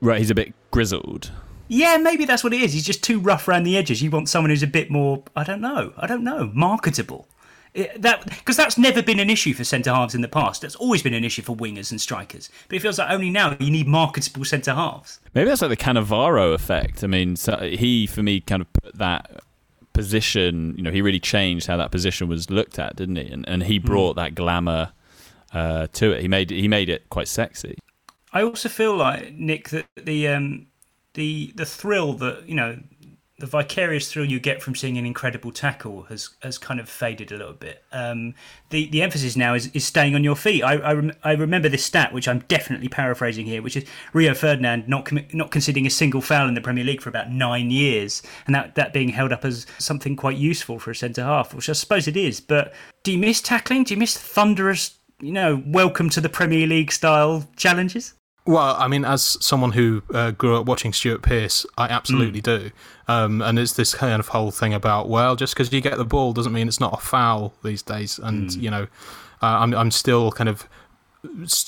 Right, 0.00 0.18
he's 0.18 0.30
a 0.30 0.34
bit 0.34 0.54
grizzled. 0.70 1.30
Yeah, 1.68 1.98
maybe 1.98 2.24
that's 2.24 2.42
what 2.42 2.52
it 2.52 2.60
is. 2.60 2.72
He's 2.72 2.84
just 2.84 3.04
too 3.04 3.20
rough 3.20 3.46
around 3.46 3.62
the 3.62 3.76
edges. 3.76 4.02
You 4.02 4.10
want 4.10 4.28
someone 4.28 4.50
who's 4.50 4.62
a 4.62 4.66
bit 4.66 4.90
more, 4.90 5.22
I 5.36 5.44
don't 5.44 5.60
know, 5.60 5.92
I 5.96 6.06
don't 6.06 6.24
know, 6.24 6.50
marketable. 6.52 7.28
It, 7.72 8.02
that 8.02 8.24
because 8.24 8.56
that's 8.56 8.76
never 8.76 9.00
been 9.00 9.20
an 9.20 9.30
issue 9.30 9.54
for 9.54 9.62
centre 9.62 9.94
halves 9.94 10.12
in 10.12 10.22
the 10.22 10.28
past. 10.28 10.62
That's 10.62 10.74
always 10.74 11.04
been 11.04 11.14
an 11.14 11.22
issue 11.22 11.42
for 11.42 11.54
wingers 11.54 11.92
and 11.92 12.00
strikers. 12.00 12.50
But 12.68 12.76
it 12.76 12.82
feels 12.82 12.98
like 12.98 13.08
only 13.08 13.30
now 13.30 13.56
you 13.60 13.70
need 13.70 13.86
marketable 13.86 14.44
centre 14.44 14.74
halves. 14.74 15.20
Maybe 15.34 15.48
that's 15.48 15.62
like 15.62 15.70
the 15.70 15.76
Cannavaro 15.76 16.52
effect. 16.52 17.04
I 17.04 17.06
mean, 17.06 17.36
so 17.36 17.56
he 17.58 18.08
for 18.08 18.24
me 18.24 18.40
kind 18.40 18.62
of 18.62 18.72
put 18.72 18.98
that 18.98 19.42
position. 19.92 20.74
You 20.76 20.82
know, 20.82 20.90
he 20.90 21.00
really 21.00 21.20
changed 21.20 21.68
how 21.68 21.76
that 21.76 21.92
position 21.92 22.26
was 22.26 22.50
looked 22.50 22.80
at, 22.80 22.96
didn't 22.96 23.16
he? 23.16 23.30
And 23.30 23.48
and 23.48 23.62
he 23.62 23.78
hmm. 23.78 23.86
brought 23.86 24.14
mm. 24.14 24.16
that 24.16 24.34
glamour 24.34 24.90
uh, 25.52 25.86
to 25.92 26.10
it. 26.10 26.22
He 26.22 26.28
made 26.28 26.50
he 26.50 26.66
made 26.66 26.88
it 26.88 27.08
quite 27.08 27.28
sexy. 27.28 27.78
I 28.32 28.42
also 28.42 28.68
feel 28.68 28.96
like 28.96 29.34
Nick 29.34 29.70
that 29.70 29.86
the 29.96 30.28
um, 30.28 30.66
the 31.14 31.52
the 31.56 31.66
thrill 31.66 32.12
that 32.14 32.48
you 32.48 32.54
know 32.54 32.78
the 33.40 33.46
vicarious 33.46 34.12
thrill 34.12 34.26
you 34.26 34.38
get 34.38 34.62
from 34.62 34.74
seeing 34.74 34.98
an 34.98 35.06
incredible 35.06 35.50
tackle 35.50 36.02
has 36.04 36.30
has 36.42 36.58
kind 36.58 36.78
of 36.78 36.88
faded 36.88 37.32
a 37.32 37.36
little 37.36 37.54
bit. 37.54 37.82
Um, 37.90 38.34
the 38.68 38.88
the 38.90 39.02
emphasis 39.02 39.34
now 39.34 39.54
is, 39.54 39.68
is 39.68 39.84
staying 39.84 40.14
on 40.14 40.22
your 40.22 40.36
feet. 40.36 40.62
I 40.62 40.74
I, 40.74 40.92
rem- 40.92 41.12
I, 41.24 41.32
remember 41.32 41.68
this 41.68 41.84
stat, 41.84 42.12
which 42.12 42.28
I'm 42.28 42.40
definitely 42.40 42.88
paraphrasing 42.88 43.46
here, 43.46 43.62
which 43.62 43.76
is 43.76 43.84
Rio 44.12 44.34
Ferdinand 44.34 44.86
not 44.86 45.06
com- 45.06 45.26
not 45.32 45.50
conceding 45.50 45.86
a 45.86 45.90
single 45.90 46.20
foul 46.20 46.48
in 46.48 46.54
the 46.54 46.60
Premier 46.60 46.84
League 46.84 47.00
for 47.00 47.08
about 47.08 47.30
nine 47.30 47.70
years, 47.70 48.22
and 48.46 48.54
that 48.54 48.74
that 48.76 48.92
being 48.92 49.08
held 49.08 49.32
up 49.32 49.44
as 49.44 49.66
something 49.78 50.16
quite 50.16 50.36
useful 50.36 50.78
for 50.78 50.90
a 50.90 50.94
centre 50.94 51.24
half, 51.24 51.54
which 51.54 51.68
I 51.68 51.72
suppose 51.72 52.06
it 52.06 52.16
is. 52.16 52.40
But 52.40 52.74
do 53.02 53.10
you 53.10 53.18
miss 53.18 53.40
tackling? 53.40 53.84
Do 53.84 53.94
you 53.94 53.98
miss 53.98 54.16
thunderous? 54.16 54.96
You 55.22 55.32
know, 55.32 55.62
welcome 55.66 56.08
to 56.10 56.20
the 56.20 56.30
Premier 56.30 56.66
League 56.66 56.92
style 56.92 57.46
challenges. 57.56 58.14
Well, 58.50 58.74
I 58.76 58.88
mean, 58.88 59.04
as 59.04 59.38
someone 59.40 59.70
who 59.70 60.02
uh, 60.12 60.32
grew 60.32 60.56
up 60.56 60.66
watching 60.66 60.92
Stuart 60.92 61.22
Pearce, 61.22 61.64
I 61.78 61.86
absolutely 61.86 62.40
mm. 62.40 62.44
do. 62.44 62.70
Um, 63.06 63.42
and 63.42 63.60
it's 63.60 63.74
this 63.74 63.94
kind 63.94 64.18
of 64.18 64.26
whole 64.26 64.50
thing 64.50 64.74
about, 64.74 65.08
well, 65.08 65.36
just 65.36 65.54
because 65.54 65.72
you 65.72 65.80
get 65.80 65.96
the 65.96 66.04
ball 66.04 66.32
doesn't 66.32 66.52
mean 66.52 66.66
it's 66.66 66.80
not 66.80 66.92
a 66.92 66.96
foul 67.00 67.54
these 67.62 67.80
days. 67.80 68.18
And, 68.18 68.50
mm. 68.50 68.60
you 68.60 68.68
know, 68.68 68.88
uh, 69.40 69.46
I'm, 69.60 69.72
I'm 69.72 69.92
still 69.92 70.32
kind 70.32 70.48
of 70.48 70.68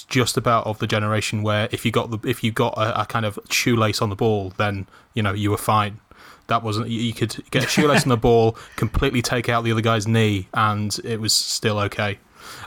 just 0.08 0.36
about 0.36 0.66
of 0.66 0.80
the 0.80 0.88
generation 0.88 1.44
where 1.44 1.68
if 1.70 1.84
you 1.84 1.92
got 1.92 2.10
the 2.10 2.28
if 2.28 2.42
you 2.42 2.50
got 2.50 2.76
a, 2.76 3.02
a, 3.02 3.06
kind 3.06 3.26
of 3.26 3.38
shoelace 3.48 4.02
on 4.02 4.08
the 4.08 4.16
ball, 4.16 4.52
then 4.56 4.88
you 5.14 5.22
know 5.22 5.32
you 5.32 5.50
were 5.50 5.58
fine. 5.58 6.00
That 6.48 6.62
wasn't 6.62 6.88
you 6.88 7.12
could 7.12 7.36
get 7.50 7.62
a 7.62 7.68
shoelace 7.68 8.02
on 8.02 8.08
the 8.08 8.16
ball, 8.28 8.56
completely 8.76 9.22
take 9.22 9.48
out 9.50 9.62
the 9.62 9.70
other 9.70 9.82
guy's 9.82 10.08
knee, 10.08 10.48
and 10.54 10.98
it 11.04 11.20
was 11.20 11.34
still 11.34 11.78
okay. 11.80 12.18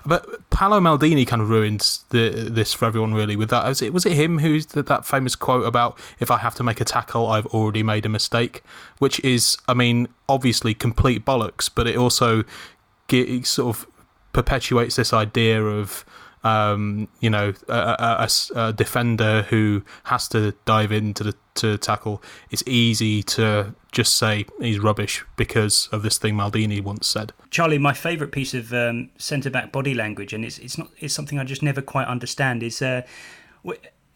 But 0.06 0.50
Paolo 0.50 0.80
Maldini 0.80 1.26
kind 1.26 1.42
of 1.42 1.50
ruined 1.50 2.00
the, 2.10 2.30
this 2.30 2.74
for 2.74 2.86
everyone, 2.86 3.14
really. 3.14 3.36
With 3.36 3.50
that, 3.50 3.66
was 3.66 3.82
it 3.82 3.94
was 3.94 4.06
it 4.06 4.14
him 4.14 4.40
who's 4.40 4.68
that, 4.68 4.88
that 4.88 5.06
famous 5.06 5.36
quote 5.36 5.66
about 5.66 5.98
"If 6.20 6.32
I 6.32 6.38
have 6.38 6.56
to 6.56 6.64
make 6.64 6.82
a 6.82 6.86
tackle, 6.86 7.28
I've 7.28 7.48
already 7.48 7.84
made 7.84 8.06
a 8.06 8.10
mistake," 8.10 8.64
which 9.00 9.20
is, 9.22 9.58
I 9.68 9.74
mean, 9.74 10.08
obviously 10.30 10.74
complete 10.74 11.26
bollocks, 11.26 11.70
but 11.74 11.88
it 11.88 11.98
also 11.98 12.44
get, 13.08 13.46
sort 13.46 13.76
of 13.76 13.88
perpetuates 14.34 14.96
this 14.96 15.14
idea 15.14 15.64
of 15.64 16.06
um, 16.46 17.08
you 17.22 17.30
know, 17.32 17.54
a, 17.68 17.74
a, 17.74 18.30
a, 18.56 18.72
defender 18.72 19.42
who 19.50 19.82
has 20.04 20.28
to 20.28 20.54
dive 20.66 20.92
into 20.92 21.24
the 21.24 21.36
to 21.56 21.78
tackle, 21.78 22.22
it's 22.52 22.64
easy 22.68 23.24
to 23.24 23.74
just 23.96 24.16
say 24.16 24.46
he's 24.60 24.78
rubbish 24.78 25.26
because 25.38 25.88
of 25.92 26.04
this 26.04 26.18
thing 26.18 26.36
Maldini 26.36 26.84
once 26.84 27.08
said. 27.08 27.32
Charlie, 27.50 27.78
my 27.78 27.94
favourite 27.94 28.34
piece 28.34 28.54
of 28.54 28.74
um, 28.74 29.10
centre 29.18 29.50
back 29.50 29.72
body 29.72 29.96
language, 29.96 30.34
and 30.34 30.44
it's 30.46 30.60
it's 30.60 30.78
not 30.78 30.90
it's 31.00 31.14
something 31.14 31.40
I 31.40 31.46
just 31.46 31.64
never 31.64 31.82
quite 31.82 32.08
understand, 32.08 32.62
is. 32.62 32.82
Uh, 32.82 33.02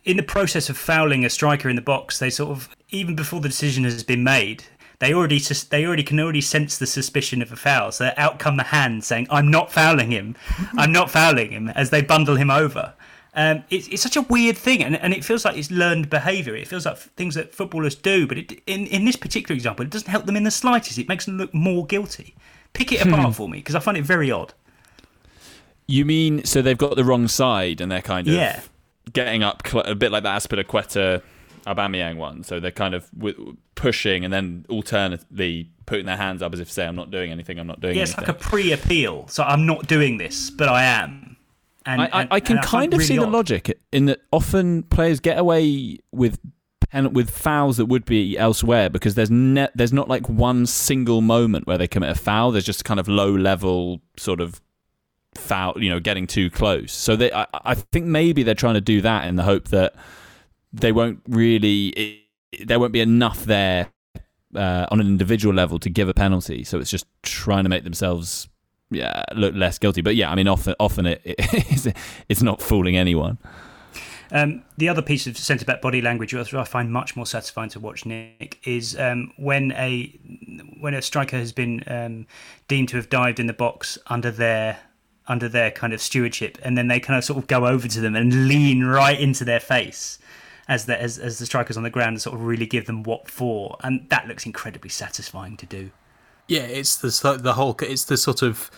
in 0.05 0.17
the 0.17 0.23
process 0.23 0.69
of 0.69 0.77
fouling 0.77 1.25
a 1.25 1.29
striker 1.29 1.69
in 1.69 1.75
the 1.75 1.81
box, 1.81 2.19
they 2.19 2.29
sort 2.29 2.51
of 2.51 2.69
even 2.89 3.15
before 3.15 3.39
the 3.39 3.49
decision 3.49 3.83
has 3.83 4.03
been 4.03 4.23
made, 4.23 4.63
they 4.99 5.13
already 5.13 5.39
they 5.39 5.85
already 5.85 6.03
can 6.03 6.19
already 6.19 6.41
sense 6.41 6.77
the 6.77 6.85
suspicion 6.85 7.41
of 7.41 7.51
a 7.51 7.55
foul. 7.55 7.91
So 7.91 8.11
out 8.17 8.37
come 8.37 8.57
the 8.57 8.63
hands 8.63 9.07
saying, 9.07 9.27
"I'm 9.29 9.49
not 9.49 9.71
fouling 9.71 10.11
him. 10.11 10.35
I'm 10.77 10.91
not 10.91 11.09
fouling 11.09 11.51
him," 11.51 11.69
as 11.69 11.89
they 11.89 12.01
bundle 12.01 12.35
him 12.35 12.51
over. 12.51 12.93
Um, 13.35 13.63
it's, 13.69 13.87
it's 13.87 14.01
such 14.01 14.15
a 14.17 14.21
weird 14.23 14.57
thing, 14.57 14.83
and, 14.83 14.95
and 14.95 15.13
it 15.13 15.23
feels 15.23 15.45
like 15.45 15.55
it's 15.55 15.69
learned 15.69 16.09
behaviour. 16.09 16.55
It 16.55 16.67
feels 16.67 16.85
like 16.85 16.97
things 16.97 17.35
that 17.35 17.53
footballers 17.53 17.95
do, 17.95 18.25
but 18.25 18.37
it, 18.37 18.51
in 18.65 18.87
in 18.87 19.05
this 19.05 19.15
particular 19.15 19.55
example, 19.55 19.85
it 19.85 19.91
doesn't 19.91 20.09
help 20.09 20.25
them 20.25 20.35
in 20.35 20.43
the 20.43 20.51
slightest. 20.51 20.97
It 20.97 21.07
makes 21.07 21.25
them 21.25 21.37
look 21.37 21.53
more 21.53 21.85
guilty. 21.85 22.35
Pick 22.73 22.91
it 22.91 23.05
apart 23.05 23.25
hmm. 23.25 23.31
for 23.31 23.49
me 23.49 23.59
because 23.59 23.75
I 23.75 23.79
find 23.79 23.97
it 23.97 24.03
very 24.03 24.31
odd. 24.31 24.53
You 25.87 26.05
mean 26.05 26.45
so 26.45 26.61
they've 26.61 26.77
got 26.77 26.95
the 26.95 27.03
wrong 27.03 27.27
side 27.27 27.81
and 27.81 27.91
they're 27.91 28.01
kind 28.01 28.27
of 28.27 28.33
yeah. 28.33 28.61
getting 29.11 29.41
up 29.41 29.63
a 29.73 29.95
bit 29.95 30.11
like 30.11 30.21
the 30.21 30.29
Azpilicueta 30.29 31.23
Aubameyang 31.65 32.17
one. 32.17 32.43
So 32.43 32.59
they're 32.59 32.71
kind 32.71 32.93
of 32.93 33.09
pushing 33.75 34.23
and 34.23 34.31
then 34.31 34.65
alternately 34.69 35.71
putting 35.85 36.05
their 36.05 36.17
hands 36.17 36.41
up 36.43 36.53
as 36.53 36.59
if 36.59 36.67
to 36.67 36.73
say, 36.73 36.85
"I'm 36.85 36.95
not 36.95 37.09
doing 37.09 37.31
anything. 37.31 37.59
I'm 37.59 37.67
not 37.67 37.81
doing." 37.81 37.95
Yeah, 37.95 38.03
it's 38.03 38.17
like 38.17 38.27
a 38.27 38.33
pre-appeal. 38.33 39.27
So 39.29 39.43
I'm 39.43 39.65
not 39.65 39.87
doing 39.87 40.17
this, 40.17 40.49
but 40.49 40.69
I 40.69 40.83
am. 40.83 41.37
And, 41.85 42.01
I, 42.01 42.09
I, 42.11 42.27
I 42.31 42.39
can 42.39 42.57
kind 42.59 42.93
of 42.93 42.99
really 42.99 43.07
see 43.07 43.17
odd. 43.17 43.25
the 43.25 43.31
logic 43.31 43.79
in 43.91 44.05
that 44.05 44.19
often 44.31 44.83
players 44.83 45.19
get 45.19 45.37
away 45.37 45.99
with 46.11 46.39
pen, 46.89 47.13
with 47.13 47.29
fouls 47.29 47.77
that 47.77 47.85
would 47.85 48.05
be 48.05 48.37
elsewhere 48.37 48.89
because 48.89 49.15
there's 49.15 49.31
ne- 49.31 49.69
there's 49.75 49.93
not 49.93 50.09
like 50.09 50.27
one 50.27 50.65
single 50.65 51.21
moment 51.21 51.67
where 51.67 51.77
they 51.77 51.87
commit 51.87 52.09
a 52.09 52.15
foul. 52.15 52.51
There's 52.51 52.65
just 52.65 52.85
kind 52.85 52.99
of 52.99 53.07
low 53.07 53.33
level 53.33 54.01
sort 54.17 54.41
of 54.41 54.61
foul, 55.35 55.73
you 55.77 55.89
know, 55.89 55.99
getting 55.99 56.27
too 56.27 56.49
close. 56.49 56.91
So 56.91 57.15
they, 57.15 57.31
I, 57.31 57.45
I 57.53 57.75
think 57.75 58.05
maybe 58.05 58.43
they're 58.43 58.55
trying 58.55 58.75
to 58.75 58.81
do 58.81 59.01
that 59.01 59.27
in 59.27 59.35
the 59.35 59.43
hope 59.43 59.69
that 59.69 59.95
they 60.73 60.91
won't 60.91 61.21
really, 61.27 61.87
it, 61.89 62.67
there 62.67 62.79
won't 62.79 62.93
be 62.93 63.01
enough 63.01 63.45
there 63.45 63.91
uh, 64.55 64.87
on 64.89 64.99
an 64.99 65.07
individual 65.07 65.53
level 65.53 65.79
to 65.79 65.89
give 65.89 66.09
a 66.09 66.13
penalty. 66.13 66.63
So 66.63 66.79
it's 66.79 66.89
just 66.89 67.05
trying 67.23 67.63
to 67.63 67.69
make 67.69 67.83
themselves 67.83 68.49
yeah 68.89 69.23
look 69.35 69.55
less 69.55 69.77
guilty. 69.77 70.01
But 70.01 70.15
yeah, 70.15 70.31
I 70.31 70.35
mean, 70.35 70.47
often 70.47 70.75
often 70.79 71.05
it, 71.05 71.21
it 71.23 71.93
it's 72.29 72.41
not 72.41 72.61
fooling 72.61 72.97
anyone. 72.97 73.37
Um, 74.31 74.63
the 74.77 74.89
other 74.89 75.01
piece 75.01 75.25
of 75.25 75.37
centre 75.37 75.65
back 75.65 75.81
body 75.81 76.01
language, 76.01 76.33
which 76.33 76.53
I 76.53 76.63
find 76.63 76.91
much 76.91 77.15
more 77.15 77.25
satisfying 77.25 77.69
to 77.69 77.79
watch, 77.79 78.05
Nick, 78.05 78.59
is 78.63 78.97
um, 78.99 79.31
when 79.37 79.71
a 79.71 80.07
when 80.79 80.93
a 80.93 81.01
striker 81.01 81.37
has 81.37 81.51
been 81.51 81.83
um, 81.87 82.27
deemed 82.67 82.89
to 82.89 82.97
have 82.97 83.09
dived 83.09 83.39
in 83.39 83.47
the 83.47 83.53
box 83.53 83.97
under 84.07 84.29
their 84.29 84.79
under 85.27 85.49
their 85.49 85.71
kind 85.71 85.93
of 85.93 86.01
stewardship, 86.01 86.57
and 86.61 86.77
then 86.77 86.87
they 86.87 86.99
kind 86.99 87.17
of 87.17 87.23
sort 87.23 87.37
of 87.39 87.47
go 87.47 87.65
over 87.65 87.87
to 87.87 88.01
them 88.01 88.15
and 88.15 88.47
lean 88.47 88.83
right 88.83 89.19
into 89.19 89.43
their 89.43 89.59
face 89.59 90.19
as 90.67 90.85
the 90.85 91.01
as, 91.01 91.17
as 91.17 91.39
the 91.39 91.45
strikers 91.45 91.77
on 91.77 91.83
the 91.83 91.89
ground 91.89 92.21
sort 92.21 92.35
of 92.35 92.45
really 92.45 92.67
give 92.67 92.85
them 92.85 93.03
what 93.03 93.29
for, 93.29 93.77
and 93.83 94.07
that 94.09 94.27
looks 94.27 94.45
incredibly 94.45 94.89
satisfying 94.89 95.57
to 95.57 95.65
do. 95.65 95.89
Yeah, 96.49 96.63
it's 96.63 96.97
the 96.97 97.37
the 97.37 97.53
whole 97.53 97.77
it's 97.81 98.05
the 98.05 98.17
sort 98.17 98.41
of 98.41 98.71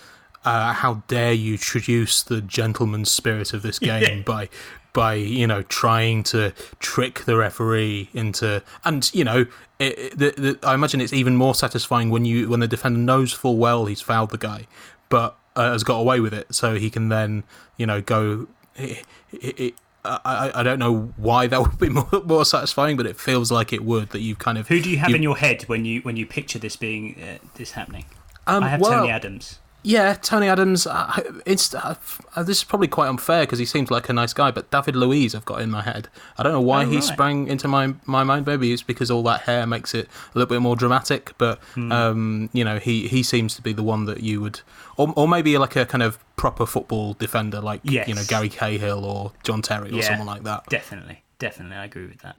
uh, 0.43 0.73
how 0.73 1.03
dare 1.07 1.33
you 1.33 1.57
traduce 1.57 2.21
the 2.21 2.41
gentleman's 2.41 3.09
spirit 3.09 3.53
of 3.53 3.61
this 3.61 3.79
game 3.79 4.23
by 4.23 4.49
by 4.93 5.13
you 5.13 5.47
know 5.47 5.61
trying 5.63 6.21
to 6.23 6.51
trick 6.79 7.21
the 7.21 7.37
referee 7.37 8.09
into 8.13 8.61
and 8.83 9.09
you 9.13 9.23
know 9.23 9.45
it, 9.79 9.97
it, 9.97 10.17
the, 10.17 10.31
the, 10.31 10.67
I 10.67 10.73
imagine 10.73 10.99
it's 10.99 11.13
even 11.13 11.37
more 11.37 11.55
satisfying 11.55 12.09
when 12.09 12.25
you 12.25 12.49
when 12.49 12.59
the 12.59 12.67
defender 12.67 12.99
knows 12.99 13.31
full 13.31 13.57
well 13.57 13.85
he's 13.85 14.01
fouled 14.01 14.31
the 14.31 14.37
guy, 14.37 14.67
but 15.07 15.37
uh, 15.55 15.71
has 15.71 15.83
got 15.83 15.97
away 15.97 16.19
with 16.19 16.33
it, 16.33 16.53
so 16.53 16.75
he 16.75 16.89
can 16.89 17.09
then 17.09 17.43
you 17.77 17.85
know 17.85 18.01
go. 18.01 18.47
It, 18.75 19.75
I, 20.03 20.51
I 20.55 20.63
don't 20.63 20.79
know 20.79 21.13
why 21.17 21.47
that 21.47 21.61
would 21.61 21.77
be 21.77 21.89
more, 21.89 22.09
more 22.25 22.45
satisfying, 22.45 22.97
but 22.97 23.05
it 23.05 23.17
feels 23.19 23.51
like 23.51 23.71
it 23.73 23.83
would. 23.83 24.09
That 24.09 24.21
you 24.21 24.35
kind 24.35 24.57
of 24.57 24.67
who 24.67 24.81
do 24.81 24.89
you 24.89 24.97
have 24.97 25.13
in 25.13 25.23
your 25.23 25.37
head 25.37 25.63
when 25.63 25.85
you 25.85 26.01
when 26.01 26.17
you 26.17 26.25
picture 26.25 26.59
this 26.59 26.75
being 26.75 27.21
uh, 27.21 27.37
this 27.55 27.71
happening? 27.71 28.05
Um, 28.47 28.63
I 28.63 28.69
have 28.69 28.81
well, 28.81 28.91
Tony 28.91 29.11
Adams. 29.11 29.59
Yeah, 29.83 30.13
Tony 30.13 30.47
Adams. 30.47 30.85
Uh, 30.85 31.39
it's 31.45 31.73
uh, 31.73 31.95
this 32.37 32.57
is 32.59 32.63
probably 32.63 32.87
quite 32.87 33.07
unfair 33.07 33.43
because 33.43 33.57
he 33.57 33.65
seems 33.65 33.89
like 33.89 34.09
a 34.09 34.13
nice 34.13 34.31
guy, 34.31 34.51
but 34.51 34.69
David 34.69 34.95
Luiz 34.95 35.33
I've 35.33 35.45
got 35.45 35.59
in 35.61 35.71
my 35.71 35.81
head. 35.81 36.07
I 36.37 36.43
don't 36.43 36.51
know 36.53 36.61
why 36.61 36.83
Oh, 36.83 36.87
he 36.89 36.95
right. 36.95 37.03
sprang 37.03 37.47
into 37.47 37.67
my 37.67 37.93
my 38.05 38.23
mind. 38.23 38.45
Maybe 38.45 38.71
it's 38.73 38.83
because 38.83 39.09
all 39.09 39.23
that 39.23 39.41
hair 39.41 39.65
makes 39.65 39.95
it 39.95 40.05
a 40.07 40.37
little 40.37 40.49
bit 40.49 40.61
more 40.61 40.75
dramatic. 40.75 41.33
But 41.39 41.59
Hmm. 41.73 41.91
um, 41.91 42.49
you 42.53 42.63
know, 42.63 42.77
he 42.77 43.07
he 43.07 43.23
seems 43.23 43.55
to 43.55 43.61
be 43.63 43.73
the 43.73 43.81
one 43.83 44.05
that 44.05 44.21
you 44.21 44.39
would, 44.41 44.61
or 45.01 45.13
or 45.15 45.27
maybe 45.27 45.57
like 45.57 45.75
a 45.75 45.85
kind 45.85 46.03
of 46.03 46.17
proper 46.35 46.65
football 46.65 47.13
defender, 47.13 47.59
like 47.61 47.81
Yes. 47.83 48.07
you 48.07 48.15
know 48.15 48.23
Gary 48.27 48.49
Cahill 48.49 49.05
or 49.05 49.31
John 49.43 49.61
Terry 49.61 49.91
or 49.91 49.95
Yeah. 49.95 50.07
someone 50.07 50.27
like 50.27 50.43
that. 50.43 50.65
Definitely, 50.69 51.23
definitely, 51.39 51.77
I 51.77 51.85
agree 51.85 52.07
with 52.07 52.21
that. 52.21 52.35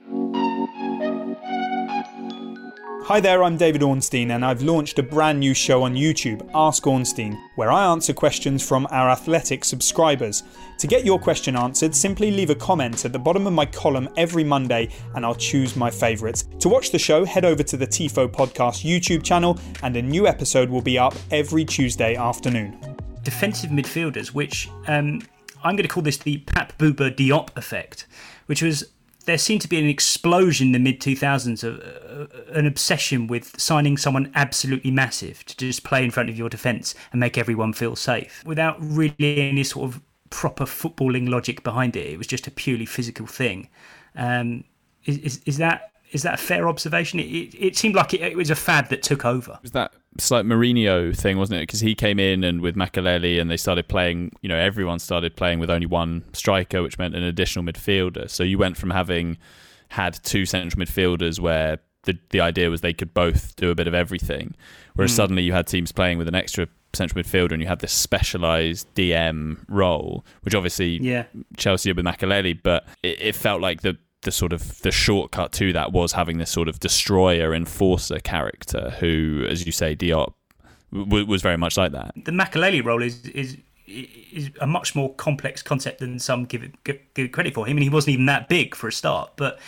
Hi 3.13 3.21
there, 3.21 3.45
I'm 3.45 3.59
David 3.59 3.83
Ornstein, 3.83 4.31
and 4.31 4.43
I've 4.43 4.63
launched 4.63 4.99
a 4.99 5.03
brand 5.03 5.39
new 5.39 5.53
show 5.53 5.83
on 5.83 5.95
YouTube, 5.95 6.51
Ask 6.55 6.87
Ornstein, 6.87 7.39
where 7.57 7.71
I 7.71 7.85
answer 7.85 8.15
questions 8.15 8.67
from 8.67 8.89
our 8.91 9.11
athletic 9.11 9.67
subscribers. 9.67 10.45
To 10.79 10.87
get 10.87 11.05
your 11.05 11.19
question 11.19 11.55
answered, 11.55 11.95
simply 11.95 12.31
leave 12.31 12.49
a 12.49 12.55
comment 12.55 13.05
at 13.05 13.13
the 13.13 13.19
bottom 13.19 13.47
of 13.47 13.53
my 13.53 13.67
column 13.67 14.09
every 14.17 14.45
Monday, 14.45 14.89
and 15.15 15.27
I'll 15.27 15.35
choose 15.35 15.77
my 15.77 15.91
favourites. 15.91 16.49
To 16.61 16.71
watch 16.71 16.91
the 16.91 16.99
show, 16.99 17.27
head 17.27 17.45
over 17.45 17.63
to 17.63 17.77
the 17.77 17.87
TIFO 17.87 18.29
Podcast 18.29 18.83
YouTube 18.83 19.23
channel, 19.23 19.59
and 19.83 19.95
a 19.95 20.01
new 20.01 20.27
episode 20.27 20.71
will 20.71 20.81
be 20.81 20.99
up 20.99 21.15
every 21.31 21.67
Tuesday 21.67 22.17
afternoon. 22.17 22.79
defensive 23.25 23.69
midfielders, 23.69 24.29
which 24.29 24.71
um, 24.87 25.21
I'm 25.63 25.77
going 25.77 25.87
to 25.87 25.89
call 25.89 26.03
this 26.03 26.17
the 26.17 26.39
Papa 26.39 26.73
Bouba 26.79 27.15
Diop 27.15 27.55
effect, 27.59 28.07
which 28.47 28.63
was 28.63 28.85
there 29.23 29.39
seemed 29.39 29.61
to 29.63 29.69
be 29.69 29.79
an 29.79 29.87
explosion 29.87 30.69
in 30.69 30.73
the 30.73 30.79
mid 30.79 31.01
2000s 31.01 31.63
of 31.65 31.81
uh, 31.81 32.53
an 32.53 32.67
obsession 32.67 33.27
with 33.27 33.59
signing 33.61 33.97
someone 33.97 34.31
absolutely 34.35 34.91
massive 34.91 35.45
to 35.47 35.57
just 35.57 35.85
play 35.85 36.05
in 36.05 36.11
front 36.11 36.29
of 36.29 36.37
your 36.37 36.49
defence 36.49 36.95
and 37.13 37.21
make 37.21 37.39
everyone 37.39 37.73
feel 37.73 37.97
safe 37.97 38.43
without 38.45 38.77
really 38.81 39.49
any 39.49 39.65
sort 39.65 39.91
of 39.91 40.01
proper 40.31 40.65
footballing 40.65 41.29
logic 41.29 41.63
behind 41.63 41.95
it. 41.95 42.07
It 42.07 42.19
was 42.19 42.27
just 42.27 42.47
a 42.47 42.51
purely 42.51 42.87
physical 42.87 43.27
thing. 43.27 43.69
Um, 44.17 44.65
is, 45.05 45.19
is, 45.19 45.41
is 45.47 45.57
that 45.59 45.92
is 46.13 46.23
that 46.23 46.35
a 46.35 46.37
fair 46.37 46.69
observation? 46.69 47.19
It, 47.21 47.25
it, 47.25 47.55
it 47.67 47.77
seemed 47.77 47.95
like 47.95 48.15
it, 48.15 48.21
it 48.21 48.37
was 48.37 48.51
a 48.51 48.55
fad 48.55 48.89
that 48.91 49.03
took 49.03 49.25
over. 49.25 49.53
It 49.53 49.63
was 49.63 49.73
that 49.73 49.95
slight 50.19 50.45
Mourinho 50.45 51.17
thing, 51.17 51.39
wasn't 51.39 51.59
it? 51.59 51.63
Because 51.63 51.81
he 51.81 51.95
came 51.95 52.19
in 52.19 52.45
and 52.45 52.61
with 52.61 52.77
Makelele 52.77 53.41
and 53.41 53.51
they 53.51 53.57
started 53.57 53.89
playing, 53.89 54.33
you 54.43 54.49
know, 54.49 54.57
everyone 54.57 54.99
started 54.99 55.37
playing 55.37 55.59
with 55.59 55.71
only 55.71 55.87
one 55.87 56.23
striker, 56.33 56.83
which 56.83 56.99
meant 56.99 57.15
an 57.17 57.23
additional 57.23 57.65
midfielder. 57.65 58.29
So 58.31 58.43
you 58.45 58.59
went 58.59 58.77
from 58.77 58.91
having 58.91 59.39
had 59.89 60.23
two 60.23 60.47
central 60.47 60.85
midfielders 60.85 61.39
where 61.41 61.79
the 62.05 62.19
the 62.31 62.41
idea 62.41 62.69
was 62.69 62.81
they 62.81 62.93
could 62.93 63.15
both 63.15 63.55
do 63.57 63.71
a 63.71 63.75
bit 63.75 63.87
of 63.87 63.95
everything, 63.95 64.55
whereas 64.95 65.13
Mm. 65.13 65.17
suddenly 65.17 65.43
you 65.45 65.53
had 65.53 65.67
teams 65.67 65.93
playing 65.93 66.19
with 66.19 66.27
an 66.29 66.35
extra 66.35 66.67
central 66.95 67.23
midfielder 67.23 67.53
and 67.53 67.63
you 67.63 67.69
had 67.69 67.79
this 67.79 67.93
specialised 67.93 68.93
DM 68.95 69.59
role, 69.69 70.25
which 70.43 70.55
obviously 70.55 70.99
Yeah. 71.01 71.25
Chelsea 71.57 71.89
did 71.91 71.97
with 71.97 72.05
Makelele, 72.07 72.59
but 72.63 72.87
it, 73.03 73.21
it 73.21 73.37
felt 73.37 73.61
like 73.61 73.83
the 73.83 73.97
the 74.23 74.33
sort 74.33 74.53
of 74.53 74.81
the 74.83 74.91
shortcut 74.91 75.53
to 75.53 75.73
that 75.73 75.93
was 75.93 76.13
having 76.13 76.39
this 76.39 76.51
sort 76.51 76.69
of 76.69 76.81
destroyer 76.81 77.55
enforcer 77.55 78.19
character 78.21 78.91
who, 79.01 79.47
as 79.49 79.67
you 79.67 79.73
say, 79.73 79.95
Diop 79.95 80.33
w- 80.93 81.27
was 81.27 81.43
very 81.43 81.57
much 81.57 81.77
like 81.77 81.93
that. 81.93 82.13
the 82.25 82.33
Makelele 82.33 82.85
role 82.85 83.03
is 83.03 83.27
is 83.27 83.59
is 83.87 84.51
a 84.61 84.67
much 84.67 84.95
more 84.95 85.13
complex 85.15 85.61
concept 85.63 85.99
than 86.01 86.19
some 86.19 86.45
give 86.45 86.63
it 86.63 86.73
give, 86.85 86.99
give 87.15 87.27
it 87.27 87.33
credit 87.33 87.55
for. 87.55 87.67
I 87.67 87.73
mean, 87.73 87.83
he 87.83 87.91
wasn't 87.91 88.15
even 88.15 88.27
that 88.27 88.49
big 88.49 88.75
for 88.75 88.89
a 88.89 88.93
start, 88.93 89.33
but 89.37 89.59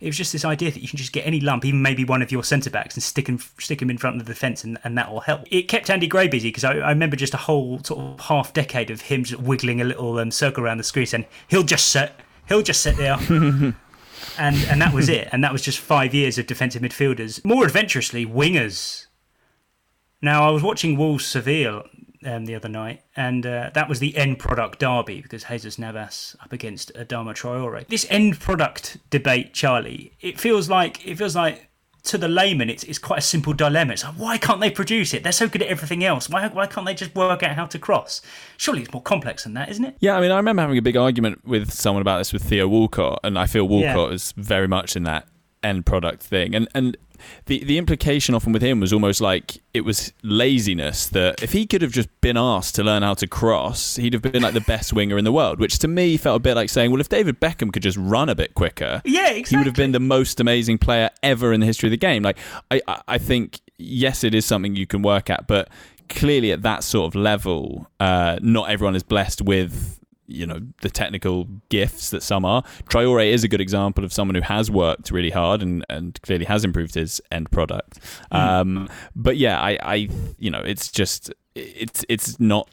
it 0.00 0.06
was 0.06 0.16
just 0.16 0.32
this 0.32 0.44
idea 0.44 0.70
that 0.70 0.80
you 0.82 0.88
can 0.88 0.96
just 0.98 1.12
get 1.12 1.26
any 1.26 1.38
lump, 1.40 1.64
even 1.64 1.80
maybe 1.80 2.04
one 2.04 2.22
of 2.22 2.32
your 2.32 2.42
centre 2.42 2.70
backs, 2.70 2.94
and 2.94 3.02
stick 3.02 3.28
him 3.28 3.38
stick 3.58 3.80
him 3.80 3.88
in 3.88 3.98
front 3.98 4.20
of 4.20 4.26
the 4.26 4.32
defence, 4.32 4.62
and, 4.64 4.78
and 4.84 4.98
that 4.98 5.10
will 5.10 5.20
help. 5.20 5.42
It 5.50 5.68
kept 5.68 5.90
Andy 5.90 6.06
Gray 6.06 6.28
busy 6.28 6.48
because 6.48 6.64
I, 6.64 6.74
I 6.74 6.90
remember 6.90 7.16
just 7.16 7.34
a 7.34 7.38
whole 7.38 7.82
sort 7.82 8.00
of 8.00 8.20
half 8.20 8.52
decade 8.52 8.90
of 8.90 9.00
him 9.00 9.24
just 9.24 9.40
wiggling 9.40 9.80
a 9.80 9.84
little 9.84 10.18
um, 10.18 10.30
circle 10.30 10.64
around 10.64 10.78
the 10.78 10.84
screen, 10.84 11.06
saying 11.06 11.26
he'll 11.48 11.62
just 11.62 11.88
sit, 11.88 12.12
he'll 12.48 12.62
just 12.62 12.82
sit 12.82 12.96
there. 12.96 13.16
And 14.38 14.56
and 14.68 14.80
that 14.80 14.92
was 14.92 15.08
it. 15.08 15.28
And 15.32 15.42
that 15.44 15.52
was 15.52 15.62
just 15.62 15.78
five 15.78 16.14
years 16.14 16.38
of 16.38 16.46
defensive 16.46 16.82
midfielders. 16.82 17.44
More 17.44 17.64
adventurously, 17.64 18.26
wingers. 18.26 19.06
Now 20.20 20.48
I 20.48 20.50
was 20.50 20.62
watching 20.62 20.96
Wolves 20.96 21.26
Seville 21.26 21.84
um, 22.24 22.44
the 22.44 22.54
other 22.54 22.68
night, 22.68 23.02
and 23.16 23.44
uh, 23.44 23.70
that 23.74 23.88
was 23.88 23.98
the 23.98 24.16
end 24.16 24.38
product 24.38 24.78
derby 24.78 25.20
because 25.20 25.44
Jesus 25.44 25.78
Navas 25.78 26.36
up 26.40 26.52
against 26.52 26.94
Adama 26.94 27.34
Traore. 27.34 27.86
This 27.88 28.06
end 28.08 28.38
product 28.38 28.98
debate, 29.10 29.52
Charlie, 29.52 30.12
it 30.20 30.38
feels 30.38 30.68
like 30.68 31.04
it 31.06 31.16
feels 31.18 31.34
like 31.34 31.68
to 32.04 32.18
the 32.18 32.28
layman, 32.28 32.68
it's 32.68 32.82
it's 32.84 32.98
quite 32.98 33.20
a 33.20 33.22
simple 33.22 33.52
dilemma. 33.52 33.92
It's 33.92 34.02
like 34.04 34.14
why 34.14 34.36
can't 34.38 34.60
they 34.60 34.70
produce 34.70 35.14
it? 35.14 35.22
They're 35.22 35.30
so 35.32 35.48
good 35.48 35.62
at 35.62 35.68
everything 35.68 36.02
else. 36.04 36.28
Why 36.28 36.48
why 36.48 36.66
can't 36.66 36.84
they 36.86 36.94
just 36.94 37.14
work 37.14 37.42
out 37.42 37.54
how 37.54 37.66
to 37.66 37.78
cross? 37.78 38.20
Surely 38.56 38.82
it's 38.82 38.92
more 38.92 39.02
complex 39.02 39.44
than 39.44 39.54
that, 39.54 39.68
isn't 39.68 39.84
it? 39.84 39.96
Yeah, 40.00 40.16
I 40.16 40.20
mean, 40.20 40.30
I 40.32 40.36
remember 40.36 40.62
having 40.62 40.78
a 40.78 40.82
big 40.82 40.96
argument 40.96 41.46
with 41.46 41.70
someone 41.72 42.02
about 42.02 42.18
this 42.18 42.32
with 42.32 42.42
Theo 42.42 42.66
Walcott, 42.66 43.20
and 43.22 43.38
I 43.38 43.46
feel 43.46 43.68
Walcott 43.68 44.08
Yeah. 44.10 44.14
is 44.14 44.32
very 44.36 44.66
much 44.68 44.96
in 44.96 45.04
that 45.04 45.28
end 45.62 45.86
product 45.86 46.22
thing. 46.22 46.54
And 46.56 46.68
and 46.74 46.96
the 47.46 47.62
the 47.64 47.78
implication 47.78 48.34
often 48.34 48.52
with 48.52 48.62
him 48.62 48.80
was 48.80 48.92
almost 48.92 49.20
like 49.20 49.58
it 49.74 49.82
was 49.82 50.12
laziness 50.22 51.06
that 51.08 51.42
if 51.42 51.52
he 51.52 51.66
could 51.66 51.82
have 51.82 51.92
just 51.92 52.08
been 52.20 52.36
asked 52.36 52.74
to 52.76 52.82
learn 52.82 53.02
how 53.02 53.14
to 53.14 53.26
cross, 53.26 53.96
he'd 53.96 54.12
have 54.12 54.22
been 54.22 54.42
like 54.42 54.54
the 54.54 54.60
best 54.62 54.92
winger 54.92 55.16
in 55.18 55.24
the 55.24 55.32
world. 55.32 55.58
Which 55.60 55.78
to 55.80 55.88
me 55.88 56.16
felt 56.16 56.36
a 56.36 56.40
bit 56.40 56.54
like 56.54 56.68
saying, 56.70 56.90
well, 56.90 57.00
if 57.00 57.08
David 57.08 57.40
Beckham 57.40 57.72
could 57.72 57.82
just 57.82 57.96
run 57.98 58.28
a 58.28 58.34
bit 58.34 58.54
quicker, 58.54 59.00
Yeah, 59.04 59.32
he 59.32 59.56
would 59.56 59.66
have 59.66 59.74
been 59.74 59.92
the 59.92 60.00
most 60.00 60.40
amazing 60.40 60.78
player 60.78 61.10
ever 61.22 61.52
in 61.52 61.60
the 61.60 61.66
history 61.66 61.88
of 61.88 61.92
the 61.92 61.96
game. 61.96 62.22
Like 62.22 62.38
I, 62.70 62.80
I- 62.88 63.02
I 63.08 63.18
think 63.18 63.60
yes, 63.78 64.22
it 64.24 64.34
is 64.34 64.44
something 64.46 64.76
you 64.76 64.86
can 64.86 65.02
work 65.02 65.28
at, 65.30 65.46
but 65.46 65.68
clearly 66.08 66.52
at 66.52 66.62
that 66.62 66.84
sort 66.84 67.06
of 67.14 67.20
level, 67.20 67.86
uh, 67.98 68.38
not 68.42 68.70
everyone 68.70 68.94
is 68.94 69.02
blessed 69.02 69.42
with 69.42 69.98
you 70.32 70.46
know 70.46 70.60
the 70.80 70.90
technical 70.90 71.46
gifts 71.68 72.10
that 72.10 72.22
some 72.22 72.44
are. 72.44 72.62
Traore 72.88 73.30
is 73.30 73.44
a 73.44 73.48
good 73.48 73.60
example 73.60 74.04
of 74.04 74.12
someone 74.12 74.34
who 74.34 74.40
has 74.42 74.70
worked 74.70 75.10
really 75.10 75.30
hard 75.30 75.62
and, 75.62 75.84
and 75.88 76.20
clearly 76.22 76.44
has 76.46 76.64
improved 76.64 76.94
his 76.94 77.20
end 77.30 77.50
product. 77.50 77.98
Um, 78.30 78.88
but 79.14 79.36
yeah, 79.36 79.60
I, 79.60 79.78
I 79.82 79.94
you 80.38 80.50
know 80.50 80.60
it's 80.60 80.90
just 80.90 81.32
it's 81.54 82.04
it's 82.08 82.40
not 82.40 82.68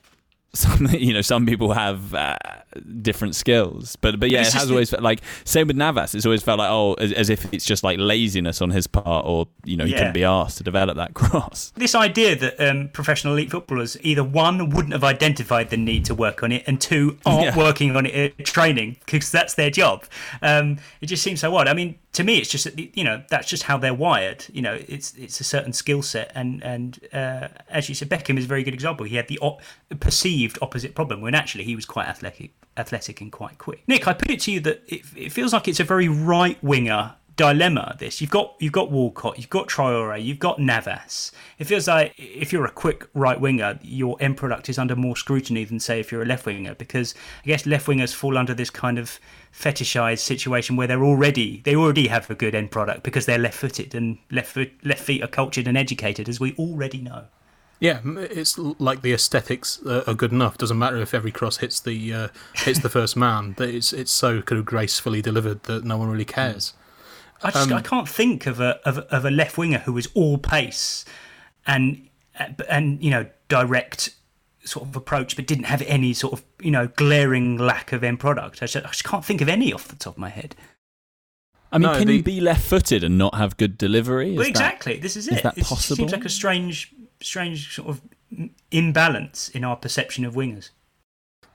something 0.54 1.00
you 1.00 1.14
know 1.14 1.22
some 1.22 1.46
people 1.46 1.74
have 1.74 2.14
uh, 2.14 2.36
different 3.02 3.36
skills 3.36 3.96
but 3.98 4.20
but 4.20 4.32
yeah 4.32 4.42
It's 4.42 4.50
it 4.56 4.58
has 4.60 4.72
always 4.72 4.90
felt 4.90 5.04
like 5.04 5.22
same 5.44 5.68
with 5.68 5.76
Navas 5.78 6.16
it's 6.16 6.26
always 6.26 6.42
felt 6.42 6.58
like 6.60 6.72
oh 6.72 6.94
as, 6.96 7.12
as 7.14 7.30
if 7.30 7.52
it's 7.54 7.66
just 7.66 7.84
like 7.84 8.00
laziness 8.00 8.62
on 8.62 8.72
his 8.72 8.88
part 8.88 9.26
or 9.26 9.48
you 9.64 9.78
know 9.78 9.86
he 9.86 9.92
Yeah. 9.92 9.98
couldn't 10.00 10.14
be 10.14 10.24
asked 10.24 10.58
to 10.58 10.64
develop 10.64 10.98
that 10.98 11.14
cross 11.22 11.72
This 11.76 11.94
idea 11.96 12.36
that 12.36 12.60
um, 12.60 12.90
professional 12.94 13.34
elite 13.34 13.52
footballers 13.52 13.96
either 14.02 14.24
one 14.24 14.70
wouldn't 14.72 14.94
have 14.94 15.04
identified 15.04 15.70
the 15.70 15.78
need 15.78 16.06
to 16.06 16.16
work 16.16 16.42
on 16.44 16.52
it, 16.52 16.64
and 16.68 16.80
two 16.82 17.18
aren't 17.26 17.44
Yeah. 17.46 17.58
working 17.58 17.96
on 17.96 18.06
it 18.06 18.16
at 18.40 18.46
training 18.46 18.98
because 19.06 19.32
that's 19.32 19.54
their 19.54 19.70
job. 19.70 20.04
Um, 20.42 20.78
it 21.02 21.06
just 21.08 21.24
seems 21.24 21.40
so 21.42 21.56
odd. 21.56 21.68
I 21.68 21.74
mean, 21.74 21.98
to 22.14 22.24
me, 22.24 22.38
it's 22.38 22.50
just 22.50 22.64
that, 22.64 22.98
you 22.98 23.04
know 23.04 23.24
that's 23.30 23.48
just 23.48 23.64
how 23.64 23.78
they're 23.78 23.94
wired. 23.94 24.46
You 24.52 24.62
know, 24.62 24.80
it's 24.88 25.14
it's 25.16 25.40
a 25.40 25.44
certain 25.44 25.74
skill 25.74 26.02
set, 26.02 26.32
and 26.34 26.64
and 26.64 27.00
uh, 27.14 27.50
as 27.70 27.88
you 27.88 27.96
said, 27.96 28.10
Beckham 28.10 28.38
is 28.38 28.46
a 28.46 28.48
very 28.48 28.64
good 28.64 28.74
example. 28.74 29.06
He 29.06 29.16
had 29.16 29.28
the 29.28 29.38
op- 29.40 29.62
perceived 30.00 30.58
opposite 30.62 30.96
problem 30.96 31.22
when 31.22 31.36
actually 31.36 31.66
he 31.66 31.76
was 31.76 31.86
quite 31.86 32.08
athletic, 32.08 32.52
athletic 32.78 33.22
and 33.22 33.32
quite 33.32 33.58
quick. 33.60 33.84
Nick, 33.88 34.08
I 34.08 34.14
put 34.14 34.32
it 34.32 34.40
to 34.42 34.52
you 34.52 34.60
that 34.62 34.84
it, 34.88 35.02
it 35.16 35.32
feels 35.32 35.54
like 35.54 35.68
it's 35.68 35.80
a 35.80 35.84
very 35.84 36.10
right 36.10 36.62
winger 36.64 37.16
dilemma. 37.40 37.96
This 38.00 38.20
you've 38.20 38.30
got 38.30 38.56
you've 38.60 38.74
got 38.74 38.92
Walcott, 38.92 39.38
you've 39.38 39.50
got 39.50 39.70
Traore, 39.70 40.22
you've 40.22 40.40
got 40.40 40.60
Navas. 40.60 41.32
It 41.58 41.68
feels 41.68 41.88
like 41.88 42.14
if 42.18 42.52
you're 42.52 42.66
a 42.66 42.72
quick 42.72 43.08
right 43.14 43.40
winger, 43.40 43.80
your 43.82 44.18
end 44.20 44.36
product 44.36 44.68
is 44.68 44.78
under 44.78 44.94
more 44.94 45.16
scrutiny 45.16 45.64
than 45.64 45.80
say 45.80 46.02
if 46.02 46.12
you're 46.12 46.22
a 46.22 46.26
left 46.26 46.46
winger 46.46 46.76
because 46.76 47.16
I 47.46 47.48
guess 47.48 47.66
left 47.66 47.88
wingers 47.88 48.14
fall 48.14 48.38
under 48.38 48.54
this 48.54 48.70
kind 48.70 49.00
of 49.00 49.20
fetishized 49.54 50.20
situation 50.20 50.76
where 50.76 50.86
they're 50.86 51.04
already 51.04 51.62
they 51.64 51.76
already 51.76 52.08
have 52.08 52.30
a 52.30 52.36
good 52.36 52.54
end 52.54 52.72
product 52.72 53.04
because 53.04 53.26
they're 53.26 53.38
left 53.38 53.58
footed 53.58 53.96
and 53.96 54.18
left 54.30 54.52
foot, 54.52 54.74
left 54.84 55.02
feet 55.02 55.24
are 55.24 55.28
cultured 55.28 55.66
and 55.66 55.78
educated 55.78 56.28
as 56.28 56.42
we 56.42 56.54
already 56.56 57.00
know. 57.00 57.24
Yeah, 57.80 58.02
it's 58.04 58.58
like 58.58 59.02
the 59.02 59.14
aesthetics 59.14 59.82
are 59.86 60.14
good 60.14 60.34
enough. 60.34 60.58
Doesn't 60.58 60.78
matter 60.78 60.98
if 60.98 61.14
every 61.14 61.32
cross 61.32 61.58
hits 61.58 61.80
the 61.80 62.14
uh, 62.14 62.28
hits 62.56 62.80
the 62.80 62.90
first 62.90 63.16
man. 63.16 63.54
That 63.58 63.70
it's 63.70 63.94
it's 63.94 64.12
so 64.12 64.42
kind 64.42 64.60
of 64.60 64.66
gracefully 64.66 65.22
delivered 65.22 65.64
that 65.64 65.86
no 65.86 65.98
one 65.98 66.10
really 66.10 66.26
cares. 66.26 66.74
I 67.42 67.52
just 67.52 67.72
um, 67.72 67.78
I 67.78 67.82
can't 67.82 68.08
think 68.08 68.46
of 68.46 68.60
a 68.60 68.80
of, 68.88 68.98
of 68.98 69.26
a 69.26 69.32
left 69.32 69.58
winger 69.58 69.80
who 69.80 69.94
was 69.94 70.08
all 70.14 70.38
pace 70.38 71.06
and 71.66 72.08
and 72.70 73.04
you 73.04 73.12
know 73.12 73.28
direct 73.48 74.16
sort 74.64 74.88
of 74.88 74.96
approach, 74.96 75.36
but 75.36 75.48
didn't 75.48 75.66
have 75.66 75.82
any 75.84 76.14
sort 76.14 76.34
of 76.34 76.44
you 76.62 76.72
know 76.72 76.88
glaring 76.88 77.58
lack 77.58 77.92
of 77.92 78.04
end 78.04 78.20
product. 78.20 78.62
I 78.62 78.66
just, 78.66 78.86
I 78.86 78.90
just 78.90 79.04
can't 79.04 79.26
think 79.26 79.42
of 79.42 79.50
any 79.50 79.74
off 79.74 79.88
the 79.88 79.96
top 79.96 80.16
of 80.16 80.20
my 80.20 80.30
head. 80.30 80.56
I 81.72 81.78
mean, 81.78 81.92
no, 81.92 81.98
can 81.98 82.08
the... 82.08 82.16
you 82.16 82.24
be 82.24 82.42
left-footed 82.42 83.04
and 83.04 83.18
not 83.18 83.36
have 83.36 83.56
good 83.58 83.78
delivery? 83.78 84.32
Is 84.32 84.38
well, 84.38 84.48
exactly. 84.48 84.96
That, 84.96 85.02
this 85.02 85.16
is 85.16 85.28
it. 85.28 85.36
Is 85.36 85.42
that 85.44 85.58
it 85.58 85.66
possible? 85.66 85.98
seems 85.98 86.12
like 86.12 86.26
a 86.26 86.30
strange, 86.30 86.94
strange 87.22 87.76
sort 87.76 87.90
of 87.90 88.02
imbalance 88.72 89.50
in 89.50 89.64
our 89.64 89.76
perception 89.76 90.26
of 90.26 90.34
wingers. 90.34 90.70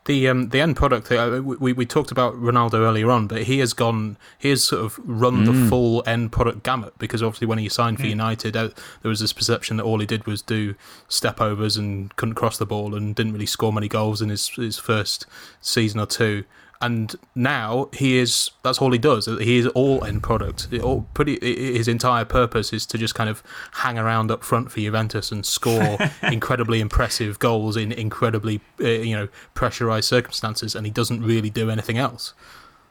The 0.06 0.28
um, 0.28 0.50
the 0.50 0.60
end 0.60 0.76
product 0.76 1.10
uh, 1.10 1.40
we 1.42 1.72
we 1.72 1.86
talked 1.86 2.10
about 2.10 2.34
Ronaldo 2.34 2.74
earlier 2.74 3.10
on, 3.10 3.26
but 3.26 3.44
he 3.44 3.58
has 3.60 3.72
gone 3.72 4.18
he 4.38 4.50
has 4.50 4.62
sort 4.62 4.84
of 4.84 4.98
run 5.02 5.44
mm. 5.44 5.46
the 5.46 5.68
full 5.70 6.02
end 6.06 6.30
product 6.30 6.62
gamut 6.62 6.92
because 6.98 7.22
obviously 7.22 7.46
when 7.46 7.56
he 7.56 7.70
signed 7.70 7.98
for 7.98 8.04
mm. 8.04 8.10
United, 8.10 8.54
uh, 8.54 8.68
there 9.00 9.08
was 9.08 9.20
this 9.20 9.32
perception 9.32 9.78
that 9.78 9.84
all 9.84 10.00
he 10.00 10.06
did 10.06 10.26
was 10.26 10.42
do 10.42 10.74
step 11.08 11.40
overs 11.40 11.78
and 11.78 12.14
couldn't 12.16 12.34
cross 12.34 12.58
the 12.58 12.66
ball 12.66 12.94
and 12.94 13.14
didn't 13.14 13.32
really 13.32 13.46
score 13.46 13.72
many 13.72 13.88
goals 13.88 14.20
in 14.20 14.28
his 14.28 14.48
his 14.48 14.78
first 14.78 15.24
season 15.62 15.98
or 15.98 16.06
two 16.06 16.44
and 16.80 17.14
now 17.34 17.88
he 17.92 18.18
is 18.18 18.50
that's 18.62 18.80
all 18.80 18.92
he 18.92 18.98
does 18.98 19.26
he 19.26 19.58
is 19.58 19.66
all 19.68 20.04
end 20.04 20.22
product 20.22 20.68
all 20.82 21.06
pretty 21.14 21.38
his 21.40 21.88
entire 21.88 22.24
purpose 22.24 22.72
is 22.72 22.84
to 22.86 22.98
just 22.98 23.14
kind 23.14 23.30
of 23.30 23.42
hang 23.72 23.98
around 23.98 24.30
up 24.30 24.42
front 24.42 24.70
for 24.70 24.80
Juventus 24.80 25.32
and 25.32 25.44
score 25.46 25.98
incredibly 26.22 26.80
impressive 26.80 27.38
goals 27.38 27.76
in 27.76 27.92
incredibly 27.92 28.60
uh, 28.80 28.88
you 28.88 29.16
know 29.16 29.28
pressurized 29.54 30.08
circumstances 30.08 30.74
and 30.74 30.86
he 30.86 30.92
doesn't 30.92 31.22
really 31.22 31.50
do 31.50 31.70
anything 31.70 31.98
else 31.98 32.34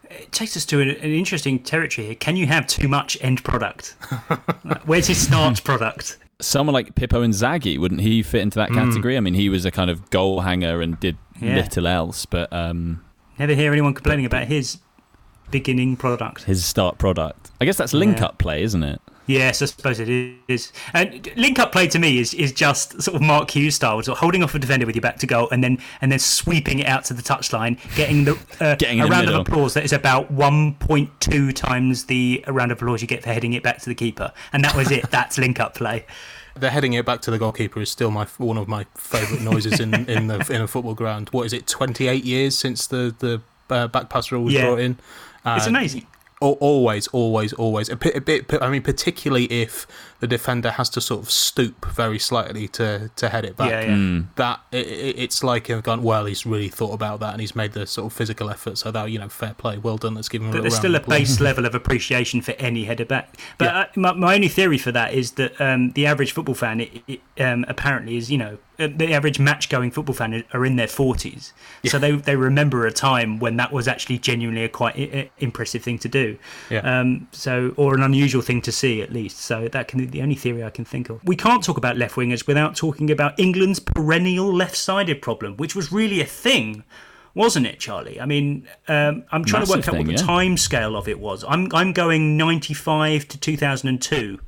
it 0.10 0.32
takes 0.32 0.56
us 0.56 0.66
to 0.66 0.80
an, 0.80 0.90
an 0.90 1.12
interesting 1.12 1.60
territory 1.60 2.08
here 2.08 2.16
can 2.16 2.36
you 2.36 2.46
have 2.48 2.66
too 2.68 2.88
much 2.88 3.18
end 3.22 3.44
product 3.44 3.96
where's 4.86 5.08
his 5.08 5.22
start 5.22 5.64
product 5.64 6.18
someone 6.40 6.74
like 6.74 6.96
Pippo 6.96 7.24
Inzaghi, 7.24 7.78
wouldn't 7.78 8.02
he 8.02 8.22
fit 8.22 8.42
into 8.42 8.60
that 8.60 8.70
hmm. 8.70 8.76
category? 8.76 9.14
Mm. 9.14 9.18
I 9.18 9.20
mean, 9.22 9.34
he 9.34 9.50
was 9.50 9.66
a 9.66 9.72
kind 9.72 9.90
of 9.90 10.10
goal 10.10 10.42
hanger 10.42 10.82
and 10.82 11.00
did 11.00 11.18
yeah. 11.40 11.56
little 11.56 11.88
else, 11.88 12.26
but 12.26 12.52
um, 12.52 13.04
Never 13.40 13.54
hear 13.54 13.72
anyone 13.72 13.94
complaining 13.94 14.26
about 14.26 14.48
his 14.48 14.80
beginning 15.52 15.96
product. 15.96 16.44
His 16.44 16.66
start 16.66 16.98
product. 16.98 17.52
I 17.62 17.66
guess 17.66 17.78
that's 17.78 17.94
link 17.94 18.22
up 18.22 18.38
play, 18.38 18.64
isn't 18.64 18.84
it? 18.84 19.02
Yes, 19.26 19.62
I 19.62 19.66
suppose 19.66 20.00
it 20.02 20.10
is. 20.48 20.74
And 20.94 21.30
link 21.38 21.58
up 21.58 21.72
play 21.72 21.88
to 21.88 22.00
me 22.00 22.20
is, 22.20 22.34
is 22.34 22.52
just 22.52 23.02
sort 23.02 23.16
of 23.16 23.22
Mark 23.22 23.52
Hughes 23.52 23.76
style, 23.76 24.02
sort 24.04 24.18
of 24.18 24.20
holding 24.20 24.44
off 24.44 24.54
a 24.54 24.60
defender 24.60 24.86
with 24.86 24.96
your 24.96 25.02
back 25.02 25.18
to 25.20 25.28
goal 25.28 25.48
and 25.52 25.64
then 25.64 25.78
and 26.02 26.12
then 26.12 26.20
sweeping 26.20 26.80
it 26.80 26.88
out 26.88 27.06
to 27.06 27.14
the 27.14 27.22
touchline, 27.22 27.80
getting 27.96 28.26
the 28.26 28.38
uh, 28.60 28.76
getting 28.76 29.00
a 29.00 29.08
round 29.08 29.30
of 29.30 29.36
applause 29.36 29.76
that 29.76 29.86
is 29.86 29.94
about 29.94 30.34
1.2 30.34 31.54
times 31.54 32.06
the 32.06 32.44
round 32.48 32.72
of 32.72 32.82
applause 32.82 33.02
you 33.02 33.08
get 33.08 33.24
for 33.24 33.30
heading 33.30 33.54
it 33.54 33.64
back 33.64 33.80
to 33.80 33.86
the 33.86 33.96
keeper. 33.96 34.34
And 34.52 34.64
that 34.66 34.76
was 34.76 34.92
it. 34.92 35.10
That's 35.10 35.38
link 35.38 35.60
up 35.60 35.76
play. 35.76 36.06
The 36.56 36.70
heading 36.70 36.93
it 36.93 37.06
back 37.06 37.22
to 37.22 37.32
the 37.32 37.39
goalkeeper 37.39 37.82
is 37.82 37.89
still 37.89 38.12
my 38.12 38.26
one 38.38 38.58
of 38.58 38.68
my 38.68 38.86
favourite 38.95 39.41
noises 39.41 39.80
in, 39.80 39.93
in 40.10 40.28
the 40.28 40.45
in 40.49 40.62
a 40.62 40.68
football 40.68 40.93
ground. 40.93 41.30
What 41.32 41.45
is 41.45 41.54
it? 41.54 41.68
Twenty 41.68 42.08
eight 42.08 42.24
years 42.24 42.58
since 42.58 42.88
the 42.88 43.16
the 43.20 43.41
uh, 43.74 43.88
back 43.88 44.10
pass 44.10 44.32
rule 44.32 44.43
was 44.43 44.54
yeah. 44.54 44.66
brought 44.66 44.80
in. 44.80 44.99
it's 45.45 45.68
amazing 45.68 46.08
always, 46.43 47.08
always, 47.08 47.54
always. 47.54 47.89
A 47.89 47.95
bit, 47.95 48.16
a 48.16 48.22
bit, 48.22 48.45
I 48.62 48.70
mean, 48.70 48.82
particularly 48.82 49.45
if 49.45 49.88
the 50.24 50.28
defender 50.28 50.72
has 50.72 50.90
to 50.90 51.02
sort 51.02 51.22
of 51.22 51.30
stoop 51.30 51.86
very 51.88 52.18
slightly 52.18 52.70
to, 52.70 53.12
to 53.18 53.28
head 53.28 53.44
it 53.44 53.58
back. 53.58 53.70
Yeah, 53.70 53.82
yeah. 53.82 53.88
Mm. 53.90 54.28
That 54.38 54.62
it, 54.72 54.88
it's 55.18 55.44
like 55.44 55.70
I've 55.70 55.84
gone. 55.84 56.02
Well, 56.02 56.24
he's 56.24 56.46
really 56.46 56.70
thought 56.70 56.94
about 56.94 57.20
that, 57.20 57.34
and 57.34 57.42
he's 57.42 57.58
made 57.58 57.74
the 57.74 57.86
sort 57.86 58.06
of 58.06 58.14
physical 58.14 58.50
effort. 58.50 58.78
So 58.78 58.90
that 58.90 59.12
you 59.12 59.20
know, 59.20 59.28
fair 59.28 59.54
play, 59.54 59.78
well 59.78 59.98
done. 59.98 60.16
Let's 60.16 60.30
give 60.30 60.42
him. 60.42 60.52
But 60.52 60.60
a 60.60 60.62
there's 60.62 60.78
still 60.78 60.96
a 60.96 61.02
base 61.02 61.42
level 61.42 61.66
of 61.66 61.76
appreciation 61.76 62.40
for 62.40 62.54
any 62.54 62.86
header 62.86 63.04
back. 63.04 63.36
But 63.58 63.66
yeah. 63.66 63.80
uh, 63.80 63.86
my, 63.98 64.14
my 64.14 64.36
only 64.36 64.48
theory 64.48 64.78
for 64.78 64.94
that 64.94 65.14
is 65.14 65.32
that 65.34 65.60
um, 65.60 65.92
the 65.92 66.06
average 66.06 66.32
football 66.32 66.56
fan, 66.56 66.80
it, 66.80 67.04
it 67.06 67.22
um, 67.42 67.66
apparently, 67.68 68.16
is 68.16 68.32
you 68.32 68.38
know 68.38 68.60
uh, 68.80 68.88
the 68.96 69.14
average 69.14 69.40
match 69.40 69.70
going 69.70 69.92
football 69.92 70.16
fan 70.16 70.44
are 70.52 70.66
in 70.66 70.78
their 70.78 70.88
40s. 70.88 71.54
Yeah. 71.84 71.92
So 71.92 72.00
they, 72.00 72.12
they 72.12 72.36
remember 72.36 72.88
a 72.88 72.92
time 72.92 73.38
when 73.40 73.58
that 73.58 73.72
was 73.72 73.88
actually 73.88 74.18
genuinely 74.18 74.64
a 74.64 74.70
quite 74.70 74.96
I- 74.96 75.30
impressive 75.38 75.84
thing 75.84 76.00
to 76.00 76.10
do. 76.10 76.38
Yeah. 76.70 76.80
Um, 76.80 77.28
so, 77.32 77.74
or 77.78 77.94
an 77.94 78.02
unusual 78.02 78.42
thing 78.42 78.62
to 78.64 78.72
see 78.72 79.02
at 79.02 79.14
least. 79.14 79.40
So 79.40 79.68
that 79.68 79.88
can 79.88 80.06
be 80.08 80.12
the 80.14 80.22
only 80.22 80.36
theory 80.36 80.64
I 80.64 80.70
can 80.70 80.86
think 80.86 81.09
of. 81.09 81.22
We 81.26 81.36
can't 81.36 81.64
talk 81.64 81.78
about 81.78 81.97
left 81.97 82.16
wingers 82.16 82.47
without 82.47 82.76
talking 82.76 83.11
about 83.11 83.38
England's 83.38 83.80
perennial 83.80 84.53
left 84.53 84.78
sided 84.78 85.22
problem, 85.22 85.57
which 85.57 85.76
was 85.76 85.91
really 85.91 86.22
a 86.22 86.26
thing. 86.26 86.84
Wasn't 87.36 87.66
it, 87.66 87.80
Charlie? 87.80 88.22
I 88.22 88.26
mean, 88.26 88.68
um, 88.88 89.26
I'm 89.32 89.43
trying 89.43 89.61
Massive 89.61 89.68
to 89.68 89.80
work 89.80 89.88
out 89.88 89.91
thing, 89.95 90.07
what 90.07 90.16
the 90.16 90.22
yeah. 90.22 90.28
time 90.28 90.55
scale 90.55 90.95
of 90.95 91.07
it 91.09 91.20
was. 91.20 91.43
I'm 91.47 91.68
I'm 91.74 91.91
going 91.91 92.38
95 92.38 93.28
to 93.28 93.38
2002. 93.38 94.39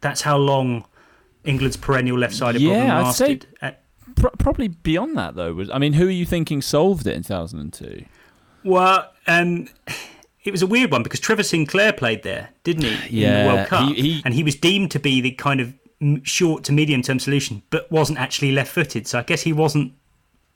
That's 0.00 0.22
how 0.22 0.38
long 0.38 0.86
England's 1.44 1.76
perennial 1.76 2.18
left-sided 2.18 2.60
yeah, 2.60 2.70
problem 2.70 2.96
I'd 2.96 3.02
lasted. 3.02 3.46
Say 3.60 3.76
pr- 4.16 4.36
probably 4.38 4.68
beyond 4.68 5.16
that 5.16 5.34
though. 5.34 5.52
Was 5.52 5.70
I 5.70 5.78
mean, 5.78 5.94
who 5.94 6.06
are 6.06 6.10
you 6.10 6.26
thinking 6.26 6.62
solved 6.62 7.06
it 7.06 7.14
in 7.14 7.22
2002? 7.22 8.04
Well, 8.64 9.10
um, 9.26 9.68
it 10.44 10.50
was 10.50 10.62
a 10.62 10.66
weird 10.66 10.90
one 10.90 11.02
because 11.02 11.20
Trevor 11.20 11.42
Sinclair 11.42 11.92
played 11.92 12.22
there, 12.22 12.50
didn't 12.64 12.84
he? 12.84 13.20
Yeah, 13.20 13.28
in 13.28 13.46
the 13.46 13.52
World 13.54 13.68
Cup, 13.68 13.88
he, 13.88 13.94
he, 13.94 14.22
and 14.24 14.34
he 14.34 14.42
was 14.42 14.56
deemed 14.56 14.90
to 14.92 14.98
be 14.98 15.20
the 15.20 15.32
kind 15.32 15.60
of 15.60 15.74
short 16.24 16.64
to 16.64 16.72
medium 16.72 17.02
term 17.02 17.18
solution, 17.18 17.62
but 17.70 17.90
wasn't 17.90 18.18
actually 18.18 18.52
left-footed. 18.52 19.06
So 19.06 19.18
I 19.18 19.22
guess 19.22 19.42
he 19.42 19.52
wasn't 19.52 19.94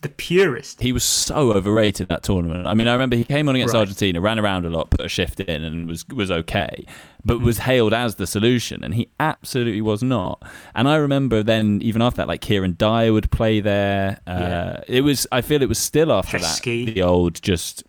the 0.03 0.09
purist. 0.11 0.81
He 0.81 0.93
was 0.93 1.05
so 1.05 1.53
overrated 1.53 2.09
that 2.09 2.23
tournament. 2.23 2.67
I 2.67 2.75
mean, 2.75 2.87
I 2.87 2.93
remember 2.93 3.17
he 3.17 3.25
came 3.25 3.49
on 3.49 3.55
against 3.55 3.75
right. 3.75 3.81
Argentina, 3.81 4.21
ran 4.21 4.39
around 4.39 4.67
a 4.67 4.71
lot, 4.71 4.91
put 4.91 5.01
a 5.01 5.09
shift 5.09 5.41
in, 5.41 5.65
and 5.65 5.89
was 5.89 6.07
was 6.09 6.31
okay, 6.31 6.85
but 7.25 7.41
was 7.41 7.59
hailed 7.59 7.95
as 7.95 8.17
the 8.17 8.27
solution, 8.27 8.85
and 8.85 8.95
he 8.95 9.09
absolutely 9.19 9.81
was 9.81 10.03
not. 10.03 10.43
And 10.75 10.89
I 10.89 10.97
remember 10.97 11.43
then, 11.43 11.81
even 11.83 12.03
after 12.03 12.19
that, 12.19 12.29
like 12.29 12.41
Kieran 12.41 12.75
Dyer 12.77 13.13
would 13.13 13.31
play 13.31 13.61
there. 13.61 14.21
Uh, 14.27 14.39
yeah. 14.39 14.85
It 14.87 15.01
was. 15.01 15.27
I 15.33 15.41
feel 15.41 15.63
it 15.63 15.69
was 15.69 15.79
still 15.79 16.13
after 16.13 16.39
Heskey. 16.39 16.87
that 16.87 16.95
the 16.95 17.03
old 17.03 17.41
just. 17.43 17.85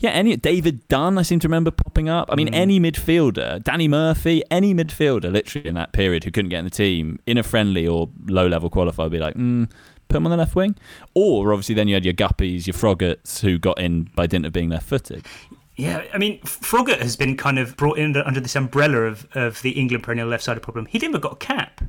Yeah, 0.00 0.10
any 0.10 0.36
David 0.36 0.86
Dunn, 0.86 1.18
I 1.18 1.22
seem 1.22 1.40
to 1.40 1.48
remember 1.48 1.72
popping 1.72 2.08
up. 2.08 2.28
I 2.30 2.36
mean, 2.36 2.48
mm. 2.48 2.54
any 2.54 2.78
midfielder, 2.78 3.62
Danny 3.64 3.88
Murphy, 3.88 4.44
any 4.50 4.72
midfielder, 4.72 5.32
literally 5.32 5.68
in 5.68 5.74
that 5.74 5.92
period 5.92 6.22
who 6.24 6.30
couldn't 6.30 6.50
get 6.50 6.60
in 6.60 6.64
the 6.64 6.70
team 6.70 7.18
in 7.26 7.36
a 7.36 7.42
friendly 7.42 7.86
or 7.86 8.08
low 8.26 8.46
level 8.46 8.70
qualifier, 8.70 9.04
would 9.04 9.12
be 9.12 9.18
like, 9.18 9.34
mm, 9.34 9.68
put 10.06 10.18
him 10.18 10.26
on 10.26 10.30
the 10.30 10.36
left 10.36 10.54
wing. 10.54 10.76
Or 11.14 11.52
obviously 11.52 11.74
then 11.74 11.88
you 11.88 11.94
had 11.94 12.04
your 12.04 12.14
Guppies, 12.14 12.66
your 12.66 12.74
Froggatts, 12.74 13.40
who 13.40 13.58
got 13.58 13.80
in 13.80 14.04
by 14.14 14.28
dint 14.28 14.46
of 14.46 14.52
being 14.52 14.70
left 14.70 14.88
footed. 14.88 15.26
Yeah, 15.74 16.04
I 16.12 16.18
mean, 16.18 16.40
Froggatt 16.40 17.00
has 17.00 17.16
been 17.16 17.36
kind 17.36 17.58
of 17.58 17.76
brought 17.76 17.98
in 17.98 18.16
under 18.16 18.40
this 18.40 18.56
umbrella 18.56 19.02
of, 19.02 19.28
of 19.34 19.62
the 19.62 19.70
England 19.70 20.02
perennial 20.02 20.28
left 20.28 20.44
sided 20.44 20.60
problem. 20.60 20.86
He 20.86 20.98
never 20.98 21.18
got 21.18 21.34
a 21.34 21.36
cap. 21.36 21.80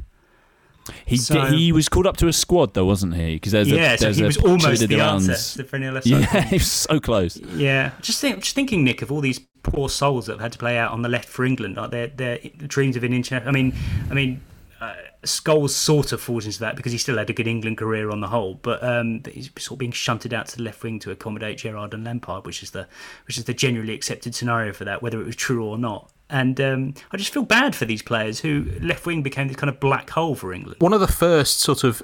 He 1.05 1.17
so, 1.17 1.33
did, 1.33 1.53
he 1.53 1.71
was 1.71 1.89
called 1.89 2.07
up 2.07 2.17
to 2.17 2.27
a 2.27 2.33
squad 2.33 2.73
though, 2.73 2.85
wasn't 2.85 3.15
he? 3.15 3.35
Because 3.35 3.51
there's 3.51 3.69
yeah, 3.69 3.93
a, 3.93 3.97
there's 3.97 4.17
so 4.17 4.21
he 4.21 4.25
was 4.25 4.37
almost 4.37 4.87
the 4.87 5.01
answer. 5.01 5.57
The 5.57 5.63
perennial 5.63 5.93
left. 5.93 6.05
Yeah, 6.05 6.41
he 6.41 6.55
was 6.55 6.71
so 6.71 6.99
close. 6.99 7.37
Yeah, 7.37 7.91
just 8.01 8.21
think, 8.21 8.43
just 8.43 8.55
thinking, 8.55 8.83
Nick, 8.83 9.01
of 9.01 9.11
all 9.11 9.21
these 9.21 9.39
poor 9.63 9.89
souls 9.89 10.25
that 10.25 10.33
have 10.33 10.41
had 10.41 10.51
to 10.53 10.57
play 10.57 10.77
out 10.77 10.91
on 10.91 11.01
the 11.01 11.09
left 11.09 11.27
for 11.27 11.45
England, 11.45 11.77
like 11.77 11.91
their 11.91 12.07
their 12.07 12.37
dreams 12.67 12.95
of 12.95 13.03
an 13.03 13.13
international. 13.13 13.49
I 13.49 13.51
mean, 13.51 13.73
I 14.09 14.13
mean, 14.13 14.41
uh, 14.81 14.95
Scholes 15.23 15.71
sort 15.71 16.13
of 16.13 16.21
falls 16.21 16.45
into 16.45 16.59
that 16.59 16.75
because 16.75 16.91
he 16.91 16.97
still 16.97 17.17
had 17.17 17.29
a 17.29 17.33
good 17.33 17.47
England 17.47 17.77
career 17.77 18.09
on 18.09 18.21
the 18.21 18.27
whole, 18.27 18.55
but 18.55 18.81
um, 18.83 19.21
he's 19.29 19.49
sort 19.57 19.73
of 19.73 19.79
being 19.79 19.91
shunted 19.91 20.33
out 20.33 20.47
to 20.47 20.57
the 20.57 20.63
left 20.63 20.81
wing 20.83 20.99
to 20.99 21.11
accommodate 21.11 21.57
Gerrard 21.57 21.93
and 21.93 22.05
Lampard, 22.05 22.45
which 22.45 22.63
is 22.63 22.71
the 22.71 22.87
which 23.25 23.37
is 23.37 23.43
the 23.43 23.53
generally 23.53 23.93
accepted 23.93 24.33
scenario 24.33 24.71
for 24.71 24.85
that, 24.85 25.01
whether 25.01 25.19
it 25.19 25.25
was 25.25 25.35
true 25.35 25.65
or 25.65 25.77
not. 25.77 26.11
And 26.29 26.61
um, 26.61 26.93
I 27.11 27.17
just 27.17 27.33
feel 27.33 27.43
bad 27.43 27.75
for 27.75 27.85
these 27.85 28.01
players 28.01 28.41
who 28.41 28.67
left 28.81 29.05
wing 29.05 29.23
became 29.23 29.47
this 29.47 29.57
kind 29.57 29.69
of 29.69 29.79
black 29.79 30.11
hole 30.11 30.35
for 30.35 30.53
England. 30.53 30.81
One 30.81 30.93
of 30.93 30.99
the 30.99 31.07
first 31.07 31.59
sort 31.59 31.83
of 31.83 32.03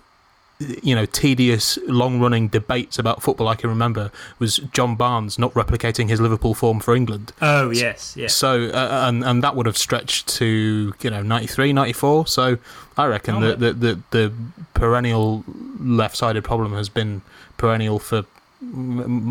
you 0.60 0.96
know, 0.96 1.06
tedious, 1.06 1.78
long 1.86 2.20
running 2.20 2.48
debates 2.48 2.98
about 2.98 3.22
football 3.22 3.50
I 3.50 3.56
can 3.56 3.70
remember 3.70 4.10
was 4.40 4.58
John 4.72 4.96
Barnes 4.96 5.38
not 5.38 5.54
replicating 5.54 6.08
his 6.08 6.22
Liverpool 6.22 6.54
form 6.54 6.80
for 6.80 6.96
England. 6.96 7.34
Oh, 7.42 7.72
yes, 7.72 8.16
yes. 8.16 8.34
So, 8.34 8.68
uh, 8.68 9.04
and, 9.08 9.24
and 9.24 9.44
that 9.44 9.56
would 9.56 9.66
have 9.66 9.78
stretched 9.78 10.28
to, 10.38 10.94
you 11.02 11.10
know, 11.10 11.22
93, 11.22 11.74
94. 11.74 12.28
So 12.28 12.58
I 12.98 13.06
reckon 13.06 13.36
oh, 13.36 13.42
that 13.42 13.60
the, 13.60 13.74
the, 13.74 14.00
the 14.12 14.34
perennial 14.74 15.44
left-sided 15.80 16.46
problem 16.46 16.72
has 16.74 16.88
been 16.88 17.22
perennial 17.58 18.00
for 18.00 18.26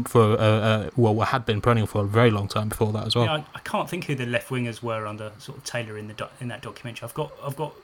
for 0.07 0.23
uh, 0.23 0.37
uh, 0.37 0.91
well, 0.97 1.19
had 1.21 1.47
been 1.47 1.61
perennial 1.61 1.87
for 1.87 2.03
a 2.03 2.07
very 2.07 2.31
long 2.31 2.49
time 2.49 2.69
before 2.69 2.93
that 2.93 3.07
as 3.07 3.17
well. 3.17 3.25
Yeah, 3.25 3.33
I, 3.33 3.45
I 3.55 3.61
can't 3.61 3.89
think 3.89 4.05
who 4.05 4.15
the 4.15 4.27
left 4.27 4.49
wingers 4.49 4.83
were 4.83 5.07
under 5.07 5.33
sort 5.39 5.59
of 5.59 5.65
Taylor 5.65 5.99
in 5.99 6.09
the 6.09 6.15
doc, 6.15 6.33
in 6.41 6.49
that 6.49 6.63
documentary. 6.63 7.07
I've 7.07 7.15
got 7.15 7.33
I've 7.43 7.57
got 7.57 7.75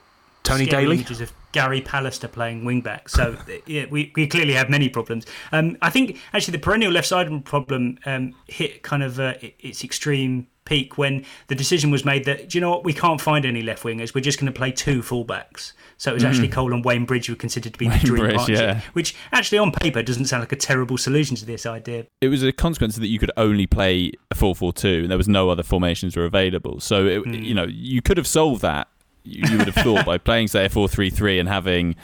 Tony 0.43 0.65
Daley? 0.65 0.95
images 0.95 1.21
of 1.21 1.31
Gary 1.51 1.81
Pallister 1.81 2.31
playing 2.31 2.63
wingback. 2.63 3.09
So 3.09 3.37
yeah, 3.65 3.85
we, 3.89 4.11
we 4.15 4.27
clearly 4.27 4.53
have 4.53 4.69
many 4.69 4.89
problems. 4.89 5.25
Um, 5.51 5.77
I 5.81 5.89
think 5.89 6.17
actually 6.33 6.53
the 6.53 6.59
perennial 6.59 6.91
left 6.91 7.07
side 7.07 7.29
problem 7.45 7.97
um, 8.05 8.33
hit 8.47 8.83
kind 8.83 9.03
of 9.03 9.19
uh, 9.19 9.33
its 9.59 9.83
extreme 9.83 10.47
peak 10.63 10.95
when 10.97 11.25
the 11.47 11.55
decision 11.55 11.89
was 11.89 12.05
made 12.05 12.23
that 12.23 12.47
do 12.49 12.57
you 12.57 12.61
know 12.61 12.69
what 12.69 12.83
we 12.83 12.93
can't 12.93 13.19
find 13.19 13.45
any 13.45 13.61
left 13.63 13.83
wingers. 13.83 14.13
We're 14.15 14.21
just 14.21 14.39
going 14.39 14.51
to 14.51 14.57
play 14.57 14.71
two 14.71 15.01
fullbacks. 15.01 15.73
So 15.97 16.11
it 16.11 16.13
was 16.13 16.23
actually 16.23 16.47
Mhm. 16.49 16.53
Cole 16.53 16.73
and 16.73 16.85
Wayne 16.85 17.05
Bridge 17.05 17.25
who 17.27 17.33
were 17.33 17.37
considered 17.37 17.73
to 17.73 17.79
be 17.79 17.85
the 17.85 17.91
Wayne 17.95 17.99
dream 18.05 18.21
Bridge, 18.23 18.35
partnership, 18.37 18.63
yeah. 18.77 18.81
which 18.93 19.15
actually 19.31 19.57
on 19.57 19.71
paper 19.71 20.01
doesn't 20.03 20.25
sound 20.25 20.41
like 20.41 20.51
a 20.51 20.55
terrible 20.55 20.97
solution 20.97 21.35
to 21.37 21.45
this 21.45 21.65
idea. 21.65 22.05
it 22.21 22.27
was 22.29 22.43
a 22.43 22.51
consequence 22.51 22.95
that 22.95 23.07
you 23.07 23.19
could 23.19 23.31
only 23.37 23.65
play 23.67 24.11
a 24.29 24.35
4-4-2 24.35 25.01
and 25.03 25.11
there 25.11 25.17
was 25.17 25.27
no 25.27 25.49
other 25.49 25.63
formations 25.63 26.15
were 26.15 26.25
available 26.25 26.79
so 26.79 27.05
it, 27.05 27.23
Hmm. 27.23 27.33
you 27.33 27.53
know 27.53 27.65
you 27.67 28.01
could 28.01 28.17
have 28.17 28.27
solved 28.27 28.61
that 28.61 28.87
you, 29.23 29.49
you 29.49 29.57
would 29.57 29.67
have 29.67 29.83
thought 29.83 30.05
by 30.05 30.17
playing 30.17 30.47
say 30.47 30.65
a 30.65 30.69
4-3-3 30.69 31.39
and 31.39 31.49
having 31.49 31.95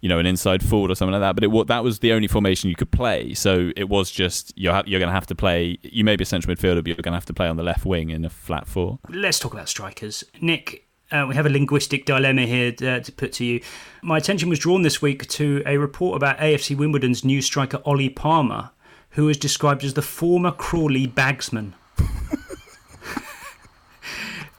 you 0.00 0.08
know 0.08 0.18
an 0.18 0.26
inside 0.26 0.62
forward 0.62 0.90
or 0.90 0.94
something 0.94 1.12
like 1.12 1.20
that 1.20 1.34
but 1.34 1.44
it 1.44 1.66
that 1.68 1.82
was 1.82 2.00
the 2.00 2.12
only 2.12 2.28
formation 2.28 2.68
you 2.68 2.76
could 2.76 2.90
play 2.90 3.32
so 3.34 3.70
it 3.76 3.88
was 3.88 4.10
just 4.10 4.52
you're, 4.56 4.82
you're 4.86 5.00
going 5.00 5.08
to 5.08 5.14
have 5.14 5.26
to 5.26 5.34
play 5.34 5.78
you 5.82 6.04
may 6.04 6.16
be 6.16 6.22
a 6.22 6.26
central 6.26 6.54
midfielder 6.54 6.76
but 6.76 6.88
you're 6.88 6.96
going 6.96 7.12
to 7.12 7.12
have 7.12 7.24
to 7.24 7.32
play 7.34 7.48
on 7.48 7.56
the 7.56 7.62
left 7.62 7.86
wing 7.86 8.10
in 8.10 8.24
a 8.24 8.30
flat 8.30 8.66
four 8.66 8.98
Let's 9.08 9.38
talk 9.38 9.54
about 9.54 9.68
strikers. 9.68 10.24
Nick, 10.40 10.86
uh, 11.10 11.26
we 11.28 11.34
have 11.34 11.46
a 11.46 11.50
linguistic 11.50 12.04
dilemma 12.04 12.42
here 12.42 12.74
uh, 12.82 13.00
to 13.00 13.12
put 13.12 13.32
to 13.34 13.44
you. 13.44 13.60
My 14.02 14.18
attention 14.18 14.48
was 14.48 14.58
drawn 14.58 14.82
this 14.82 15.00
week 15.00 15.26
to 15.28 15.62
a 15.64 15.76
report 15.78 16.16
about 16.16 16.38
AFC 16.38 16.76
Wimbledon's 16.76 17.24
new 17.24 17.40
striker 17.40 17.80
Ollie 17.84 18.08
Palmer, 18.08 18.70
who 19.10 19.28
is 19.28 19.36
described 19.36 19.84
as 19.84 19.94
the 19.94 20.02
former 20.02 20.50
Crawley 20.50 21.06
bagsman. 21.06 21.74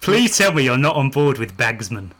Please 0.06 0.38
tell 0.38 0.54
me 0.54 0.64
you're 0.64 0.78
not 0.78 0.96
on 0.96 1.10
board 1.10 1.38
with 1.38 1.58
bagsman. 1.58 2.12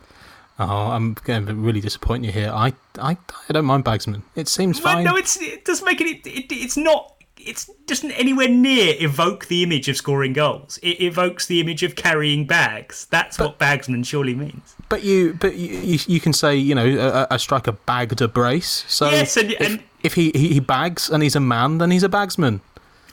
Oh, 0.58 0.92
I'm 0.92 1.16
going 1.26 1.46
to 1.48 1.54
really 1.54 1.82
disappoint 1.82 2.24
you 2.24 2.32
here. 2.32 2.50
I, 2.50 2.74
I, 2.98 3.18
I 3.50 3.54
don't 3.54 3.66
mind 3.66 3.84
Bagsman. 3.84 4.22
It 4.36 4.48
seems 4.48 4.80
fine. 4.80 5.04
no, 5.04 5.18
it's 5.18 5.36
it 5.42 5.66
doesn't 5.66 5.86
make 5.86 6.00
it, 6.00 6.26
it. 6.26 6.46
It's 6.50 6.78
not. 6.78 7.12
It 7.38 7.66
doesn't 7.86 8.12
anywhere 8.14 8.48
near 8.48 8.96
evoke 9.00 9.48
the 9.48 9.62
image 9.64 9.90
of 9.90 9.98
scoring 9.98 10.32
goals. 10.34 10.80
It 10.82 11.02
evokes 11.02 11.46
the 11.48 11.60
image 11.60 11.84
of 11.84 11.96
carrying 11.96 12.48
bags. 12.48 13.06
That's 13.12 13.38
what 13.38 13.60
bagsman 13.60 14.06
surely 14.06 14.34
means. 14.34 14.76
But 14.88 15.04
you, 15.04 15.34
but 15.34 15.56
you, 15.56 15.78
you, 15.78 16.00
you 16.08 16.20
can 16.22 16.32
say 16.34 16.56
you 16.56 16.74
know 16.74 16.88
a, 17.30 17.36
a 17.36 17.38
striker 17.38 17.74
bagged 17.74 18.22
a 18.22 18.28
brace. 18.30 18.86
So 18.88 19.10
Yes, 19.12 19.36
and- 19.38 19.52
if, 19.52 19.60
and- 19.62 19.84
if 20.04 20.14
he, 20.14 20.32
he 20.34 20.54
he 20.54 20.60
bags 20.60 21.10
and 21.10 21.22
he's 21.22 21.36
a 21.36 21.40
man, 21.42 21.80
then 21.80 21.92
he's 21.92 22.04
a 22.04 22.10
bagsman. 22.10 22.62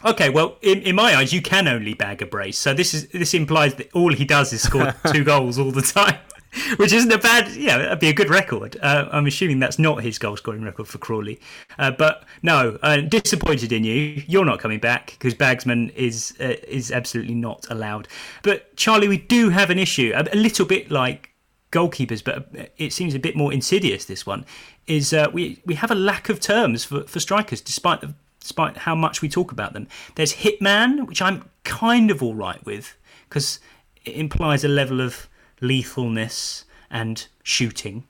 Okay, 0.05 0.30
well, 0.30 0.57
in, 0.62 0.82
in 0.82 0.96
my 0.96 1.16
eyes, 1.16 1.32
you 1.32 1.40
can 1.40 1.68
only 1.68 1.94
bag 1.94 2.22
a 2.22 2.26
brace. 2.26 2.59
So 2.59 2.74
this 2.74 2.94
is 2.94 3.09
this 3.09 3.34
implies 3.34 3.74
that 3.76 3.92
all 3.92 4.12
he 4.12 4.24
does 4.24 4.53
is 4.53 4.62
score 4.62 4.94
two 5.12 5.24
goals 5.24 5.59
all 5.59 5.70
the 5.70 5.82
time, 5.82 6.18
which 6.76 6.92
isn't 6.92 7.12
a 7.12 7.18
bad. 7.18 7.55
Yeah, 7.55 7.78
that'd 7.78 8.00
be 8.00 8.09
a 8.09 8.12
good 8.12 8.30
record. 8.30 8.76
Uh, 8.82 9.09
I'm 9.12 9.26
assuming 9.26 9.61
that's 9.61 9.78
not 9.78 10.03
his 10.03 10.18
goal 10.18 10.36
scoring 10.36 10.62
record 10.62 10.88
for 10.88 10.98
Crawley. 10.98 11.40
Uh, 11.78 11.92
but 11.92 12.24
no, 12.42 12.78
uh, 12.82 12.98
disappointed 12.98 13.72
in 13.72 13.84
you. 13.84 14.22
You're 14.26 14.44
not 14.44 14.59
coming 14.59 14.80
back 14.80 15.12
because 15.18 15.34
Bagsman 15.34 15.94
is 15.94 16.34
uh, 16.40 16.55
is 16.66 16.90
absolutely 16.90 17.34
not 17.34 17.66
allowed. 17.70 18.09
But 18.42 18.76
Charlie, 18.76 19.09
we 19.09 19.18
do 19.18 19.50
have 19.50 19.70
an 19.70 19.78
issue, 19.78 20.12
a, 20.14 20.24
a 20.32 20.36
little 20.36 20.66
bit 20.66 20.90
like 20.90 21.32
goalkeepers, 21.70 22.22
but 22.22 22.48
it 22.76 22.92
seems 22.92 23.14
a 23.14 23.18
bit 23.18 23.34
more 23.34 23.53
insidious. 23.53 24.05
This 24.05 24.26
one 24.26 24.44
is 24.86 25.12
uh, 25.12 25.28
we 25.32 25.61
we 25.64 25.74
have 25.74 25.90
a 25.90 25.96
lack 25.96 26.28
of 26.28 26.40
terms 26.40 26.84
for, 26.84 27.05
for 27.05 27.20
strikers, 27.20 27.61
despite 27.61 28.00
the, 28.00 28.14
despite 28.43 28.78
how 28.78 28.95
much 28.95 29.22
we 29.22 29.28
talk 29.28 29.53
about 29.53 29.72
them. 29.72 29.86
There's 30.16 30.34
hitman, 30.34 31.07
which 31.07 31.22
I'm 31.22 31.49
kind 31.64 32.11
of 32.11 32.22
all 32.22 32.34
right 32.34 32.64
with 32.66 32.97
because 33.28 33.61
it 34.05 34.16
implies 34.16 34.64
a 34.64 34.68
level 34.68 35.01
of 35.01 35.28
lethalness 35.61 36.64
and 36.90 37.26
shooting. 37.43 38.05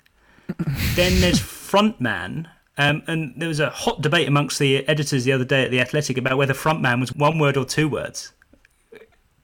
then 0.95 1.21
there's 1.21 1.39
frontman. 1.39 2.49
Um, 2.79 3.03
and 3.07 3.35
there 3.37 3.49
was 3.49 3.61
a 3.61 3.69
hot 3.69 4.01
debate 4.01 4.27
amongst 4.27 4.59
the 4.59 4.89
editors 4.89 5.25
the 5.25 5.33
other 5.33 5.45
day 5.45 5.65
at 5.65 5.71
the 5.71 5.81
Athletic 5.81 6.17
about 6.17 6.39
whether 6.39 6.55
frontman 6.55 7.01
was 7.01 7.15
one 7.15 7.39
word 7.39 7.57
or 7.57 7.67
two 7.67 7.89
words. 7.89 8.33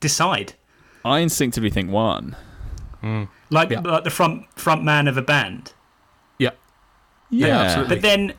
Decide. 0.00 0.54
i 1.04 1.18
instinctively 1.18 1.70
think 1.70 1.90
one 1.90 2.36
Like, 3.50 3.70
like 3.70 4.04
the 4.04 4.10
front 4.10 4.46
front 4.58 4.82
man 4.84 5.06
of 5.08 5.16
a 5.16 5.22
band. 5.22 5.72
Yeah. 6.38 6.50
Yeah. 7.30 7.60
absolutely. 7.60 7.96
But 7.96 8.02
then 8.02 8.32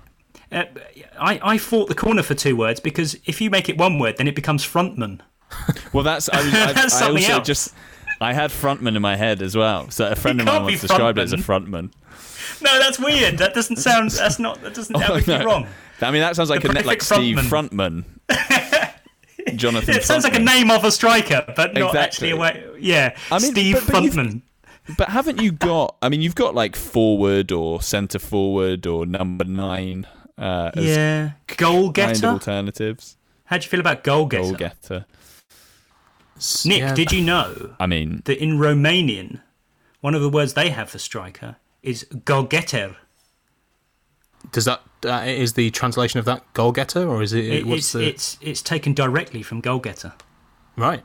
uh, 0.51 0.63
I, 1.19 1.39
I 1.43 1.57
fought 1.57 1.87
the 1.89 1.95
corner 1.95 2.23
for 2.23 2.33
two 2.35 2.55
words 2.55 2.79
because 2.79 3.15
if 3.25 3.39
you 3.41 3.49
make 3.49 3.69
it 3.69 3.77
one 3.77 3.99
word, 3.99 4.17
then 4.17 4.27
it 4.27 4.35
becomes 4.35 4.65
frontman. 4.65 5.19
well 5.93 6.03
that's 6.03 6.29
i, 6.29 6.37
was, 6.43 6.53
I, 6.53 6.73
That's 6.73 6.95
I 6.95 6.99
something 6.99 7.23
also 7.23 7.33
else. 7.39 7.47
just 7.47 7.73
i 8.21 8.33
had 8.33 8.51
frontman 8.51 8.95
in 8.95 9.01
my 9.01 9.15
head 9.15 9.41
as 9.41 9.57
well 9.57 9.89
so 9.89 10.07
a 10.07 10.15
friend 10.15 10.39
of 10.39 10.45
mine 10.45 10.61
once 10.63 10.81
described 10.81 11.17
it 11.17 11.23
as 11.23 11.33
a 11.33 11.37
frontman 11.37 11.91
No, 12.61 12.77
that's 12.79 12.99
weird. 12.99 13.37
That 13.37 13.53
doesn't 13.53 13.77
sound. 13.77 14.11
That's 14.21 14.37
not. 14.39 14.61
That 14.61 14.73
doesn't. 14.73 14.97
That 14.97 15.09
Oh, 15.11 15.13
would 15.15 15.25
be 15.25 15.37
no. 15.37 15.45
wrong. 15.45 15.67
I 16.01 16.11
mean, 16.11 16.21
that 16.21 16.35
sounds 16.35 16.49
like 16.49 16.61
The 16.63 16.69
a 16.71 16.73
net 16.73 16.85
like 16.85 17.01
Steve 17.01 17.37
Frontman. 17.37 18.03
Jonathan. 19.55 19.95
It 19.95 20.03
sounds 20.03 20.23
like 20.23 20.35
a 20.35 20.39
name 20.39 20.69
of 20.71 20.83
a 20.83 20.91
striker, 20.91 21.43
but 21.55 21.73
not 21.73 21.89
Exactly. 21.89 21.99
actually 21.99 22.29
a 22.31 22.37
way. 22.37 22.63
Yeah, 22.79 23.15
I 23.31 23.39
mean, 23.39 23.51
Steve 23.51 23.75
but- 23.75 23.87
but 23.87 24.03
Frontman. 24.03 24.41
But 24.97 25.09
haven't 25.09 25.39
you 25.39 25.51
got? 25.51 25.95
I 26.01 26.09
mean, 26.09 26.21
you've 26.21 26.35
got 26.35 26.55
like 26.55 26.75
forward 26.75 27.51
or 27.51 27.81
centre 27.81 28.19
forward 28.19 28.85
or 28.87 29.05
number 29.05 29.45
nine. 29.45 30.07
Uh, 30.39 30.71
as 30.75 30.85
Yeah, 30.85 31.31
goal 31.57 31.91
kind 31.91 32.11
of 32.11 32.21
getter. 32.21 32.27
alternatives. 32.27 33.17
How 33.45 33.57
do 33.57 33.63
you 33.65 33.69
feel 33.69 33.79
about 33.81 34.03
goal 34.03 34.25
getter? 34.25 34.43
Goal 34.43 34.53
getter. 34.53 35.05
Nick, 36.65 36.79
Yeah. 36.79 36.93
did 36.93 37.11
you 37.11 37.21
know 37.21 37.75
I 37.79 37.85
mean, 37.87 38.21
that 38.25 38.41
in 38.41 38.57
Romanian, 38.57 39.41
one 39.99 40.15
of 40.15 40.21
the 40.21 40.29
words 40.29 40.53
they 40.53 40.69
have 40.69 40.89
for 40.89 40.97
striker 40.99 41.57
is 41.83 42.05
goalgetter? 42.13 42.95
Does 44.53 44.65
that 44.65 44.81
uh, 45.05 45.23
is 45.25 45.53
the 45.53 45.69
translation 45.71 46.19
of 46.19 46.25
that 46.25 46.41
goal 46.53 46.71
getter 46.71 47.07
or 47.07 47.21
is 47.21 47.33
it? 47.33 47.45
It, 47.45 47.67
what's 47.67 47.79
it's, 47.79 47.91
the 47.93 48.07
it's 48.07 48.37
it's 48.41 48.61
taken 48.61 48.93
directly 48.93 49.43
from 49.43 49.59
goal 49.59 49.79
getter. 49.79 50.13
right? 50.77 51.03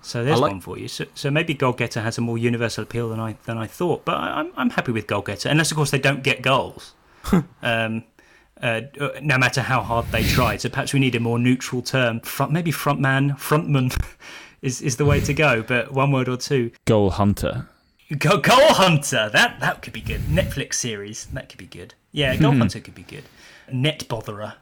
So 0.00 0.24
there's 0.24 0.40
like- 0.40 0.52
one 0.52 0.60
for 0.60 0.78
you. 0.78 0.88
So, 0.88 1.04
so 1.14 1.30
maybe 1.30 1.52
goal 1.52 1.72
getter 1.72 2.00
has 2.00 2.16
a 2.16 2.20
more 2.22 2.38
universal 2.38 2.84
appeal 2.84 3.10
than 3.10 3.20
I 3.20 3.36
than 3.44 3.58
I 3.58 3.66
thought. 3.66 4.04
But 4.06 4.14
I, 4.16 4.40
I'm 4.40 4.52
I'm 4.56 4.70
happy 4.70 4.92
with 4.92 5.06
goal 5.06 5.20
getter, 5.22 5.48
unless 5.50 5.70
of 5.70 5.76
course 5.76 5.90
they 5.90 5.98
don't 5.98 6.22
get 6.22 6.40
goals. 6.40 6.94
um, 7.62 8.04
uh, 8.62 8.80
no 9.22 9.38
matter 9.38 9.60
how 9.62 9.82
hard 9.82 10.06
they 10.12 10.22
try. 10.24 10.56
So 10.56 10.68
perhaps 10.68 10.92
we 10.92 11.00
need 11.00 11.14
a 11.14 11.20
more 11.20 11.38
neutral 11.38 11.82
term. 11.82 12.20
Front, 12.20 12.52
maybe 12.52 12.72
frontman, 12.72 13.38
frontman 13.38 13.96
is 14.62 14.80
is 14.80 14.96
the 14.96 15.04
way 15.04 15.20
to 15.20 15.34
go. 15.34 15.62
But 15.62 15.92
one 15.92 16.10
word 16.12 16.28
or 16.28 16.36
two. 16.36 16.70
goal 16.84 17.10
hunter. 17.10 17.68
Go, 18.18 18.38
goal 18.38 18.72
hunter. 18.74 19.28
That 19.32 19.60
that 19.60 19.82
could 19.82 19.92
be 19.92 20.00
good. 20.00 20.20
Netflix 20.22 20.74
series. 20.74 21.26
That 21.26 21.48
could 21.48 21.58
be 21.58 21.66
good. 21.66 21.94
Yeah, 22.12 22.36
goal 22.36 22.52
hunter 22.52 22.80
could 22.80 22.94
be 22.94 23.02
good. 23.02 23.24
Net 23.72 24.06
botherer. 24.08 24.54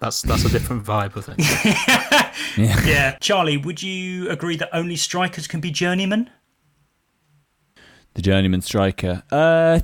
That's 0.00 0.22
that's 0.22 0.44
a 0.44 0.48
different 0.48 0.84
vibe, 0.84 1.16
I 1.16 1.20
think. 1.20 2.28
Yeah. 2.86 3.16
Charlie, 3.20 3.56
would 3.56 3.82
you 3.82 4.28
agree 4.30 4.56
that 4.56 4.70
only 4.72 4.96
strikers 4.96 5.46
can 5.46 5.60
be 5.60 5.70
journeymen? 5.70 6.30
The 8.18 8.22
journeyman 8.22 8.62
striker. 8.62 9.22
Uh, 9.30 9.78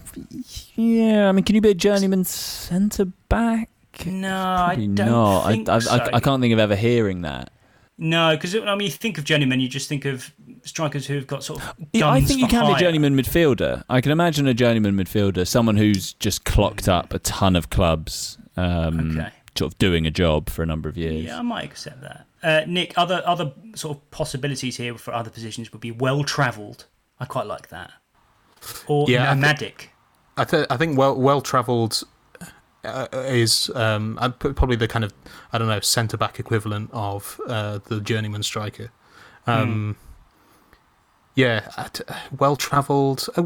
yeah. 0.75 1.29
I 1.29 1.33
mean, 1.33 1.45
can 1.45 1.55
you 1.55 1.61
be 1.61 1.71
a 1.71 1.75
journeyman 1.75 2.25
centre 2.25 3.05
back? 3.29 3.71
No, 4.07 4.37
I 4.37 4.75
don't 4.75 4.95
not. 4.97 5.47
think 5.47 5.69
I, 5.69 5.77
I, 5.77 5.79
so. 5.79 5.93
I, 5.93 6.17
I 6.17 6.19
can't 6.19 6.43
think 6.43 6.53
of 6.53 6.59
ever 6.59 6.75
hearing 6.75 7.23
that. 7.23 7.51
No, 7.97 8.35
because 8.35 8.57
I 8.57 8.75
mean, 8.75 8.87
you 8.87 8.91
think 8.91 9.19
of 9.19 9.25
journeyman, 9.25 9.61
you 9.61 9.69
just 9.69 9.89
think 9.89 10.05
of 10.05 10.33
strikers 10.65 11.07
who've 11.07 11.29
got 11.29 11.45
sort 11.45 11.63
of. 11.63 11.75
Yeah, 11.93 12.11
I 12.11 12.23
think 12.23 12.41
you 12.41 12.49
can 12.49 12.67
be 12.67 12.73
a 12.73 12.77
journeyman 12.77 13.15
midfielder. 13.17 13.85
I 13.89 14.01
can 14.01 14.11
imagine 14.11 14.49
a 14.49 14.55
journeyman 14.55 14.97
midfielder, 14.97 15.47
someone 15.47 15.77
who's 15.77 16.15
just 16.15 16.45
clocked 16.45 16.89
up 16.89 17.15
a 17.15 17.21
ton 17.21 17.55
of 17.55 17.71
clubs, 17.71 18.37
um, 18.57 19.17
Okay. 19.17 19.29
sort 19.57 19.73
of 19.73 19.79
doing 19.79 20.09
a 20.09 20.11
job 20.11 20.51
for 20.51 20.65
a 20.65 20.67
number 20.67 20.89
of 20.89 20.97
years. 20.97 21.27
Yeah, 21.27 21.39
I 21.39 21.43
might 21.43 21.67
accept 21.67 22.01
that. 22.01 22.27
Uh, 22.43 22.63
Nick, 22.67 22.95
other 22.99 23.23
other 23.25 23.53
sort 23.77 23.97
of 23.97 24.11
possibilities 24.11 24.77
here 24.79 24.99
for 24.99 25.15
other 25.15 25.31
positions 25.31 25.71
would 25.71 25.81
be 25.81 25.93
well 25.93 26.25
travelled. 26.25 26.87
I 27.21 27.27
quite 27.27 27.47
like 27.47 27.69
that. 27.69 27.93
Or 28.87 29.07
Yeah, 29.09 29.31
I 29.31 29.35
thi- 29.35 29.41
nomadic. 29.41 29.91
I, 30.37 30.45
th- 30.45 30.67
I 30.71 30.77
think 30.77 30.99
well 30.99 31.15
well 31.21 31.41
travelled 31.41 32.03
uh, 32.85 33.07
is 33.13 33.71
um, 33.75 34.19
probably 34.39 34.77
the 34.77 34.89
kind 34.89 35.05
of 35.05 35.13
I 35.53 35.59
don't 35.59 35.69
know 35.69 35.81
centre 35.81 36.17
back 36.17 36.39
equivalent 36.41 36.91
of 36.93 37.41
uh, 37.47 37.79
the 37.87 38.01
journeyman 38.01 38.43
striker. 38.43 38.91
Um, 39.47 39.97
Yeah, 41.37 41.69
well 42.39 42.55
travelled. 42.57 43.29
I 43.37 43.43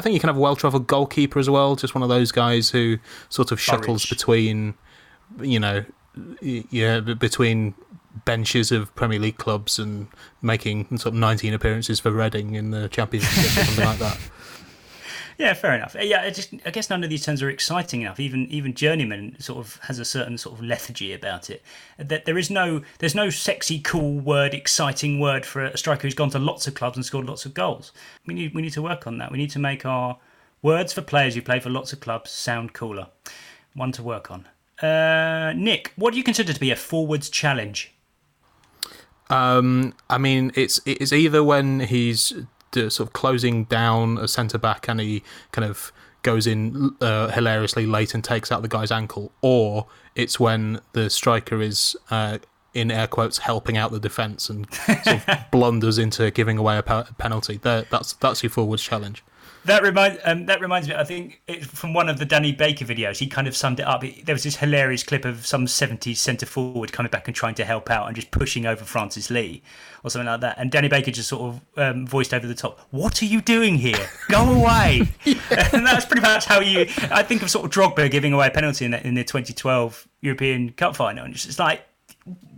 think 0.00 0.14
you 0.14 0.20
can 0.20 0.28
have 0.28 0.36
a 0.36 0.40
well 0.40 0.54
travelled 0.56 0.86
goalkeeper 0.86 1.38
as 1.38 1.50
well. 1.50 1.74
Just 1.76 1.94
one 1.94 2.02
of 2.02 2.08
those 2.08 2.30
guys 2.32 2.70
who 2.70 2.98
sort 3.28 3.50
of 3.52 3.60
shuttles 3.60 4.04
Burridge. 4.04 4.10
between, 4.10 4.74
you 5.40 5.58
know, 5.58 5.84
yeah, 6.40 7.00
between 7.00 7.74
benches 8.24 8.70
of 8.70 8.94
Premier 8.94 9.18
League 9.18 9.38
clubs 9.38 9.78
and 9.80 10.06
making 10.42 10.86
sort 10.98 11.06
of 11.06 11.14
19 11.14 11.52
appearances 11.54 11.98
for 11.98 12.12
Reading 12.12 12.54
in 12.54 12.70
the 12.70 12.88
Championship 12.88 13.32
or 13.36 13.64
something 13.64 13.84
like 13.84 13.98
that. 13.98 14.18
Yeah, 15.38 15.52
fair 15.54 15.74
enough. 15.74 15.96
Yeah, 16.00 16.22
I 16.22 16.30
just 16.30 16.54
I 16.64 16.70
guess 16.70 16.90
none 16.90 17.02
of 17.02 17.10
these 17.10 17.24
terms 17.24 17.42
are 17.42 17.50
exciting 17.50 18.02
enough. 18.02 18.20
Even 18.20 18.46
even 18.46 18.74
journeyman 18.74 19.36
sort 19.40 19.58
of 19.58 19.78
has 19.82 19.98
a 19.98 20.04
certain 20.04 20.38
sort 20.38 20.58
of 20.58 20.64
lethargy 20.64 21.12
about 21.12 21.50
it. 21.50 21.62
That 21.98 22.24
there 22.24 22.38
is 22.38 22.50
no 22.50 22.82
there's 22.98 23.14
no 23.14 23.30
sexy, 23.30 23.80
cool 23.80 24.20
word, 24.20 24.54
exciting 24.54 25.18
word 25.18 25.44
for 25.44 25.64
a 25.64 25.76
striker 25.76 26.02
who's 26.02 26.14
gone 26.14 26.30
to 26.30 26.38
lots 26.38 26.66
of 26.66 26.74
clubs 26.74 26.96
and 26.96 27.04
scored 27.04 27.26
lots 27.26 27.44
of 27.44 27.54
goals. 27.54 27.92
We 28.26 28.34
need 28.34 28.54
we 28.54 28.62
need 28.62 28.72
to 28.74 28.82
work 28.82 29.06
on 29.06 29.18
that. 29.18 29.32
We 29.32 29.38
need 29.38 29.50
to 29.50 29.58
make 29.58 29.84
our 29.84 30.18
words 30.62 30.92
for 30.92 31.02
players 31.02 31.34
who 31.34 31.42
play 31.42 31.60
for 31.60 31.70
lots 31.70 31.92
of 31.92 32.00
clubs 32.00 32.30
sound 32.30 32.72
cooler. 32.72 33.08
One 33.74 33.92
to 33.92 34.02
work 34.02 34.30
on. 34.30 34.46
Uh, 34.80 35.52
Nick, 35.56 35.92
what 35.96 36.12
do 36.12 36.18
you 36.18 36.24
consider 36.24 36.52
to 36.52 36.60
be 36.60 36.70
a 36.70 36.76
forwards 36.76 37.28
challenge? 37.28 37.94
Um, 39.30 39.94
I 40.10 40.18
mean, 40.18 40.52
it's 40.54 40.80
it's 40.84 41.12
either 41.12 41.42
when 41.42 41.80
he's 41.80 42.32
uh, 42.32 42.42
sort 42.74 43.08
of 43.08 43.12
closing 43.12 43.64
down 43.64 44.18
a 44.18 44.28
centre 44.28 44.58
back 44.58 44.88
and 44.88 45.00
he 45.00 45.22
kind 45.52 45.68
of 45.68 45.92
goes 46.22 46.46
in 46.46 46.96
uh, 47.00 47.28
hilariously 47.28 47.86
late 47.86 48.14
and 48.14 48.24
takes 48.24 48.50
out 48.50 48.62
the 48.62 48.68
guy's 48.68 48.90
ankle, 48.90 49.30
or 49.42 49.86
it's 50.14 50.40
when 50.40 50.80
the 50.92 51.08
striker 51.08 51.60
is. 51.60 51.96
Uh, 52.10 52.38
in 52.72 52.90
air 52.90 53.06
quotes, 53.06 53.38
helping 53.38 53.76
out 53.76 53.92
the 53.92 54.00
defence 54.00 54.50
and 54.50 54.66
sort 54.74 55.06
of 55.06 55.26
blunders 55.52 55.96
into 55.96 56.28
giving 56.32 56.58
away 56.58 56.76
a 56.76 56.82
pe- 56.82 57.04
penalty. 57.18 57.56
There, 57.62 57.84
that's 57.88 58.14
that's 58.14 58.42
your 58.42 58.50
forwards 58.50 58.82
challenge. 58.82 59.22
That 59.64 59.82
reminds 59.82 60.20
um, 60.24 60.46
that 60.46 60.60
reminds 60.60 60.88
me. 60.88 60.94
I 60.94 61.04
think 61.04 61.40
it, 61.46 61.64
from 61.64 61.94
one 61.94 62.10
of 62.10 62.18
the 62.18 62.26
Danny 62.26 62.52
Baker 62.52 62.84
videos, 62.84 63.18
he 63.18 63.26
kind 63.26 63.48
of 63.48 63.56
summed 63.56 63.80
it 63.80 63.86
up. 63.86 64.04
It, 64.04 64.26
there 64.26 64.34
was 64.34 64.42
this 64.42 64.56
hilarious 64.56 65.02
clip 65.02 65.24
of 65.24 65.46
some 65.46 65.64
'70s 65.64 66.18
centre 66.18 66.44
forward 66.44 66.92
coming 66.92 67.10
back 67.10 67.28
and 67.28 67.34
trying 67.34 67.54
to 67.54 67.64
help 67.64 67.90
out 67.90 68.06
and 68.06 68.14
just 68.14 68.30
pushing 68.30 68.66
over 68.66 68.84
Francis 68.84 69.30
Lee 69.30 69.62
or 70.02 70.10
something 70.10 70.26
like 70.26 70.42
that. 70.42 70.58
And 70.58 70.70
Danny 70.70 70.88
Baker 70.88 71.10
just 71.10 71.30
sort 71.30 71.54
of 71.54 71.78
um, 71.78 72.06
voiced 72.06 72.34
over 72.34 72.46
the 72.46 72.54
top, 72.54 72.78
"What 72.90 73.22
are 73.22 73.26
you 73.26 73.40
doing 73.40 73.76
here? 73.76 74.08
Go 74.28 74.50
away!" 74.50 75.08
and 75.26 75.86
that's 75.86 76.04
pretty 76.04 76.22
much 76.22 76.44
how 76.44 76.60
you. 76.60 76.82
I 77.10 77.22
think 77.22 77.42
of 77.42 77.50
sort 77.50 77.64
of 77.64 77.70
Drogba 77.70 78.10
giving 78.10 78.34
away 78.34 78.48
a 78.48 78.50
penalty 78.50 78.84
in 78.84 78.90
the, 78.90 79.06
in 79.06 79.14
the 79.14 79.24
2012 79.24 80.06
European 80.20 80.72
Cup 80.72 80.94
final, 80.94 81.24
and 81.24 81.34
it's 81.34 81.58
like, 81.58 81.82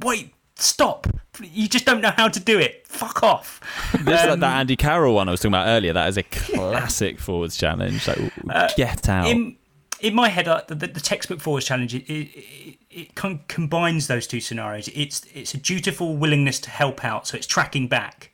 wait, 0.00 0.32
stop. 0.56 1.06
You 1.42 1.68
just 1.68 1.84
don't 1.84 2.00
know 2.00 2.12
how 2.16 2.28
to 2.28 2.40
do 2.40 2.58
it. 2.58 2.86
Fuck 2.86 3.22
off. 3.22 3.60
There's 3.92 4.22
um, 4.22 4.30
like 4.30 4.40
that 4.40 4.58
Andy 4.60 4.76
Carroll 4.76 5.14
one 5.14 5.28
I 5.28 5.30
was 5.30 5.40
talking 5.40 5.52
about 5.52 5.68
earlier. 5.68 5.92
That 5.92 6.08
is 6.08 6.16
a 6.16 6.22
classic 6.22 7.18
forwards 7.18 7.56
challenge. 7.56 8.08
Like, 8.08 8.32
uh, 8.48 8.68
get 8.76 9.08
out. 9.08 9.28
In, 9.28 9.56
in 10.00 10.14
my 10.14 10.28
head, 10.28 10.48
uh, 10.48 10.62
the, 10.66 10.74
the, 10.74 11.00
textbook 11.00 11.40
forwards 11.40 11.66
challenge 11.66 11.94
it, 11.94 12.10
it, 12.10 12.78
it 12.90 13.14
con- 13.14 13.40
combines 13.48 14.06
those 14.06 14.26
two 14.26 14.40
scenarios. 14.40 14.88
It's 14.88 15.26
it's 15.34 15.54
a 15.54 15.58
dutiful 15.58 16.16
willingness 16.16 16.58
to 16.60 16.70
help 16.70 17.04
out, 17.04 17.26
so 17.26 17.36
it's 17.36 17.46
tracking 17.46 17.88
back, 17.88 18.32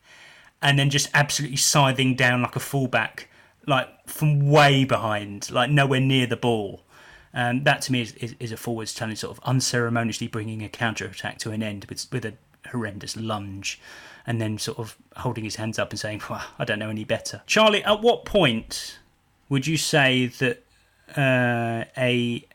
and 0.61 0.79
then 0.79 0.91
just 0.91 1.09
absolutely 1.14 1.57
scything 1.57 2.14
down 2.14 2.43
like 2.43 2.57
a 2.57 2.61
fullback, 2.61 3.29
like 3.66 3.89
from 4.07 4.49
way 4.49 4.85
behind, 4.85 5.51
like 5.51 5.70
nowhere 5.70 6.01
near 6.01 6.27
the 6.27 6.37
ball. 6.37 6.85
And 7.35 7.64
that 7.64 7.83
to 7.83 7.93
me 7.93 8.03
is, 8.03 8.12
is, 8.14 8.35
is, 8.39 8.53
a 8.53 8.57
forwards 8.57 8.93
challenge, 8.93 9.18
sort 9.18 9.37
of 9.37 9.43
unceremoniously 9.45 10.28
bringing 10.28 10.62
a 10.62 10.68
counter 10.68 11.07
attack 11.07 11.39
to 11.39 11.51
an 11.51 11.62
end 11.62 11.87
with, 11.87 12.07
with 12.12 12.24
a 12.24 12.35
horrendous 12.68 13.16
lunge 13.16 13.80
and 14.26 14.41
then 14.41 14.59
sort 14.59 14.78
of 14.78 14.97
holding 15.16 15.45
his 15.45 15.57
hands 15.57 15.78
up 15.78 15.91
and 15.91 15.99
saying, 15.99 16.22
well, 16.28 16.45
I 16.59 16.64
don't 16.64 16.78
know 16.78 16.91
any 16.91 17.05
better. 17.05 17.43
Charlie, 17.47 17.83
at 17.85 18.03
what 18.03 18.24
point 18.24 18.99
would 19.49 19.66
you 19.66 19.76
say 19.76 20.26
that 20.26 20.62
uh, 21.16 21.85
a, 21.97 22.47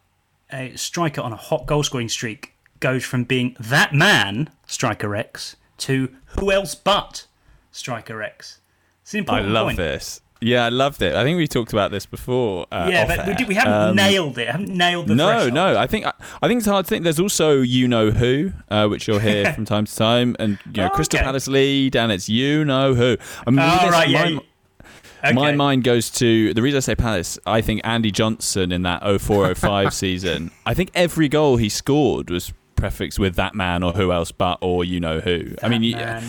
a 0.52 0.76
striker 0.76 1.22
on 1.22 1.34
a 1.34 1.38
hot 1.38 1.66
goal 1.66 1.84
scoring 1.84 2.10
streak 2.10 2.54
goes 2.80 3.04
from 3.04 3.24
being 3.24 3.56
that 3.60 3.94
man, 3.94 4.50
Striker 4.68 5.16
X, 5.16 5.56
to 5.80 6.14
who 6.40 6.52
else 6.52 6.76
but 6.76 7.26
Striker 7.72 8.22
X? 8.22 8.60
Important 9.14 9.50
I 9.50 9.52
love 9.52 9.68
point. 9.68 9.78
this. 9.78 10.22
Yeah, 10.42 10.66
I 10.66 10.70
loved 10.70 11.02
it. 11.02 11.16
I 11.16 11.24
think 11.24 11.38
we 11.38 11.48
talked 11.48 11.74
about 11.74 11.92
this 11.92 12.06
before. 12.06 12.68
Uh, 12.72 12.88
yeah, 12.92 13.08
but 13.08 13.28
we, 13.28 13.34
did, 13.34 13.48
we 13.48 13.56
haven't 13.56 13.74
um, 13.74 13.96
nailed 13.96 14.38
it. 14.38 14.48
I 14.48 14.52
haven't 14.52 14.70
nailed 14.70 15.08
the 15.08 15.16
no, 15.16 15.30
threshold. 15.30 15.54
no. 15.54 15.78
I 15.78 15.88
think 15.88 16.06
I, 16.06 16.14
I, 16.42 16.48
think 16.48 16.60
it's 16.60 16.68
hard 16.68 16.86
to 16.86 16.90
think. 16.90 17.04
There's 17.04 17.20
also 17.20 17.62
you 17.62 17.88
know 17.88 18.12
who, 18.12 18.54
uh, 18.70 18.88
which 18.88 19.08
you'll 19.08 19.20
hear 19.20 19.54
from 19.56 19.66
time 19.66 19.86
to 19.86 19.96
time, 19.96 20.36
and 20.40 20.60
you 20.66 20.82
know 20.82 20.90
oh, 20.92 20.96
Crystal 20.96 21.18
okay. 21.18 21.26
Palace 21.26 21.48
lead, 21.48 21.96
and 21.96 22.12
it's 22.12 22.30
you 22.30 22.66
know 22.66 22.94
who. 22.94 23.18
I 23.46 23.50
mean, 23.50 23.60
oh, 23.60 23.90
right, 23.90 24.10
yeah. 24.10 24.30
My, 24.30 24.42
okay. 25.24 25.34
my 25.34 25.52
mind 25.54 25.84
goes 25.84 26.10
to 26.12 26.54
the 26.54 26.62
reason 26.62 26.78
I 26.78 26.82
say 26.82 26.96
Palace. 26.96 27.40
I 27.46 27.62
think 27.62 27.82
Andy 27.84 28.12
Johnson 28.12 28.72
in 28.72 28.84
that 28.84 29.02
0405 29.02 29.94
season. 29.94 30.52
I 30.66 30.74
think 30.74 30.92
every 30.94 31.28
goal 31.30 31.58
he 31.58 31.70
scored 31.70 32.30
was 32.30 32.54
prefixed 32.76 33.18
with 33.18 33.36
that 33.36 33.56
man 33.56 33.82
or 33.82 33.92
who 33.94 34.12
else 34.12 34.32
but 34.32 34.60
or 34.62 34.86
you 34.86 35.00
know 35.00 35.20
who. 35.20 35.46
That 35.46 35.66
I 35.66 35.70
mean, 35.70 35.94
man. 35.94 36.24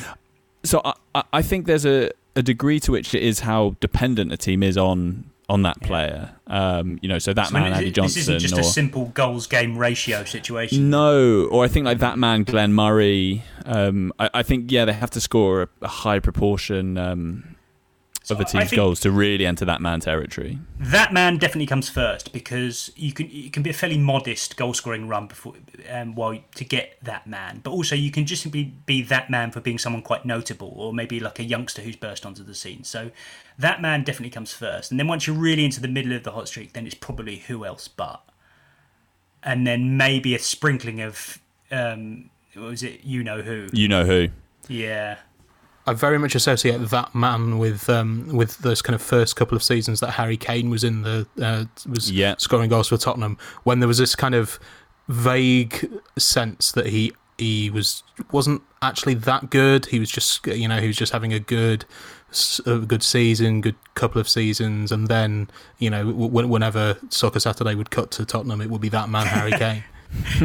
so 0.64 0.80
I, 1.14 1.22
I 1.32 1.42
think 1.42 1.66
there's 1.66 1.84
a 1.84 2.10
a 2.38 2.42
degree 2.42 2.78
to 2.78 2.92
which 2.92 3.14
it 3.14 3.22
is 3.22 3.40
how 3.40 3.76
dependent 3.80 4.32
a 4.32 4.36
team 4.36 4.62
is 4.62 4.78
on 4.78 5.28
on 5.48 5.62
that 5.62 5.80
player. 5.80 6.30
Um, 6.46 6.98
you 7.02 7.08
know, 7.08 7.18
so 7.18 7.32
that 7.32 7.48
so 7.48 7.54
man, 7.54 7.72
Andy 7.72 7.90
Johnson. 7.90 8.20
This 8.20 8.28
isn't 8.28 8.38
just 8.38 8.54
or, 8.54 8.60
a 8.60 8.64
simple 8.64 9.06
goals 9.06 9.46
game 9.46 9.76
ratio 9.76 10.24
situation. 10.24 10.88
No, 10.90 11.46
or 11.46 11.64
I 11.64 11.68
think 11.68 11.84
like 11.84 11.98
that 11.98 12.16
man, 12.18 12.44
Glenn 12.44 12.72
Murray. 12.72 13.42
Um, 13.64 14.12
I, 14.18 14.30
I, 14.34 14.42
think 14.42 14.70
yeah, 14.70 14.84
they 14.84 14.92
have 14.92 15.10
to 15.10 15.20
score 15.20 15.62
a, 15.62 15.68
a 15.82 15.88
high 15.88 16.20
proportion 16.20 16.96
um, 16.96 17.47
of 18.30 18.40
a 18.40 18.44
team's 18.44 18.70
goals 18.70 19.00
to 19.00 19.10
really 19.10 19.46
enter 19.46 19.64
that 19.64 19.80
man 19.80 20.00
territory. 20.00 20.58
That 20.78 21.12
man 21.12 21.38
definitely 21.38 21.66
comes 21.66 21.88
first 21.88 22.32
because 22.32 22.90
you 22.96 23.12
can 23.12 23.28
you 23.30 23.50
can 23.50 23.62
be 23.62 23.70
a 23.70 23.74
fairly 23.74 23.98
modest 23.98 24.56
goal 24.56 24.74
scoring 24.74 25.08
run 25.08 25.26
before 25.26 25.54
um, 25.90 26.14
while 26.14 26.38
to 26.54 26.64
get 26.64 26.98
that 27.02 27.26
man, 27.26 27.60
but 27.62 27.70
also 27.70 27.94
you 27.94 28.10
can 28.10 28.26
just 28.26 28.42
simply 28.42 28.72
be 28.86 29.02
that 29.02 29.30
man 29.30 29.50
for 29.50 29.60
being 29.60 29.78
someone 29.78 30.02
quite 30.02 30.24
notable, 30.24 30.72
or 30.76 30.92
maybe 30.92 31.20
like 31.20 31.38
a 31.38 31.44
youngster 31.44 31.82
who's 31.82 31.96
burst 31.96 32.24
onto 32.26 32.42
the 32.42 32.54
scene. 32.54 32.84
So 32.84 33.10
that 33.58 33.80
man 33.80 34.04
definitely 34.04 34.30
comes 34.30 34.52
first, 34.52 34.90
and 34.90 34.98
then 34.98 35.08
once 35.08 35.26
you're 35.26 35.36
really 35.36 35.64
into 35.64 35.80
the 35.80 35.88
middle 35.88 36.12
of 36.12 36.24
the 36.24 36.32
hot 36.32 36.48
streak, 36.48 36.72
then 36.72 36.86
it's 36.86 36.94
probably 36.94 37.38
who 37.38 37.64
else 37.64 37.88
but, 37.88 38.22
and 39.42 39.66
then 39.66 39.96
maybe 39.96 40.34
a 40.34 40.38
sprinkling 40.38 41.00
of 41.00 41.38
um, 41.70 42.30
what 42.54 42.70
was 42.70 42.82
it? 42.82 43.00
You 43.04 43.22
know 43.22 43.42
who? 43.42 43.68
You 43.72 43.88
know 43.88 44.04
who? 44.04 44.28
Yeah. 44.68 45.18
I 45.88 45.94
very 45.94 46.18
much 46.18 46.34
associate 46.34 46.76
that 46.90 47.14
man 47.14 47.58
with 47.58 47.88
um, 47.88 48.28
with 48.36 48.58
those 48.58 48.82
kind 48.82 48.94
of 48.94 49.00
first 49.00 49.36
couple 49.36 49.56
of 49.56 49.62
seasons 49.62 50.00
that 50.00 50.10
Harry 50.12 50.36
Kane 50.36 50.68
was 50.68 50.84
in 50.84 51.02
the 51.02 51.26
uh, 51.40 51.64
was 51.88 52.10
yeah. 52.10 52.34
scoring 52.38 52.68
goals 52.68 52.88
for 52.88 52.98
Tottenham 52.98 53.38
when 53.64 53.80
there 53.80 53.88
was 53.88 53.98
this 53.98 54.14
kind 54.14 54.34
of 54.34 54.58
vague 55.08 55.90
sense 56.18 56.72
that 56.72 56.86
he 56.86 57.12
he 57.38 57.70
was 57.70 58.02
wasn't 58.30 58.62
actually 58.82 59.14
that 59.14 59.50
good. 59.50 59.86
He 59.86 59.98
was 59.98 60.10
just 60.10 60.46
you 60.46 60.68
know 60.68 60.78
he 60.80 60.88
was 60.88 60.96
just 60.96 61.12
having 61.12 61.32
a 61.32 61.40
good 61.40 61.86
a 62.66 62.78
good 62.80 63.02
season, 63.02 63.62
good 63.62 63.76
couple 63.94 64.20
of 64.20 64.28
seasons, 64.28 64.92
and 64.92 65.08
then 65.08 65.48
you 65.78 65.88
know 65.88 66.06
whenever 66.06 66.98
Soccer 67.08 67.40
Saturday 67.40 67.74
would 67.74 67.90
cut 67.90 68.10
to 68.12 68.26
Tottenham, 68.26 68.60
it 68.60 68.68
would 68.68 68.82
be 68.82 68.90
that 68.90 69.08
man 69.08 69.26
Harry 69.26 69.52
Kane. 69.58 69.84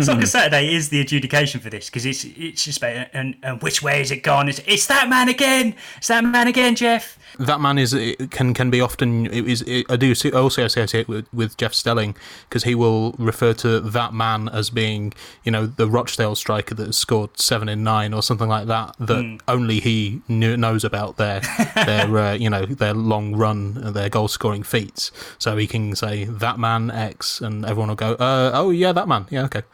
Soccer 0.02 0.26
Saturday 0.26 0.74
is 0.74 0.90
the 0.90 1.00
adjudication 1.00 1.62
for 1.62 1.70
this 1.70 1.86
because 1.90 2.06
it's 2.06 2.26
it's 2.26 2.66
just 2.66 2.80
about 2.80 3.08
and, 3.14 3.36
and 3.44 3.62
which 3.62 3.82
way 3.82 4.02
is 4.02 4.12
it 4.12 4.24
gone? 4.24 4.50
It's, 4.50 4.60
it's 4.66 4.88
that 4.88 5.08
man 5.08 5.30
again. 5.30 5.76
It's 5.98 6.08
that 6.08 6.24
man 6.24 6.48
again, 6.48 6.76
Jeff. 6.76 7.18
That 7.40 7.60
man 7.60 7.78
is 7.78 7.96
can 8.30 8.54
can 8.54 8.70
be 8.70 8.82
often 8.82 9.26
it 9.28 9.48
is 9.48 9.62
it, 9.64 9.86
I 9.90 9.96
do 9.96 10.14
also 10.34 10.66
associate 10.66 11.08
with 11.08 11.28
with 11.34 11.58
Jeff 11.58 11.74
Stelling 11.74 12.16
because 12.48 12.64
he 12.64 12.76
will 12.76 13.14
refer 13.14 13.54
to 13.54 13.80
that 13.80 14.14
man 14.14 14.50
as 14.50 14.70
being 14.70 15.14
you 15.44 15.52
know 15.52 15.66
the 15.66 15.88
Rochdale 15.88 16.36
striker 16.36 16.76
that 16.76 16.88
has 16.88 16.98
scored 16.98 17.40
seven 17.40 17.70
in 17.70 17.84
nine 17.84 18.14
or 18.14 18.22
something 18.22 18.50
like 18.50 18.68
that 18.68 18.96
that 19.00 19.24
mm. 19.24 19.40
only 19.48 19.80
he 19.80 20.22
knew, 20.28 20.56
knows 20.58 20.84
about 20.84 21.18
their 21.18 21.40
their 21.76 22.18
uh, 22.18 22.34
you 22.34 22.50
know 22.50 22.66
their 22.66 22.94
long 22.94 23.36
run 23.36 23.94
their 23.94 24.10
goal 24.10 24.28
scoring 24.28 24.64
feats 24.64 25.12
so 25.40 25.58
he 25.58 25.66
can 25.66 25.96
say 25.96 26.26
that 26.26 26.60
man 26.60 26.92
X 26.92 27.42
and 27.42 27.66
everyone 27.66 27.90
will 27.90 27.96
go 27.96 28.14
uh, 28.14 28.52
oh 28.54 28.70
yeah 28.70 28.92
that 28.92 29.08
man 29.08 29.26
yeah 29.32 29.48
okay 29.54 29.68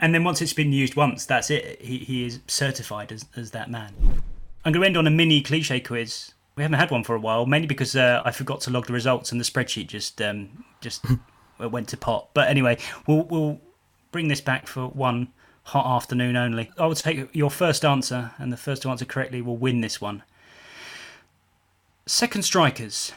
and 0.00 0.14
then 0.14 0.24
once 0.24 0.42
it's 0.42 0.52
been 0.52 0.72
used 0.72 0.96
once 0.96 1.24
that's 1.26 1.50
it 1.50 1.80
he, 1.80 1.98
he 1.98 2.24
is 2.24 2.40
certified 2.46 3.12
as, 3.12 3.26
as 3.36 3.50
that 3.52 3.70
man 3.70 3.94
I'm 4.64 4.72
going 4.72 4.82
to 4.82 4.86
end 4.86 4.96
on 4.96 5.06
a 5.06 5.10
mini 5.10 5.40
cliche 5.42 5.80
quiz 5.80 6.32
we 6.56 6.62
haven't 6.62 6.78
had 6.78 6.90
one 6.90 7.04
for 7.04 7.14
a 7.14 7.20
while, 7.20 7.46
mainly 7.46 7.66
because 7.66 7.96
uh, 7.96 8.22
I 8.24 8.30
forgot 8.30 8.60
to 8.62 8.70
log 8.70 8.86
the 8.86 8.92
results 8.92 9.32
and 9.32 9.40
the 9.40 9.44
spreadsheet 9.44 9.86
just 9.86 10.20
um, 10.20 10.64
just 10.80 11.04
went 11.58 11.88
to 11.88 11.96
pot. 11.96 12.28
But 12.34 12.48
anyway, 12.48 12.78
we'll 13.06 13.24
we'll 13.24 13.60
bring 14.10 14.28
this 14.28 14.40
back 14.40 14.66
for 14.66 14.88
one 14.88 15.28
hot 15.64 15.86
afternoon 15.96 16.36
only. 16.36 16.70
I 16.78 16.86
will 16.86 16.94
take 16.94 17.34
your 17.34 17.50
first 17.50 17.84
answer, 17.84 18.32
and 18.38 18.52
the 18.52 18.56
first 18.56 18.82
to 18.82 18.90
answer 18.90 19.04
correctly 19.04 19.40
will 19.40 19.56
win 19.56 19.80
this 19.80 20.00
one. 20.00 20.22
Second 22.04 22.42
strikers, 22.42 23.12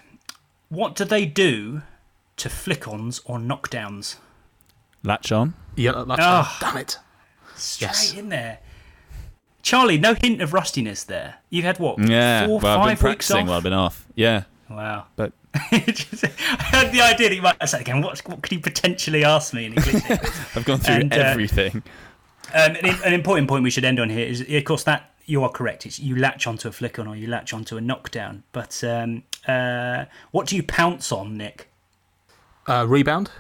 what 0.70 0.96
do 0.96 1.04
they 1.04 1.26
do 1.26 1.82
to 2.38 2.50
flick-ons 2.50 3.20
or 3.26 3.40
knockdowns? 3.40 4.18
Latch 5.04 5.32
on. 5.32 5.56
Yeah, 5.76 5.92
latch 5.92 6.20
oh, 6.22 6.26
on. 6.26 6.48
Damn 6.60 6.78
it. 6.78 7.00
Straight 7.56 7.88
yes. 7.88 8.14
in 8.14 8.30
there. 8.30 8.60
Charlie, 9.62 9.98
no 9.98 10.14
hint 10.14 10.42
of 10.42 10.54
rustiness 10.54 11.04
there. 11.04 11.38
You've 11.50 11.66
had 11.66 11.80
what? 11.80 11.98
Yeah, 12.00 12.46
four, 12.46 12.60
well, 12.60 12.78
five 12.78 12.80
I've 12.80 12.98
been 12.98 13.02
practicing 13.02 13.48
while 13.48 13.58
I've 13.58 13.64
been 13.64 13.74
off. 13.74 14.06
Yeah. 14.16 14.44
Wow. 14.70 15.06
But 15.16 15.34
I 15.54 15.78
had 16.60 16.92
the 16.92 17.02
idea 17.02 17.30
that 17.30 17.36
you 17.36 17.42
might 17.42 17.58
say 17.68 17.82
again. 17.82 18.02
What, 18.02 18.20
what 18.28 18.42
could 18.42 18.52
he 18.52 18.60
potentially 18.60 19.24
ask 19.24 19.54
me 19.54 19.66
in 19.66 19.74
English? 19.74 20.04
I've 20.56 20.66
gone 20.66 20.80
through 20.80 20.96
and, 20.96 21.14
uh, 21.14 21.18
everything. 21.18 21.84
Um, 22.54 22.76
an, 22.76 22.96
an, 23.04 23.14
important 23.14 23.48
point 23.48 23.64
we 23.64 23.72
should 23.72 23.86
end 23.86 24.00
on 24.00 24.10
here 24.10 24.28
is, 24.28 24.42
of 24.42 24.64
course, 24.66 24.84
that 24.84 25.12
you 25.26 25.44
are 25.44 25.50
correct. 25.50 25.86
It's 25.86 26.00
you 26.00 26.16
latch 26.16 26.46
onto 26.46 26.68
a 26.68 26.72
flick 26.72 27.00
on 27.00 27.08
or 27.08 27.16
you 27.16 27.28
latch 27.28 27.52
onto 27.54 27.78
a 27.78 27.82
knockdown. 27.82 28.44
But 28.52 28.84
um, 28.84 29.24
Uh, 29.48 30.06
what 30.32 30.48
do 30.48 30.56
you 30.56 30.64
pounce 30.64 31.12
on, 31.12 31.38
Nick? 31.38 31.70
Uh, 32.68 32.86
rebound. 32.88 33.32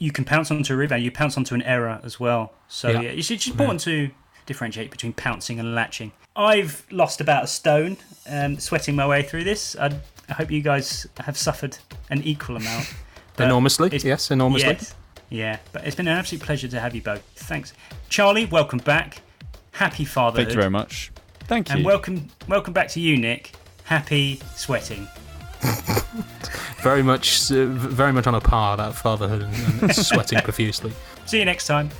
You 0.00 0.10
can 0.10 0.24
pounce 0.24 0.50
onto 0.50 0.72
a 0.72 0.76
rebound. 0.76 1.02
You 1.04 1.12
pounce 1.12 1.36
onto 1.36 1.54
an 1.54 1.62
error 1.62 2.00
as 2.02 2.18
well. 2.18 2.54
So 2.68 2.88
Yeah. 2.88 3.02
yeah, 3.02 3.10
it's 3.10 3.30
it's 3.30 3.46
important 3.46 3.80
to 3.82 4.10
differentiate 4.46 4.90
between 4.90 5.12
pouncing 5.12 5.60
and 5.60 5.74
latching. 5.74 6.10
I've 6.34 6.86
lost 6.90 7.20
about 7.20 7.44
a 7.44 7.46
stone, 7.46 7.98
um, 8.26 8.58
sweating 8.58 8.96
my 8.96 9.06
way 9.06 9.22
through 9.22 9.44
this. 9.44 9.76
I, 9.76 9.92
I 10.28 10.32
hope 10.32 10.50
you 10.50 10.62
guys 10.62 11.06
have 11.18 11.36
suffered 11.36 11.76
an 12.08 12.22
equal 12.22 12.56
amount. 12.56 12.92
Enormously. 13.38 13.90
Yes, 14.02 14.30
enormously. 14.30 14.68
Yes. 14.68 14.94
Yeah, 15.30 15.58
but 15.72 15.86
it's 15.86 15.96
been 15.96 16.08
an 16.08 16.16
absolute 16.18 16.42
pleasure 16.42 16.68
to 16.68 16.80
have 16.80 16.94
you 16.94 17.00
both. 17.02 17.22
Thanks, 17.36 17.72
Charlie. 18.08 18.46
Welcome 18.46 18.80
back. 18.80 19.22
Happy 19.72 20.04
fatherhood. 20.04 20.46
Thank 20.48 20.56
you 20.56 20.60
very 20.60 20.70
much. 20.70 21.12
Thank 21.44 21.68
you. 21.68 21.76
And 21.76 21.84
welcome, 21.84 22.28
welcome 22.48 22.72
back 22.72 22.88
to 22.88 23.00
you, 23.00 23.16
Nick. 23.16 23.52
Happy 23.84 24.40
sweating. 24.56 25.08
Very 26.82 27.02
much, 27.02 27.50
uh, 27.52 27.66
very 27.66 28.12
much 28.12 28.26
on 28.26 28.34
a 28.34 28.40
par 28.40 28.76
that 28.76 28.94
fatherhood 28.94 29.42
and, 29.42 29.82
and 29.82 29.94
sweating 29.94 30.40
profusely. 30.44 30.92
See 31.26 31.38
you 31.38 31.44
next 31.44 31.66
time. 31.66 31.90